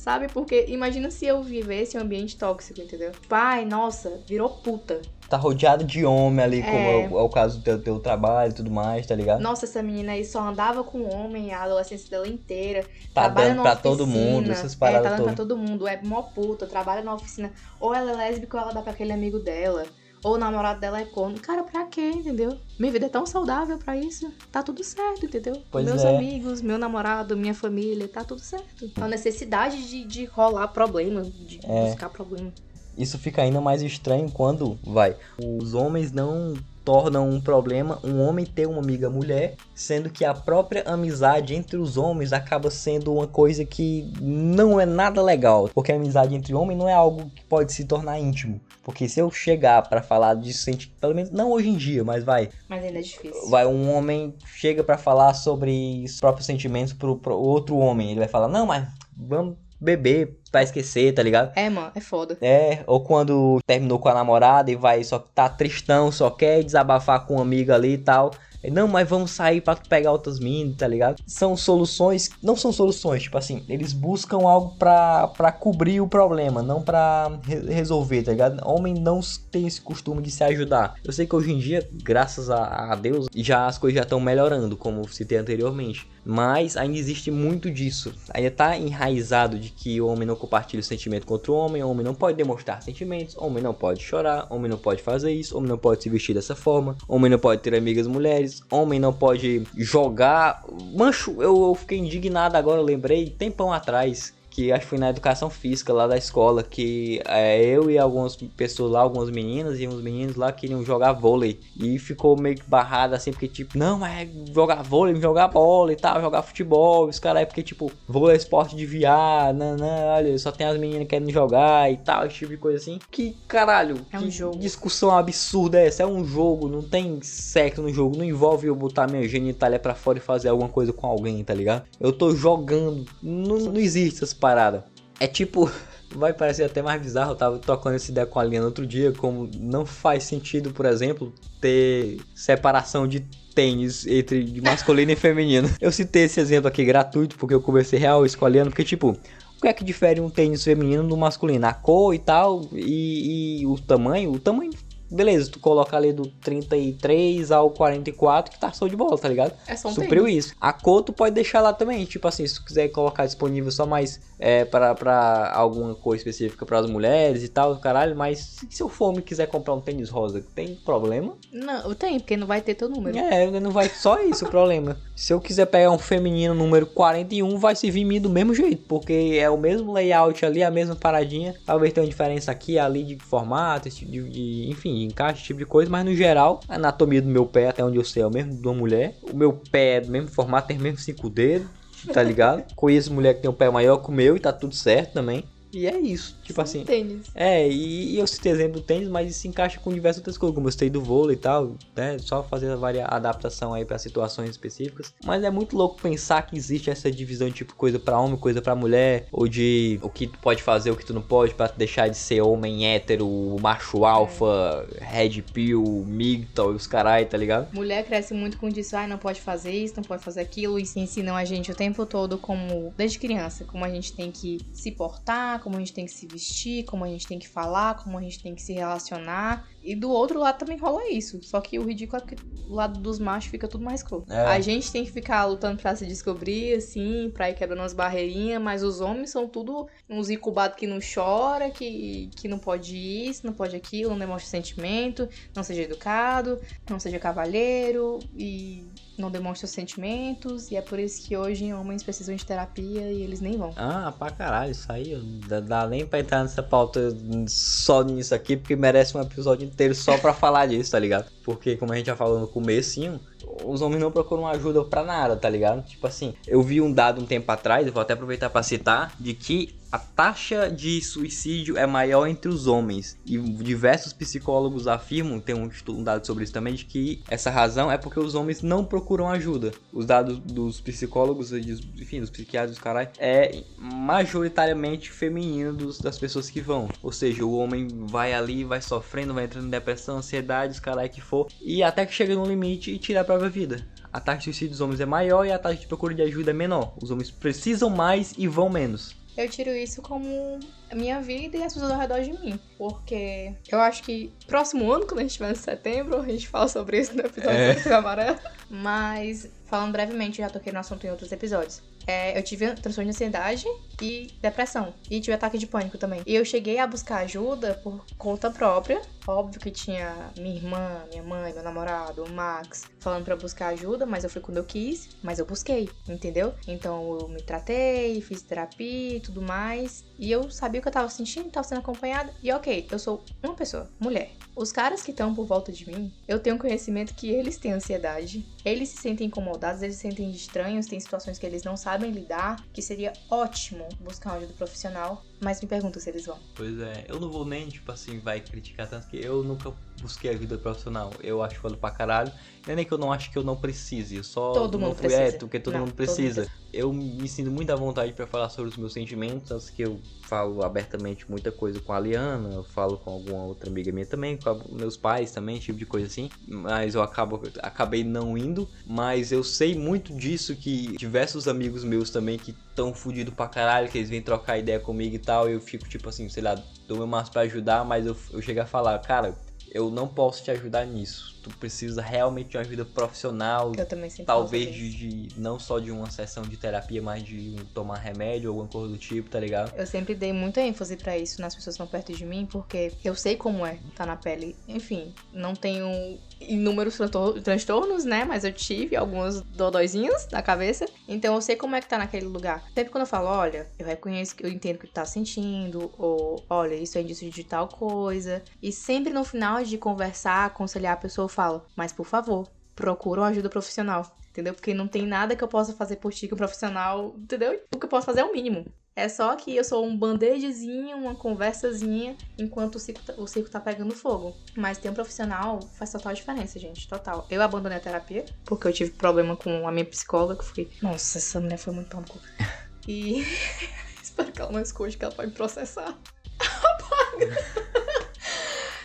Sabe? 0.00 0.28
Porque 0.28 0.64
imagina 0.68 1.10
se 1.10 1.26
eu 1.26 1.42
vivesse 1.42 1.98
um 1.98 2.00
ambiente 2.00 2.34
tóxico, 2.38 2.80
entendeu? 2.80 3.12
Pai, 3.28 3.66
nossa, 3.66 4.18
virou 4.26 4.48
puta. 4.48 5.02
Tá 5.28 5.36
rodeado 5.36 5.84
de 5.84 6.04
homem 6.06 6.42
ali, 6.42 6.62
como 6.62 6.74
É. 6.74 7.04
é 7.04 7.08
o, 7.08 7.18
é 7.18 7.22
o 7.22 7.28
caso 7.28 7.58
do 7.58 7.62
teu, 7.62 7.80
teu 7.82 7.98
trabalho 8.00 8.50
e 8.50 8.54
tudo 8.54 8.70
mais, 8.70 9.06
tá 9.06 9.14
ligado? 9.14 9.42
Nossa, 9.42 9.66
essa 9.66 9.82
menina 9.82 10.12
aí 10.12 10.24
só 10.24 10.40
andava 10.40 10.82
com 10.82 11.04
homem 11.04 11.52
a 11.52 11.62
adolescência 11.64 12.08
dela 12.10 12.26
inteira. 12.26 12.82
Tá 13.12 13.24
trabalha 13.24 13.50
dando 13.50 13.62
pra 13.62 13.76
todo 13.76 14.04
oficina, 14.04 14.24
mundo, 14.24 14.50
essas 14.50 14.74
É, 14.74 14.76
paradas 14.78 15.02
tá 15.02 15.08
dando 15.10 15.24
pra 15.24 15.34
todas. 15.34 15.48
todo 15.48 15.56
mundo. 15.58 15.86
É 15.86 16.00
mó 16.02 16.22
puta, 16.22 16.66
trabalha 16.66 17.02
na 17.02 17.14
oficina. 17.14 17.52
Ou 17.78 17.94
ela 17.94 18.10
é 18.10 18.16
lésbica 18.16 18.56
ou 18.56 18.62
ela 18.62 18.72
dá 18.72 18.80
pra 18.82 18.92
aquele 18.92 19.12
amigo 19.12 19.38
dela. 19.38 19.84
Ou 20.22 20.34
o 20.34 20.38
namorado 20.38 20.80
dela 20.80 21.00
é 21.00 21.04
corno. 21.04 21.38
Cara, 21.40 21.62
pra 21.62 21.86
quê, 21.86 22.10
entendeu? 22.10 22.58
Minha 22.78 22.92
vida 22.92 23.06
é 23.06 23.08
tão 23.08 23.24
saudável 23.24 23.78
pra 23.78 23.96
isso. 23.96 24.30
Tá 24.52 24.62
tudo 24.62 24.84
certo, 24.84 25.24
entendeu? 25.26 25.62
Pois 25.70 25.86
Meus 25.86 26.04
é. 26.04 26.14
amigos, 26.16 26.60
meu 26.60 26.76
namorado, 26.78 27.36
minha 27.36 27.54
família, 27.54 28.06
tá 28.06 28.22
tudo 28.22 28.40
certo. 28.40 28.90
A 29.00 29.08
necessidade 29.08 29.88
de, 29.88 30.04
de 30.04 30.24
rolar 30.26 30.68
problema, 30.68 31.22
de 31.22 31.60
É. 31.64 31.86
buscar 31.86 32.10
problema. 32.10 32.52
Isso 32.98 33.18
fica 33.18 33.40
ainda 33.40 33.60
mais 33.60 33.80
estranho 33.82 34.30
quando, 34.30 34.78
vai, 34.82 35.16
os 35.38 35.72
homens 35.72 36.12
não 36.12 36.54
tornam 36.90 37.30
um 37.30 37.40
problema 37.40 38.00
um 38.02 38.20
homem 38.20 38.44
ter 38.44 38.66
uma 38.66 38.80
amiga 38.82 39.08
mulher, 39.08 39.54
sendo 39.72 40.10
que 40.10 40.24
a 40.24 40.34
própria 40.34 40.82
amizade 40.84 41.54
entre 41.54 41.76
os 41.76 41.96
homens 41.96 42.32
acaba 42.32 42.68
sendo 42.68 43.14
uma 43.14 43.28
coisa 43.28 43.64
que 43.64 44.12
não 44.20 44.80
é 44.80 44.84
nada 44.84 45.22
legal, 45.22 45.70
porque 45.72 45.92
a 45.92 45.94
amizade 45.94 46.34
entre 46.34 46.52
homens 46.52 46.76
não 46.76 46.88
é 46.88 46.92
algo 46.92 47.30
que 47.30 47.44
pode 47.44 47.72
se 47.72 47.84
tornar 47.84 48.18
íntimo. 48.18 48.60
Porque 48.82 49.08
se 49.08 49.20
eu 49.20 49.30
chegar 49.30 49.88
pra 49.88 50.02
falar 50.02 50.34
de 50.34 50.52
senti- 50.52 50.92
pelo 51.00 51.14
menos 51.14 51.30
não 51.30 51.52
hoje 51.52 51.68
em 51.68 51.76
dia, 51.76 52.02
mas 52.02 52.24
vai, 52.24 52.48
Mas 52.68 52.82
ainda 52.82 52.98
é 52.98 53.02
difícil. 53.02 53.48
vai 53.48 53.64
um 53.66 53.94
homem 53.94 54.34
chega 54.56 54.82
pra 54.82 54.98
falar 54.98 55.34
sobre 55.34 56.02
os 56.04 56.18
próprios 56.18 56.44
sentimentos 56.46 56.92
pro, 56.92 57.16
pro 57.16 57.38
outro 57.38 57.76
homem, 57.76 58.10
ele 58.10 58.18
vai 58.18 58.28
falar: 58.28 58.48
"Não, 58.48 58.66
mas 58.66 58.88
vamos 59.16 59.54
beber 59.80 60.38
pra 60.50 60.62
esquecer", 60.62 61.12
tá 61.14 61.22
ligado? 61.22 61.52
É, 61.56 61.70
mano, 61.70 61.92
é 61.94 62.00
foda. 62.00 62.36
É, 62.40 62.82
ou 62.86 63.02
quando 63.02 63.58
terminou 63.66 63.98
com 63.98 64.08
a 64.08 64.14
namorada 64.14 64.70
e 64.70 64.76
vai 64.76 65.02
só 65.04 65.18
tá 65.18 65.48
tristão, 65.48 66.12
só 66.12 66.30
quer 66.30 66.62
desabafar 66.62 67.26
com 67.26 67.34
uma 67.34 67.42
amiga 67.42 67.74
ali 67.74 67.94
e 67.94 67.98
tal. 67.98 68.32
Não, 68.70 68.86
mas 68.86 69.08
vamos 69.08 69.30
sair 69.30 69.60
pra 69.60 69.76
pegar 69.76 70.12
outras 70.12 70.38
minas, 70.38 70.76
tá 70.76 70.86
ligado? 70.86 71.22
São 71.26 71.56
soluções, 71.56 72.30
não 72.42 72.56
são 72.56 72.72
soluções, 72.72 73.22
tipo 73.22 73.38
assim, 73.38 73.64
eles 73.68 73.92
buscam 73.92 74.38
algo 74.46 74.74
pra 74.76 75.52
cobrir 75.58 76.00
o 76.00 76.08
problema, 76.08 76.62
não 76.62 76.82
pra 76.82 77.38
re 77.42 77.60
resolver, 77.72 78.22
tá 78.22 78.32
ligado? 78.32 78.60
Homem 78.66 78.94
não 78.94 79.20
tem 79.50 79.66
esse 79.66 79.80
costume 79.80 80.22
de 80.22 80.30
se 80.30 80.42
ajudar. 80.44 80.94
Eu 81.04 81.12
sei 81.12 81.26
que 81.26 81.34
hoje 81.34 81.52
em 81.52 81.58
dia, 81.58 81.88
graças 82.02 82.50
a, 82.50 82.92
a 82.92 82.94
Deus, 82.94 83.26
já 83.34 83.66
as 83.66 83.78
coisas 83.78 83.96
já 83.96 84.02
estão 84.02 84.20
melhorando, 84.20 84.76
como 84.76 85.08
citei 85.08 85.38
anteriormente. 85.38 86.06
Mas 86.24 86.76
ainda 86.76 86.98
existe 86.98 87.30
muito 87.30 87.70
disso. 87.70 88.12
Ainda 88.34 88.50
tá 88.50 88.76
enraizado 88.76 89.58
de 89.58 89.70
que 89.70 90.00
o 90.00 90.06
homem 90.06 90.26
não 90.26 90.36
compartilha 90.36 90.80
o 90.80 90.84
sentimento 90.84 91.26
contra 91.26 91.50
o 91.50 91.54
homem, 91.54 91.82
o 91.82 91.88
homem 91.88 92.04
não 92.04 92.14
pode 92.14 92.36
demonstrar 92.36 92.82
sentimentos, 92.82 93.34
o 93.36 93.44
homem 93.44 93.62
não 93.62 93.72
pode 93.72 94.02
chorar, 94.02 94.46
o 94.50 94.56
homem 94.56 94.70
não 94.70 94.76
pode 94.76 95.02
fazer 95.02 95.32
isso, 95.32 95.54
o 95.54 95.58
homem 95.58 95.70
não 95.70 95.78
pode 95.78 96.02
se 96.02 96.10
vestir 96.10 96.34
dessa 96.34 96.54
forma, 96.54 96.96
o 97.08 97.16
homem 97.16 97.30
não 97.30 97.38
pode 97.38 97.62
ter 97.62 97.74
amigas 97.74 98.06
mulheres, 98.06 98.49
homem 98.70 98.98
não 98.98 99.12
pode 99.12 99.64
jogar. 99.76 100.64
Mancho, 100.94 101.42
eu, 101.42 101.62
eu 101.62 101.74
fiquei 101.74 101.98
indignado 101.98 102.56
agora, 102.56 102.80
eu 102.80 102.84
lembrei, 102.84 103.30
tempão 103.30 103.72
atrás 103.72 104.32
que 104.50 104.72
acho 104.72 104.82
que 104.82 104.88
foi 104.88 104.98
na 104.98 105.10
educação 105.10 105.48
física 105.48 105.92
lá 105.92 106.06
da 106.06 106.16
escola, 106.16 106.62
que 106.62 107.22
é, 107.26 107.62
eu 107.64 107.90
e 107.90 107.98
algumas 107.98 108.36
pessoas 108.36 108.90
lá, 108.92 109.00
algumas 109.00 109.30
meninas 109.30 109.78
e 109.78 109.86
uns 109.86 110.02
meninos 110.02 110.36
lá 110.36 110.52
queriam 110.52 110.84
jogar 110.84 111.12
vôlei. 111.12 111.60
E 111.78 111.98
ficou 111.98 112.38
meio 112.38 112.56
que 112.56 112.68
barrado 112.68 113.14
assim, 113.14 113.30
porque 113.30 113.48
tipo, 113.48 113.78
não, 113.78 113.98
mas 113.98 114.22
é 114.22 114.52
jogar 114.52 114.82
vôlei, 114.82 115.14
jogar 115.20 115.48
bola 115.48 115.92
e 115.92 115.96
tal, 115.96 116.20
jogar 116.20 116.42
futebol. 116.42 117.08
Os 117.08 117.18
caras 117.18 117.42
é 117.42 117.46
porque 117.46 117.62
tipo, 117.62 117.90
vôlei 118.06 118.34
é 118.34 118.38
esporte 118.38 118.76
de 118.76 118.84
viar, 118.84 119.54
não, 119.54 119.76
não, 119.76 120.06
olha, 120.08 120.36
só 120.38 120.50
tem 120.50 120.66
as 120.66 120.78
meninas 120.78 121.06
querendo 121.08 121.30
jogar 121.30 121.90
e 121.90 121.96
tal, 121.96 122.26
esse 122.26 122.36
tipo 122.36 122.50
de 122.50 122.56
coisa 122.58 122.78
assim. 122.78 122.98
Que 123.10 123.36
caralho, 123.46 124.04
é 124.12 124.18
um 124.18 124.22
que 124.22 124.30
jogo. 124.30 124.58
discussão 124.58 125.10
absurda 125.16 125.80
é 125.80 125.86
essa? 125.86 126.02
É 126.02 126.06
um 126.06 126.24
jogo, 126.24 126.68
não 126.68 126.82
tem 126.82 127.20
sexo 127.22 127.82
no 127.82 127.92
jogo, 127.92 128.16
não 128.16 128.24
envolve 128.24 128.66
eu 128.66 128.74
botar 128.74 129.06
minha 129.06 129.26
genitália 129.28 129.78
pra 129.78 129.94
fora 129.94 130.18
e 130.18 130.20
fazer 130.20 130.48
alguma 130.48 130.68
coisa 130.68 130.92
com 130.92 131.06
alguém, 131.06 131.42
tá 131.44 131.54
ligado? 131.54 131.84
Eu 132.00 132.12
tô 132.12 132.34
jogando, 132.34 133.04
não, 133.22 133.56
não 133.58 133.76
existe 133.76 134.16
essas 134.16 134.34
paradas. 134.40 134.82
É 135.20 135.26
tipo, 135.26 135.70
vai 136.16 136.32
parecer 136.32 136.64
até 136.64 136.82
mais 136.82 137.00
bizarro, 137.00 137.32
eu 137.32 137.36
tava 137.36 137.58
tocando 137.58 137.94
essa 137.94 138.10
ideia 138.10 138.26
com 138.26 138.40
a 138.40 138.44
outro 138.64 138.86
dia, 138.86 139.12
como 139.12 139.48
não 139.54 139.86
faz 139.86 140.24
sentido, 140.24 140.70
por 140.70 140.86
exemplo, 140.86 141.32
ter 141.60 142.18
separação 142.34 143.06
de 143.06 143.20
tênis 143.54 144.06
entre 144.06 144.60
masculino 144.60 145.12
e 145.12 145.16
feminino. 145.16 145.70
Eu 145.80 145.92
citei 145.92 146.24
esse 146.24 146.40
exemplo 146.40 146.68
aqui 146.68 146.84
gratuito, 146.84 147.36
porque 147.36 147.54
eu 147.54 147.60
conversei 147.60 147.98
real 147.98 148.24
isso 148.24 148.38
com 148.38 148.46
a 148.46 148.48
Liana, 148.48 148.70
porque 148.70 148.84
tipo, 148.84 149.10
o 149.10 149.60
que 149.60 149.68
é 149.68 149.72
que 149.72 149.84
difere 149.84 150.20
um 150.20 150.30
tênis 150.30 150.64
feminino 150.64 151.06
do 151.06 151.16
masculino? 151.16 151.66
A 151.66 151.74
cor 151.74 152.14
e 152.14 152.18
tal, 152.18 152.68
e, 152.72 153.60
e 153.60 153.66
o 153.66 153.78
tamanho, 153.78 154.32
o 154.32 154.38
tamanho 154.38 154.70
beleza, 155.10 155.50
tu 155.50 155.58
coloca 155.58 155.96
ali 155.96 156.12
do 156.12 156.26
33 156.26 157.50
ao 157.50 157.70
44 157.70 158.52
que 158.52 158.58
tá 158.60 158.72
show 158.72 158.88
de 158.88 158.96
bola, 158.96 159.18
tá 159.18 159.28
ligado? 159.28 159.54
É 159.66 159.76
só 159.76 159.88
um 159.88 159.92
Supriu 159.94 160.24
tênis. 160.24 160.46
isso. 160.46 160.54
A 160.60 160.72
cor 160.72 161.02
tu 161.02 161.12
pode 161.12 161.34
deixar 161.34 161.60
lá 161.60 161.72
também, 161.72 162.04
tipo 162.04 162.26
assim, 162.26 162.46
se 162.46 162.54
tu 162.56 162.64
quiser 162.64 162.88
colocar 162.88 163.26
disponível 163.26 163.70
só 163.70 163.86
mais 163.86 164.20
é, 164.38 164.64
pra, 164.64 164.94
pra 164.94 165.52
alguma 165.54 165.94
cor 165.94 166.16
específica 166.16 166.64
para 166.64 166.78
as 166.78 166.90
mulheres 166.90 167.42
e 167.42 167.48
tal, 167.48 167.76
caralho, 167.78 168.16
mas 168.16 168.38
se 168.38 168.66
seu 168.70 168.88
fome 168.88 169.22
quiser 169.22 169.46
comprar 169.46 169.74
um 169.74 169.80
tênis 169.80 170.08
rosa, 170.08 170.44
tem 170.54 170.74
problema? 170.76 171.36
Não, 171.52 171.94
tem, 171.94 172.18
porque 172.18 172.36
não 172.36 172.46
vai 172.46 172.60
ter 172.60 172.74
teu 172.74 172.88
número. 172.88 173.16
É, 173.18 173.50
não 173.60 173.70
vai 173.70 173.88
só 173.88 174.20
isso 174.22 174.46
o 174.46 174.48
problema. 174.48 174.96
Se 175.14 175.34
eu 175.34 175.40
quiser 175.40 175.66
pegar 175.66 175.90
um 175.90 175.98
feminino 175.98 176.54
número 176.54 176.86
41, 176.86 177.58
vai 177.58 177.76
se 177.76 177.90
vir 177.90 178.04
mim 178.04 178.18
do 178.18 178.30
mesmo 178.30 178.54
jeito, 178.54 178.84
porque 178.88 179.36
é 179.38 179.50
o 179.50 179.58
mesmo 179.58 179.92
layout 179.92 180.46
ali, 180.46 180.62
a 180.62 180.70
mesma 180.70 180.96
paradinha. 180.96 181.54
Talvez 181.66 181.92
tenha 181.92 182.04
uma 182.04 182.10
diferença 182.10 182.50
aqui 182.50 182.78
ali 182.78 183.04
de 183.04 183.18
formato, 183.18 183.90
tipo 183.90 184.10
de, 184.10 184.28
de 184.30 184.70
enfim, 184.70 184.99
de 185.00 185.12
encaixe, 185.12 185.38
esse 185.38 185.46
tipo 185.46 185.58
de 185.58 185.66
coisa, 185.66 185.90
mas 185.90 186.04
no 186.04 186.14
geral, 186.14 186.60
a 186.68 186.76
anatomia 186.76 187.20
do 187.22 187.28
meu 187.28 187.46
pé, 187.46 187.68
até 187.68 187.84
onde 187.84 187.96
eu 187.96 188.04
sei, 188.04 188.22
é 188.22 188.26
o 188.26 188.30
mesmo 188.30 188.54
de 188.54 188.66
uma 188.66 188.74
mulher. 188.74 189.16
O 189.22 189.36
meu 189.36 189.52
pé 189.70 189.96
é 189.96 190.00
do 190.00 190.10
mesmo 190.10 190.28
formato, 190.28 190.68
tem 190.68 190.92
os 190.92 191.04
cinco 191.04 191.28
dedos, 191.28 191.68
tá 192.12 192.22
ligado? 192.22 192.64
Conheço 192.74 193.12
mulher 193.12 193.34
que 193.34 193.42
tem 193.42 193.50
um 193.50 193.54
pé 193.54 193.70
maior 193.70 193.98
que 193.98 194.08
o 194.08 194.12
meu 194.12 194.36
e 194.36 194.40
tá 194.40 194.52
tudo 194.52 194.74
certo 194.74 195.14
também. 195.14 195.44
E 195.72 195.86
é 195.86 195.98
isso, 195.98 196.36
tipo 196.42 196.60
assim. 196.60 196.84
Tênis. 196.84 197.26
É, 197.34 197.68
e, 197.68 198.14
e 198.14 198.18
eu 198.18 198.26
citei 198.26 198.52
exemplo 198.52 198.80
do 198.80 198.86
tênis, 198.86 199.08
mas 199.08 199.30
isso 199.30 199.40
se 199.40 199.48
encaixa 199.48 199.78
com 199.78 199.92
diversas 199.92 200.18
outras 200.18 200.36
coisas, 200.36 200.54
como 200.54 200.68
eu 200.68 200.72
citei 200.72 200.90
do 200.90 201.00
vôlei 201.00 201.36
e 201.36 201.38
tal, 201.38 201.76
né? 201.94 202.18
Só 202.18 202.42
fazer 202.42 202.70
a 202.70 203.16
adaptação 203.16 203.72
aí 203.74 203.84
para 203.84 203.98
situações 203.98 204.50
específicas. 204.50 205.14
Mas 205.24 205.44
é 205.44 205.50
muito 205.50 205.76
louco 205.76 206.00
pensar 206.00 206.42
que 206.42 206.56
existe 206.56 206.90
essa 206.90 207.10
divisão 207.10 207.50
tipo 207.50 207.74
coisa 207.74 207.98
para 207.98 208.18
homem, 208.18 208.36
coisa 208.36 208.60
para 208.60 208.74
mulher, 208.74 209.26
ou 209.30 209.46
de 209.46 209.98
o 210.02 210.10
que 210.10 210.26
tu 210.26 210.38
pode 210.38 210.62
fazer, 210.62 210.90
o 210.90 210.96
que 210.96 211.04
tu 211.04 211.14
não 211.14 211.22
pode, 211.22 211.54
para 211.54 211.72
deixar 211.72 212.08
de 212.08 212.16
ser 212.16 212.40
homem 212.40 212.86
hétero, 212.86 213.56
macho 213.60 214.04
alfa, 214.04 214.86
red 215.00 215.42
pill, 215.52 216.04
migtal 216.06 216.72
e 216.72 216.76
os 216.76 216.86
carai, 216.86 217.24
tá 217.26 217.36
ligado? 217.36 217.72
Mulher 217.72 218.04
cresce 218.04 218.34
muito 218.34 218.58
com 218.58 218.68
disso, 218.68 218.96
ai, 218.96 219.06
não 219.06 219.18
pode 219.18 219.40
fazer 219.40 219.72
isso, 219.72 219.94
não 219.96 220.04
pode 220.04 220.22
fazer 220.22 220.40
aquilo, 220.40 220.78
e 220.78 220.86
se 220.86 220.98
ensinam 220.98 221.36
a 221.36 221.44
gente 221.44 221.70
o 221.70 221.74
tempo 221.74 222.04
todo 222.06 222.38
como, 222.38 222.92
desde 222.96 223.18
criança, 223.18 223.64
como 223.64 223.84
a 223.84 223.88
gente 223.88 224.14
tem 224.14 224.30
que 224.30 224.58
se 224.72 224.92
portar, 224.92 225.59
como 225.60 225.76
a 225.76 225.78
gente 225.78 225.92
tem 225.92 226.06
que 226.06 226.12
se 226.12 226.26
vestir, 226.26 226.84
como 226.84 227.04
a 227.04 227.08
gente 227.08 227.26
tem 227.26 227.38
que 227.38 227.48
falar, 227.48 227.96
como 227.96 228.18
a 228.18 228.22
gente 228.22 228.42
tem 228.42 228.54
que 228.54 228.62
se 228.62 228.72
relacionar. 228.72 229.68
E 229.82 229.94
do 229.94 230.10
outro 230.10 230.38
lado 230.38 230.58
também 230.58 230.78
rola 230.78 231.08
isso. 231.10 231.42
Só 231.42 231.60
que 231.60 231.78
o 231.78 231.84
ridículo 231.84 232.22
é 232.22 232.26
que 232.26 232.36
do 232.70 232.74
lado 232.74 233.00
dos 233.00 233.18
machos 233.18 233.50
fica 233.50 233.66
tudo 233.66 233.84
mais 233.84 234.02
cru. 234.02 234.24
É. 234.28 234.40
A 234.42 234.60
gente 234.60 234.92
tem 234.92 235.04
que 235.04 235.10
ficar 235.10 235.44
lutando 235.44 235.80
pra 235.80 235.96
se 235.96 236.06
descobrir, 236.06 236.74
assim, 236.74 237.30
pra 237.32 237.50
ir 237.50 237.54
quebrando 237.54 237.82
as 237.82 237.92
barreirinhas, 237.92 238.62
mas 238.62 238.82
os 238.82 239.00
homens 239.00 239.30
são 239.30 239.48
tudo 239.48 239.88
uns 240.08 240.30
incubados 240.30 240.76
que 240.76 240.86
não 240.86 240.98
chora, 241.00 241.70
que, 241.70 242.30
que 242.36 242.46
não 242.46 242.58
pode 242.58 242.96
isso, 242.96 243.46
não 243.46 243.52
pode 243.52 243.74
aquilo, 243.74 244.10
não 244.10 244.18
demonstra 244.18 244.50
sentimento, 244.50 245.28
não 245.54 245.62
seja 245.62 245.82
educado, 245.82 246.60
não 246.88 247.00
seja 247.00 247.18
cavalheiro 247.18 248.18
e 248.36 248.86
não 249.18 249.30
demonstra 249.30 249.66
os 249.66 249.72
sentimentos. 249.72 250.70
E 250.70 250.76
é 250.76 250.82
por 250.82 250.98
isso 250.98 251.26
que 251.26 251.36
hoje 251.36 251.72
homens 251.72 252.02
precisam 252.02 252.34
de 252.34 252.44
terapia 252.44 253.12
e 253.12 253.22
eles 253.22 253.40
nem 253.40 253.56
vão. 253.56 253.72
Ah, 253.76 254.12
pra 254.18 254.30
caralho, 254.30 254.72
isso 254.72 254.90
aí 254.90 255.16
dá, 255.46 255.60
dá 255.60 255.86
nem 255.86 256.06
pra 256.06 256.20
entrar 256.20 256.42
nessa 256.42 256.62
pauta 256.62 257.00
só 257.48 258.02
nisso 258.02 258.34
aqui, 258.34 258.56
porque 258.56 258.76
merece 258.76 259.16
um 259.16 259.20
episódio 259.20 259.69
inteiro 259.70 259.94
só 259.94 260.18
pra 260.18 260.34
falar 260.34 260.66
disso, 260.66 260.90
tá 260.92 260.98
ligado? 260.98 261.30
Porque, 261.42 261.76
como 261.76 261.92
a 261.92 261.96
gente 261.96 262.06
já 262.06 262.16
falou 262.16 262.38
no 262.40 262.48
comecinho, 262.48 263.20
os 263.64 263.82
homens 263.82 264.00
não 264.00 264.10
procuram 264.10 264.46
ajuda 264.46 264.84
pra 264.84 265.02
nada, 265.02 265.36
tá 265.36 265.48
ligado? 265.48 265.84
Tipo 265.86 266.06
assim, 266.06 266.34
eu 266.46 266.62
vi 266.62 266.80
um 266.80 266.92
dado 266.92 267.20
um 267.20 267.26
tempo 267.26 267.50
atrás, 267.50 267.86
eu 267.86 267.92
vou 267.92 268.02
até 268.02 268.14
aproveitar 268.14 268.50
pra 268.50 268.62
citar, 268.62 269.14
de 269.18 269.34
que 269.34 269.78
a 269.92 269.98
taxa 269.98 270.70
de 270.70 271.02
suicídio 271.02 271.76
é 271.76 271.84
maior 271.84 272.28
entre 272.28 272.48
os 272.48 272.68
homens. 272.68 273.18
E 273.26 273.36
diversos 273.36 274.12
psicólogos 274.12 274.86
afirmam, 274.86 275.40
tem 275.40 275.52
um, 275.56 275.68
dado 276.04 276.24
sobre 276.24 276.44
isso 276.44 276.52
também, 276.52 276.74
de 276.74 276.84
que 276.84 277.20
essa 277.28 277.50
razão 277.50 277.90
é 277.90 277.98
porque 277.98 278.20
os 278.20 278.36
homens 278.36 278.62
não 278.62 278.84
procuram 278.84 279.28
ajuda. 279.28 279.72
Os 279.92 280.06
dados 280.06 280.38
dos 280.38 280.80
psicólogos, 280.80 281.52
enfim, 281.52 282.20
dos 282.20 282.30
psiquiatras, 282.30 282.70
dos 282.76 282.78
caras, 282.80 283.08
é 283.18 283.64
majoritariamente 283.76 285.10
feminino 285.10 285.72
dos- 285.72 285.98
das 285.98 286.16
pessoas 286.18 286.48
que 286.48 286.60
vão. 286.60 286.88
Ou 287.02 287.10
seja, 287.10 287.44
o 287.44 287.56
homem 287.56 287.88
vai 288.06 288.32
ali, 288.32 288.62
vai 288.62 288.80
sofrendo, 288.80 289.34
vai 289.34 289.44
entrando 289.44 289.66
em 289.66 289.70
depressão, 289.70 290.18
ansiedade, 290.18 290.72
os 290.74 290.80
caras 290.80 291.10
que 291.10 291.20
for, 291.20 291.48
e 291.60 291.82
até 291.82 292.06
que 292.06 292.12
chega 292.14 292.34
no 292.36 292.44
limite 292.44 292.92
e 292.92 292.98
tira 292.98 293.22
a 293.22 293.24
própria 293.30 293.48
vida. 293.50 293.86
A 294.12 294.18
taxa 294.20 294.38
de 294.38 294.44
suicídio 294.44 294.70
dos 294.70 294.80
homens 294.80 295.00
é 295.00 295.06
maior 295.06 295.44
e 295.46 295.52
a 295.52 295.58
taxa 295.58 295.76
de 295.80 295.86
procura 295.86 296.12
de 296.14 296.22
ajuda 296.22 296.50
é 296.50 296.54
menor. 296.54 296.94
Os 297.00 297.10
homens 297.10 297.30
precisam 297.30 297.88
mais 297.88 298.34
e 298.36 298.48
vão 298.48 298.68
menos. 298.68 299.14
Eu 299.36 299.48
tiro 299.48 299.70
isso 299.70 300.02
como 300.02 300.58
a 300.90 300.94
minha 300.94 301.20
vida 301.20 301.56
e 301.56 301.62
as 301.62 301.72
pessoas 301.72 301.92
ao 301.92 301.98
redor 302.00 302.20
de 302.20 302.32
mim. 302.32 302.58
Porque 302.76 303.54
eu 303.70 303.78
acho 303.78 304.02
que 304.02 304.32
próximo 304.48 304.90
ano, 304.92 305.06
quando 305.06 305.18
a 305.20 305.22
gente 305.22 305.30
estiver 305.30 305.52
em 305.52 305.54
setembro, 305.54 306.20
a 306.20 306.26
gente 306.26 306.48
fala 306.48 306.66
sobre 306.66 306.98
isso 306.98 307.14
no 307.14 307.20
episódio 307.20 307.56
É. 307.56 307.74
do 307.74 307.92
Amarelo. 307.94 308.38
Mas, 308.68 309.48
falando 309.66 309.92
brevemente, 309.92 310.38
já 310.38 310.50
toquei 310.50 310.72
no 310.72 310.80
assunto 310.80 311.06
em 311.06 311.10
outros 311.10 311.30
episódios. 311.30 311.80
É, 312.06 312.36
eu 312.36 312.42
tive 312.42 312.66
transtorno 312.74 313.10
de 313.10 313.14
ansiedade 313.16 313.64
e 314.00 314.28
depressão. 314.40 314.94
E 315.10 315.20
tive 315.20 315.34
ataque 315.34 315.58
de 315.58 315.66
pânico 315.66 315.98
também. 315.98 316.22
E 316.26 316.34
eu 316.34 316.44
cheguei 316.44 316.78
a 316.78 316.86
buscar 316.86 317.18
ajuda 317.18 317.74
por 317.82 318.04
conta 318.16 318.50
própria. 318.50 319.00
Óbvio 319.26 319.60
que 319.60 319.70
tinha 319.70 320.30
minha 320.36 320.56
irmã, 320.56 321.04
minha 321.10 321.22
mãe, 321.22 321.52
meu 321.52 321.62
namorado, 321.62 322.24
o 322.24 322.32
Max, 322.32 322.86
falando 322.98 323.28
eu 323.28 323.36
buscar 323.36 323.68
ajuda, 323.68 324.04
mas 324.04 324.24
eu 324.24 324.30
fui 324.30 324.40
quando 324.40 324.56
eu 324.56 324.64
quis, 324.64 325.10
mas 325.22 325.38
eu 325.38 325.46
busquei, 325.46 325.88
entendeu? 326.08 326.54
Então 326.66 327.18
eu 327.20 327.28
me 327.28 327.40
tratei, 327.40 328.20
fiz 328.22 328.42
terapia 328.42 329.16
e 329.16 329.20
tudo 329.20 329.40
mais. 329.40 330.04
E 330.18 330.30
eu 330.32 330.50
sabia 330.50 330.80
o 330.80 330.82
que 330.82 330.88
eu 330.88 330.92
tava 330.92 331.08
sentindo, 331.08 331.50
tava 331.50 331.66
sendo 331.66 331.78
acompanhada. 331.78 332.32
E 332.42 332.50
ok, 332.50 332.88
eu 332.90 332.98
sou 332.98 333.22
uma 333.42 333.54
pessoa, 333.54 333.88
mulher. 334.00 334.32
Os 334.56 334.72
caras 334.72 335.02
que 335.02 335.12
estão 335.12 335.34
por 335.34 335.46
volta 335.46 335.70
de 335.70 335.86
mim, 335.86 336.12
eu 336.26 336.38
tenho 336.38 336.58
conhecimento 336.58 337.14
que 337.14 337.30
eles 337.30 337.56
têm 337.56 337.72
ansiedade, 337.72 338.44
eles 338.64 338.88
se 338.88 338.96
sentem 338.96 339.28
incomodados, 339.28 339.80
eles 339.80 339.96
se 339.96 340.02
sentem 340.02 340.30
estranhos, 340.30 340.86
tem 340.86 340.98
situações 340.98 341.38
que 341.38 341.46
eles 341.46 341.62
não 341.62 341.76
sabem 341.76 342.10
lidar, 342.10 342.62
que 342.72 342.82
seria 342.82 343.12
ótimo 343.30 343.86
buscar 343.98 344.36
ajuda 344.36 344.52
profissional. 344.54 345.22
Mas 345.42 345.60
me 345.60 345.68
pergunta 345.68 345.98
se 346.00 346.10
eles 346.10 346.26
vão. 346.26 346.38
Pois 346.54 346.78
é, 346.80 347.06
eu 347.08 347.18
não 347.18 347.30
vou 347.30 347.44
nem, 347.46 347.68
tipo 347.68 347.90
assim, 347.90 348.18
vai 348.20 348.40
criticar 348.40 348.88
tanto 348.88 349.06
que 349.08 349.16
eu 349.16 349.42
nunca 349.42 349.72
busquei 350.00 350.30
a 350.34 350.36
vida 350.36 350.58
profissional. 350.58 351.10
Eu 351.22 351.42
acho 351.42 351.56
foda 351.58 351.76
pra 351.76 351.90
caralho. 351.90 352.32
Não 352.66 352.72
é 352.72 352.76
nem 352.76 352.84
que 352.84 352.92
eu 352.92 352.98
não 352.98 353.12
acho 353.12 353.30
que 353.30 353.38
eu 353.38 353.42
não 353.42 353.56
precise, 353.56 354.16
eu 354.16 354.24
só 354.24 354.54
Todo 354.54 354.78
não 354.78 354.88
mundo 354.88 354.96
fui 354.96 355.08
precisa. 355.08 355.38
porque 355.38 355.58
todo 355.60 355.74
Não, 355.74 355.80
mundo 355.80 355.92
todo 355.92 355.96
precisa. 355.96 356.42
mundo 356.42 356.50
Eu 356.72 356.92
me 356.92 357.28
sinto 357.28 357.50
muito 357.50 357.70
à 357.70 357.76
vontade 357.76 358.12
pra 358.12 358.26
falar 358.26 358.48
sobre 358.48 358.70
os 358.70 358.76
meus 358.76 358.92
sentimentos, 358.92 359.50
acho 359.50 359.74
que 359.74 359.82
eu 359.82 360.00
falo 360.28 360.62
abertamente 360.62 361.28
muita 361.28 361.50
coisa 361.50 361.80
com 361.80 361.92
a 361.92 361.98
Liana, 361.98 362.54
eu 362.54 362.64
falo 362.64 362.96
com 362.98 363.10
alguma 363.10 363.44
outra 363.44 363.68
amiga 363.68 363.90
minha 363.90 364.06
também, 364.06 364.36
com 364.36 364.50
a- 364.50 364.58
meus 364.70 364.96
pais 364.96 365.32
também, 365.32 365.58
tipo 365.58 365.78
de 365.78 365.86
coisa 365.86 366.06
assim. 366.06 366.28
Mas 366.46 366.94
eu 366.94 367.02
acabo, 367.02 367.42
acabei 367.60 368.04
não 368.04 368.36
indo, 368.38 368.70
mas 368.86 369.32
eu 369.32 369.42
sei 369.42 369.74
muito 369.74 370.14
disso 370.16 370.56
que 370.56 370.96
diversos 370.96 371.48
amigos 371.48 371.82
meus 371.84 372.10
também 372.10 372.38
que 372.38 372.56
tão 372.74 372.94
fudido 372.94 373.32
pra 373.32 373.48
caralho, 373.48 373.88
que 373.90 373.98
eles 373.98 374.08
vêm 374.08 374.22
trocar 374.22 374.58
ideia 374.58 374.78
comigo 374.80 375.14
e 375.16 375.18
tal, 375.18 375.29
eu 375.48 375.60
fico 375.60 375.88
tipo 375.88 376.08
assim, 376.08 376.28
sei 376.28 376.42
lá, 376.42 376.54
dou 376.86 376.98
meu 376.98 377.06
máximo 377.06 377.32
pra 377.34 377.42
ajudar, 377.42 377.84
mas 377.84 378.06
eu, 378.06 378.16
eu 378.32 378.42
chego 378.42 378.60
a 378.60 378.66
falar, 378.66 378.98
cara, 379.00 379.36
eu 379.72 379.90
não 379.90 380.08
posso 380.08 380.42
te 380.42 380.50
ajudar 380.50 380.84
nisso. 380.84 381.38
Tu 381.42 381.48
precisa 381.58 382.02
realmente 382.02 382.50
de 382.50 382.56
uma 382.58 382.62
ajuda 382.64 382.84
profissional, 382.84 383.72
Eu 383.78 383.86
também 383.86 384.10
sempre 384.10 384.26
talvez 384.26 384.74
de, 384.74 384.90
de- 385.28 385.40
não 385.40 385.58
só 385.58 385.78
de 385.78 385.90
uma 385.90 386.10
sessão 386.10 386.42
de 386.42 386.56
terapia, 386.56 387.00
mas 387.00 387.22
de 387.22 387.54
tomar 387.72 387.96
remédio 387.98 388.50
ou 388.52 388.56
alguma 388.60 388.70
coisa 388.70 388.88
do 388.92 388.98
tipo, 388.98 389.30
tá 389.30 389.38
ligado? 389.40 389.72
Eu 389.78 389.86
sempre 389.86 390.14
dei 390.14 390.32
muita 390.32 390.60
ênfase 390.60 390.96
pra 390.96 391.16
isso 391.16 391.40
nas 391.40 391.54
pessoas 391.54 391.76
que 391.76 391.82
estão 391.82 391.86
perto 391.86 392.12
de 392.12 392.26
mim, 392.26 392.46
porque 392.50 392.92
eu 393.04 393.14
sei 393.14 393.36
como 393.36 393.64
é 393.64 393.78
tá 393.94 394.04
na 394.04 394.16
pele. 394.16 394.56
Enfim, 394.68 395.14
não 395.32 395.54
tenho 395.54 396.18
inúmeros 396.40 396.98
transtornos, 397.44 398.04
né? 398.04 398.24
Mas 398.24 398.44
eu 398.44 398.52
tive 398.52 398.96
alguns 398.96 399.40
dodóizinhos 399.42 400.28
na 400.32 400.42
cabeça. 400.42 400.86
Então 401.06 401.34
eu 401.34 401.40
sei 401.40 401.56
como 401.56 401.76
é 401.76 401.80
que 401.80 401.88
tá 401.88 401.98
naquele 401.98 402.26
lugar. 402.26 402.64
Sempre 402.74 402.90
quando 402.90 403.02
eu 403.02 403.06
falo, 403.06 403.28
olha, 403.28 403.68
eu 403.78 403.86
reconheço 403.86 404.34
que 404.34 404.44
eu 404.44 404.50
entendo 404.50 404.76
o 404.76 404.78
que 404.78 404.86
tu 404.86 404.92
tá 404.92 405.04
sentindo, 405.04 405.90
ou 405.98 406.44
olha, 406.48 406.74
isso 406.74 406.98
é 406.98 407.02
indício 407.02 407.30
de 407.30 407.44
tal 407.44 407.68
coisa. 407.68 408.42
E 408.62 408.72
sempre 408.72 409.12
no 409.12 409.24
final 409.24 409.62
de 409.62 409.78
conversar, 409.78 410.46
aconselhar 410.46 410.94
a 410.94 410.96
pessoa, 410.96 411.24
eu 411.24 411.28
falo, 411.28 411.62
mas 411.76 411.92
por 411.92 412.06
favor, 412.06 412.48
procura 412.74 413.20
uma 413.20 413.28
ajuda 413.28 413.48
profissional. 413.48 414.16
Entendeu? 414.30 414.54
Porque 414.54 414.72
não 414.72 414.86
tem 414.86 415.06
nada 415.06 415.34
que 415.34 415.42
eu 415.42 415.48
possa 415.48 415.72
fazer 415.72 415.96
por 415.96 416.12
ti 416.12 416.28
que 416.28 416.34
um 416.34 416.36
profissional, 416.36 417.14
entendeu? 417.18 417.60
O 417.74 417.78
que 417.78 417.84
eu 417.84 417.90
posso 417.90 418.06
fazer 418.06 418.20
é 418.20 418.24
o 418.24 418.32
mínimo. 418.32 418.64
É 418.96 419.08
só 419.08 419.34
que 419.36 419.54
eu 419.56 419.62
sou 419.64 419.86
um 419.86 419.96
band-aidzinho, 419.96 420.96
uma 420.96 421.14
conversazinha, 421.14 422.16
enquanto 422.36 422.74
o 422.74 422.78
circo, 422.78 423.00
tá, 423.02 423.14
o 423.16 423.26
circo 423.26 423.48
tá 423.48 423.60
pegando 423.60 423.94
fogo. 423.94 424.36
Mas 424.56 424.78
ter 424.78 424.90
um 424.90 424.94
profissional 424.94 425.60
faz 425.78 425.92
total 425.92 426.12
diferença, 426.12 426.58
gente. 426.58 426.86
Total. 426.88 427.26
Eu 427.30 427.40
abandonei 427.40 427.78
a 427.78 427.80
terapia, 427.80 428.24
porque 428.44 428.66
eu 428.68 428.72
tive 428.72 428.90
problema 428.90 429.36
com 429.36 429.66
a 429.66 429.72
minha 429.72 429.84
psicóloga, 429.86 430.36
que 430.36 430.44
fiquei, 430.44 430.70
nossa, 430.82 431.18
essa 431.18 431.40
mulher 431.40 431.56
foi 431.58 431.72
muito 431.72 431.96
cu. 432.08 432.20
E 432.88 433.22
espero 434.02 434.32
que 434.32 434.40
ela 434.40 434.50
não 434.50 434.60
escute, 434.60 434.96
que 434.98 435.04
ela 435.04 435.14
pode 435.14 435.28
me 435.28 435.34
processar. 435.34 435.96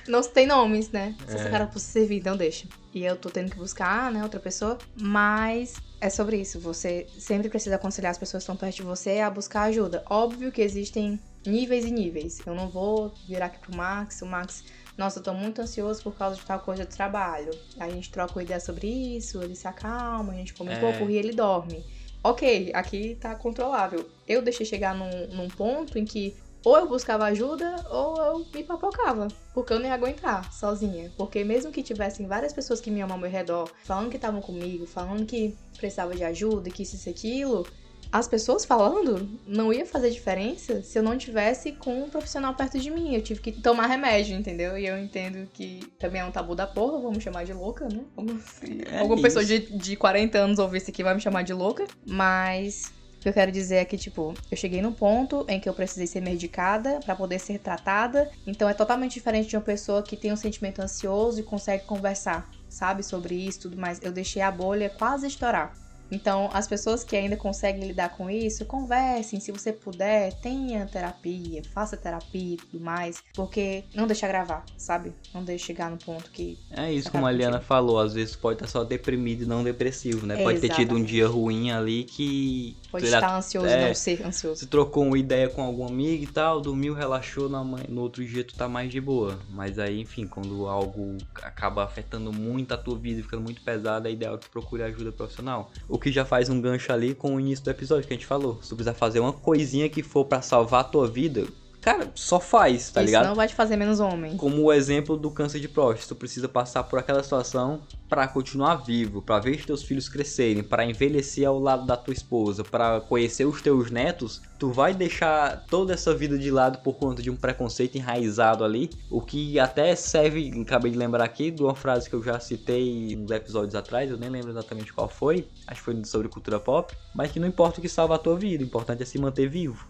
Não 0.07 0.21
tem 0.21 0.45
nomes, 0.45 0.91
né? 0.91 1.15
Se 1.27 1.35
essa 1.35 1.47
É. 1.47 1.51
cara 1.51 1.67
fosse 1.67 1.87
servir, 1.87 2.17
então 2.17 2.37
deixa. 2.37 2.67
E 2.93 3.03
eu 3.03 3.15
tô 3.15 3.29
tendo 3.31 3.49
que 3.49 3.57
buscar, 3.57 4.11
né, 4.11 4.21
outra 4.21 4.39
pessoa. 4.39 4.77
Mas 4.95 5.73
é 6.05 6.09
sobre 6.09 6.37
isso. 6.37 6.59
Você 6.59 7.07
sempre 7.17 7.49
precisa 7.49 7.75
aconselhar 7.75 8.11
as 8.11 8.17
pessoas 8.17 8.43
que 8.43 8.51
estão 8.51 8.55
perto 8.55 8.75
de 8.75 8.83
você 8.83 9.19
a 9.19 9.29
buscar 9.29 9.63
ajuda. 9.63 10.03
Óbvio 10.09 10.51
que 10.51 10.61
existem 10.61 11.19
níveis 11.45 11.83
e 11.83 11.91
níveis. 11.91 12.39
Eu 12.45 12.53
não 12.53 12.69
vou 12.69 13.11
virar 13.27 13.47
aqui 13.47 13.59
pro 13.59 13.75
Max. 13.75 14.21
O 14.21 14.25
Max, 14.25 14.63
nossa, 14.97 15.19
eu 15.19 15.23
tô 15.23 15.33
muito 15.33 15.61
ansioso 15.61 16.03
por 16.03 16.15
causa 16.15 16.35
de 16.35 16.45
tal 16.45 16.59
coisa 16.59 16.85
do 16.85 16.95
trabalho. 16.95 17.51
A 17.79 17.89
gente 17.89 18.11
troca 18.11 18.33
uma 18.33 18.43
ideia 18.43 18.59
sobre 18.59 18.87
isso, 18.87 19.41
ele 19.41 19.55
se 19.55 19.67
acalma, 19.67 20.33
a 20.33 20.35
gente 20.35 20.53
come 20.53 20.69
um 20.69 20.73
É. 20.73 20.79
pouco 20.79 21.09
e 21.09 21.17
ele 21.17 21.33
dorme. 21.33 21.83
Ok, 22.23 22.71
aqui 22.73 23.15
tá 23.19 23.35
controlável. 23.35 24.07
Eu 24.27 24.41
deixei 24.41 24.65
chegar 24.65 24.95
num, 24.95 25.27
num 25.27 25.47
ponto 25.47 25.97
em 25.97 26.05
que 26.05 26.35
ou 26.65 26.78
eu 26.78 26.88
buscava 26.88 27.25
ajuda 27.25 27.75
ou 27.89 28.17
eu 28.17 28.45
me 28.54 28.63
papocava. 28.63 29.28
Porque 29.54 29.71
eu 29.71 29.80
não 29.80 29.86
ia 29.86 29.93
aguentar 29.93 30.51
sozinha. 30.51 31.12
Porque 31.15 31.43
mesmo 31.43 31.71
que 31.71 31.84
tivessem 31.84 32.28
várias 32.28 32.51
pessoas 32.51 32.82
que 32.82 32.89
me 32.89 33.01
amam 33.01 33.15
ao 33.15 33.21
meu 33.21 33.30
redor, 33.30 33.69
falando 33.84 34.10
que 34.10 34.15
estavam 34.17 34.41
comigo, 34.41 34.86
falando 34.88 35.25
que 35.25 35.56
precisava 35.78 36.15
de 36.15 36.23
ajuda, 36.23 36.69
que 36.71 36.84
isso 36.84 37.08
e 37.08 37.12
aquilo, 37.12 37.65
as 38.12 38.28
pessoas 38.28 38.65
falando 38.65 39.30
não 39.45 39.73
ia 39.73 39.86
fazer 39.86 40.10
diferença 40.10 40.82
se 40.82 40.97
eu 40.97 41.04
não 41.04 41.17
tivesse 41.17 41.73
com 41.73 42.04
um 42.04 42.10
profissional 42.10 42.54
perto 42.56 42.80
de 42.80 42.89
mim. 42.89 43.13
Eu 43.13 43.21
tive 43.21 43.41
que 43.41 43.51
tomar 43.51 43.88
remédio, 43.88 44.36
entendeu? 44.36 44.78
E 44.78 44.88
eu 44.88 44.97
entendo 44.97 45.47
que 45.54 45.82
também 45.99 46.21
é 46.21 46.25
um 46.25 46.32
tabu 46.32 46.56
da 46.56 46.65
porra, 46.65 46.99
vamos 46.99 47.23
chamar 47.23 47.43
de 47.45 47.54
louca, 47.54 47.88
né? 47.88 48.04
Como 48.15 48.39
se 48.39 48.82
É 48.91 48.99
alguma 48.99 49.21
pessoa 49.21 49.43
isso. 49.43 49.54
de, 49.54 49.78
de 49.78 49.95
40 49.95 50.38
anos 50.38 50.60
ouvir 50.60 50.78
isso 50.78 50.89
aqui 50.89 51.04
vai 51.04 51.13
me 51.13 51.21
chamar 51.21 51.43
de 51.43 51.54
louca. 51.54 51.86
Mas 52.08 52.91
que 53.25 53.29
eu 53.29 53.33
quero 53.33 53.51
dizer 53.51 53.77
é 53.77 53.85
que, 53.85 53.97
tipo, 53.97 54.35
eu 54.51 54.55
cheguei 54.55 54.83
num 54.83 54.93
ponto 54.93 55.47
em 55.49 55.59
que 55.59 55.67
eu 55.67 55.73
precisei 55.73 56.05
ser 56.05 56.21
medicada 56.21 56.99
pra 57.03 57.15
poder 57.15 57.39
ser 57.39 57.57
tratada. 57.57 58.29
Então 58.45 58.69
é 58.69 58.73
totalmente 58.75 59.15
diferente 59.15 59.49
de 59.49 59.55
uma 59.55 59.63
pessoa 59.63 60.03
que 60.03 60.15
tem 60.15 60.31
um 60.31 60.35
sentimento 60.35 60.79
ansioso 60.79 61.39
e 61.39 61.43
consegue 61.43 61.85
conversar, 61.85 62.47
sabe, 62.69 63.01
sobre 63.01 63.33
isso 63.33 63.57
e 63.57 63.61
tudo 63.63 63.77
mais. 63.77 63.99
Eu 64.03 64.11
deixei 64.11 64.43
a 64.43 64.51
bolha 64.51 64.91
quase 64.91 65.25
estourar. 65.25 65.73
Então, 66.11 66.49
as 66.53 66.67
pessoas 66.67 67.03
que 67.03 67.15
ainda 67.15 67.35
conseguem 67.35 67.88
lidar 67.88 68.09
com 68.09 68.29
isso, 68.29 68.65
conversem. 68.65 69.39
Se 69.39 69.51
você 69.51 69.73
puder, 69.73 70.33
tenha 70.33 70.85
terapia, 70.85 71.63
faça 71.73 71.97
terapia 71.97 72.53
e 72.53 72.57
tudo 72.57 72.79
mais. 72.79 73.23
Porque 73.33 73.83
não 73.93 74.05
deixa 74.05 74.27
gravar, 74.27 74.63
sabe? 74.77 75.13
Não 75.33 75.43
deixa 75.43 75.65
chegar 75.65 75.89
no 75.89 75.97
ponto 75.97 76.29
que. 76.31 76.57
É 76.71 76.91
isso, 76.91 77.11
como 77.11 77.25
a 77.25 77.31
Liana 77.31 77.59
falou, 77.59 77.99
às 77.99 78.13
vezes 78.13 78.35
pode 78.35 78.57
estar 78.57 78.67
só 78.67 78.83
deprimido 78.83 79.43
e 79.43 79.45
não 79.45 79.63
depressivo, 79.63 80.25
né? 80.25 80.41
Pode 80.43 80.59
ter 80.59 80.69
tido 80.69 80.95
um 80.95 81.03
dia 81.03 81.27
ruim 81.27 81.71
ali 81.71 82.03
que. 82.03 82.77
Pode 83.01 83.05
estar 83.05 83.38
ansioso 83.38 83.67
é. 83.67 83.88
não 83.88 83.95
ser 83.95 84.25
ansioso. 84.25 84.60
Você 84.60 84.65
trocou 84.65 85.05
uma 85.05 85.17
ideia 85.17 85.49
com 85.49 85.62
algum 85.62 85.86
amigo 85.88 86.23
e 86.23 86.27
tal, 86.27 86.62
dormiu, 86.62 86.93
relaxou, 86.93 87.49
na 87.49 87.63
manhã, 87.63 87.86
no 87.89 88.01
outro 88.01 88.25
dia 88.25 88.43
tu 88.43 88.55
tá 88.55 88.67
mais 88.67 88.91
de 88.91 89.01
boa. 89.01 89.38
Mas 89.49 89.77
aí, 89.79 90.01
enfim, 90.01 90.27
quando 90.27 90.67
algo 90.67 91.17
acaba 91.41 91.84
afetando 91.84 92.31
muito 92.31 92.73
a 92.73 92.77
tua 92.77 92.97
vida 92.97 93.19
e 93.19 93.23
ficando 93.23 93.43
muito 93.43 93.62
pesado, 93.62 94.08
é 94.08 94.12
ideal 94.12 94.38
que 94.38 94.45
tu 94.45 94.51
procure 94.51 94.84
ajuda 94.84 95.12
profissional. 95.12 95.71
O 95.88 95.99
que 95.99 96.12
já 96.12 96.25
faz 96.25 96.49
um 96.49 96.60
gancho 96.62 96.91
ali 96.91 97.13
com 97.13 97.36
o 97.36 97.39
início 97.39 97.63
do 97.65 97.71
episódio 97.71 98.08
que 98.08 98.13
a 98.13 98.17
gente 98.17 98.25
falou. 98.25 98.62
Se 98.62 98.69
tu 98.69 98.75
precisar 98.75 98.93
fazer 98.93 99.19
uma 99.19 99.34
coisinha 99.34 99.89
que 99.89 100.01
for 100.01 100.25
pra 100.25 100.41
salvar 100.41 100.81
a 100.81 100.84
tua 100.84 101.08
vida, 101.08 101.45
cara, 101.86 102.12
só 102.15 102.39
faz, 102.39 102.89
tá 102.89 103.02
isso 103.02 103.06
ligado? 103.06 103.28
não 103.28 103.36
vai 103.36 103.48
te 103.48 103.54
fazer 103.54 103.76
menos 103.76 104.00
homem. 104.00 104.36
Como 104.38 104.63
o 104.63 104.74
exemplo 104.74 105.15
do 105.15 105.30
câncer 105.30 105.60
de 105.60 105.67
próstata, 105.67 106.08
tu 106.08 106.15
precisa 106.15 106.50
passar 106.50 106.82
por 106.84 106.98
aquela 106.98 107.21
situação 107.21 107.82
pra 108.10 108.28
continuar 108.28 108.78
vivo, 108.78 109.21
pra 109.21 109.38
ver 109.38 109.56
os 109.56 109.65
teus 109.67 109.84
filhos 109.84 110.10
crescerem, 110.10 110.63
pra 110.63 110.84
envelhecer 110.84 111.48
ao 111.48 111.60
lado 111.60 111.86
da 111.86 111.95
tua 111.95 112.12
esposa, 112.13 112.63
pra 112.63 113.02
conhecer 113.02 113.45
os 113.45 113.62
teus 113.62 113.91
netos, 113.91 114.41
tu 114.58 114.71
vai 114.71 114.95
deixar 114.95 115.63
toda 115.67 115.93
essa 115.93 116.12
vida 116.15 116.39
de 116.39 116.50
lado 116.50 116.80
por 116.80 116.95
conta 116.95 117.21
de 117.21 117.30
um 117.30 117.36
preconceito 117.36 117.95
enraizado 118.00 118.63
ali, 118.63 118.89
o 119.12 119.21
que 119.21 119.60
até 119.60 119.95
serve, 119.95 120.52
acabei 120.60 120.91
de 120.91 120.98
lembrar 120.98 121.24
aqui 121.24 121.52
de 121.52 121.62
uma 121.62 121.76
frase 121.76 122.10
que 122.10 122.15
eu 122.15 122.24
já 122.24 122.39
citei 122.39 123.15
uns 123.15 123.30
episódios 123.30 123.76
atrás, 123.76 124.10
eu 124.10 124.17
nem 124.17 124.30
lembro 124.32 124.50
exatamente 124.50 124.91
qual 124.91 125.08
foi, 125.08 125.48
acho 125.67 125.82
que 125.82 125.86
foi 125.86 126.06
sobre 126.06 126.30
cultura 126.30 126.60
pop, 126.60 126.95
mas 127.13 127.32
que 127.32 127.39
não 127.39 127.48
importa 127.48 127.78
o 127.78 127.82
que 127.82 127.89
salva 127.89 128.15
a 128.15 128.19
tua 128.19 128.36
vida, 128.36 128.63
o 128.63 128.65
importante 128.65 129.04
é 129.04 129.06
se 129.06 129.19
manter 129.19 129.48
vivo. 129.48 129.86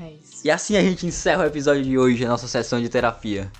É 0.00 0.12
isso. 0.12 0.46
E 0.46 0.50
assim 0.50 0.76
a 0.76 0.82
gente 0.82 1.06
encerra 1.06 1.44
o 1.44 1.46
episódio 1.46 1.82
de 1.82 1.98
hoje, 1.98 2.24
a 2.24 2.28
nossa 2.28 2.48
sessão 2.48 2.80
de 2.80 2.88
terapia. 2.88 3.50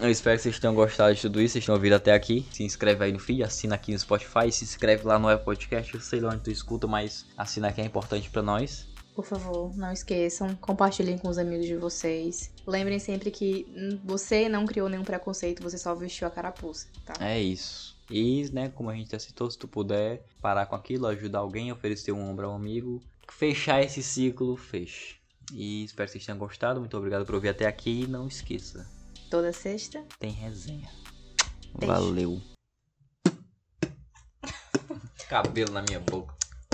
Eu 0.00 0.10
espero 0.10 0.36
que 0.36 0.42
vocês 0.42 0.58
tenham 0.58 0.74
gostado 0.74 1.14
de 1.14 1.20
tudo 1.20 1.40
isso, 1.40 1.52
vocês 1.52 1.64
tenham 1.64 1.76
ouvido 1.76 1.94
até 1.94 2.12
aqui. 2.12 2.46
Se 2.52 2.62
inscreve 2.64 3.04
aí 3.04 3.12
no 3.12 3.18
feed, 3.18 3.42
assina 3.42 3.74
aqui 3.74 3.92
no 3.92 3.98
Spotify, 3.98 4.50
se 4.50 4.64
inscreve 4.64 5.06
lá 5.06 5.18
no 5.18 5.28
Apple 5.28 5.44
Podcast, 5.44 5.94
eu 5.94 6.00
sei 6.00 6.20
lá 6.20 6.32
onde 6.32 6.42
tu 6.42 6.50
escuta, 6.50 6.86
mas 6.86 7.24
assina 7.36 7.68
aqui 7.68 7.80
é 7.80 7.84
importante 7.84 8.28
pra 8.28 8.42
nós. 8.42 8.86
Por 9.14 9.24
favor, 9.24 9.74
não 9.76 9.92
esqueçam, 9.92 10.56
compartilhem 10.56 11.16
com 11.16 11.28
os 11.28 11.38
amigos 11.38 11.66
de 11.66 11.76
vocês. 11.76 12.52
Lembrem 12.66 12.98
sempre 12.98 13.30
que 13.30 13.64
você 14.04 14.48
não 14.48 14.66
criou 14.66 14.88
nenhum 14.88 15.04
preconceito, 15.04 15.62
você 15.62 15.78
só 15.78 15.94
vestiu 15.94 16.26
a 16.26 16.30
carapuça, 16.30 16.88
tá? 17.06 17.14
É 17.24 17.40
isso. 17.40 17.96
E, 18.10 18.50
né, 18.52 18.70
como 18.74 18.90
a 18.90 18.94
gente 18.94 19.12
já 19.12 19.18
citou, 19.18 19.48
se 19.50 19.56
tu 19.56 19.68
puder 19.68 20.24
parar 20.42 20.66
com 20.66 20.74
aquilo, 20.74 21.06
ajudar 21.06 21.38
alguém, 21.38 21.70
oferecer 21.70 22.10
um 22.10 22.28
ombro 22.28 22.46
a 22.46 22.52
um 22.52 22.56
amigo, 22.56 23.00
fechar 23.30 23.82
esse 23.82 24.02
ciclo, 24.02 24.56
feche. 24.56 25.16
E 25.52 25.84
espero 25.84 26.06
que 26.06 26.12
vocês 26.12 26.24
tenham 26.24 26.38
gostado, 26.38 26.80
muito 26.80 26.96
obrigado 26.96 27.26
por 27.26 27.34
ouvir 27.34 27.50
até 27.50 27.66
aqui 27.66 28.02
e 28.02 28.06
não 28.06 28.26
esqueça, 28.26 28.88
Toda 29.30 29.52
sexta. 29.52 30.02
tem 30.18 30.30
resenha. 30.30 30.88
Beijo. 31.78 31.92
Valeu. 31.92 32.40
Cabelo 35.28 35.72
na 35.72 35.82
minha 35.82 36.00
boca. 36.00 36.34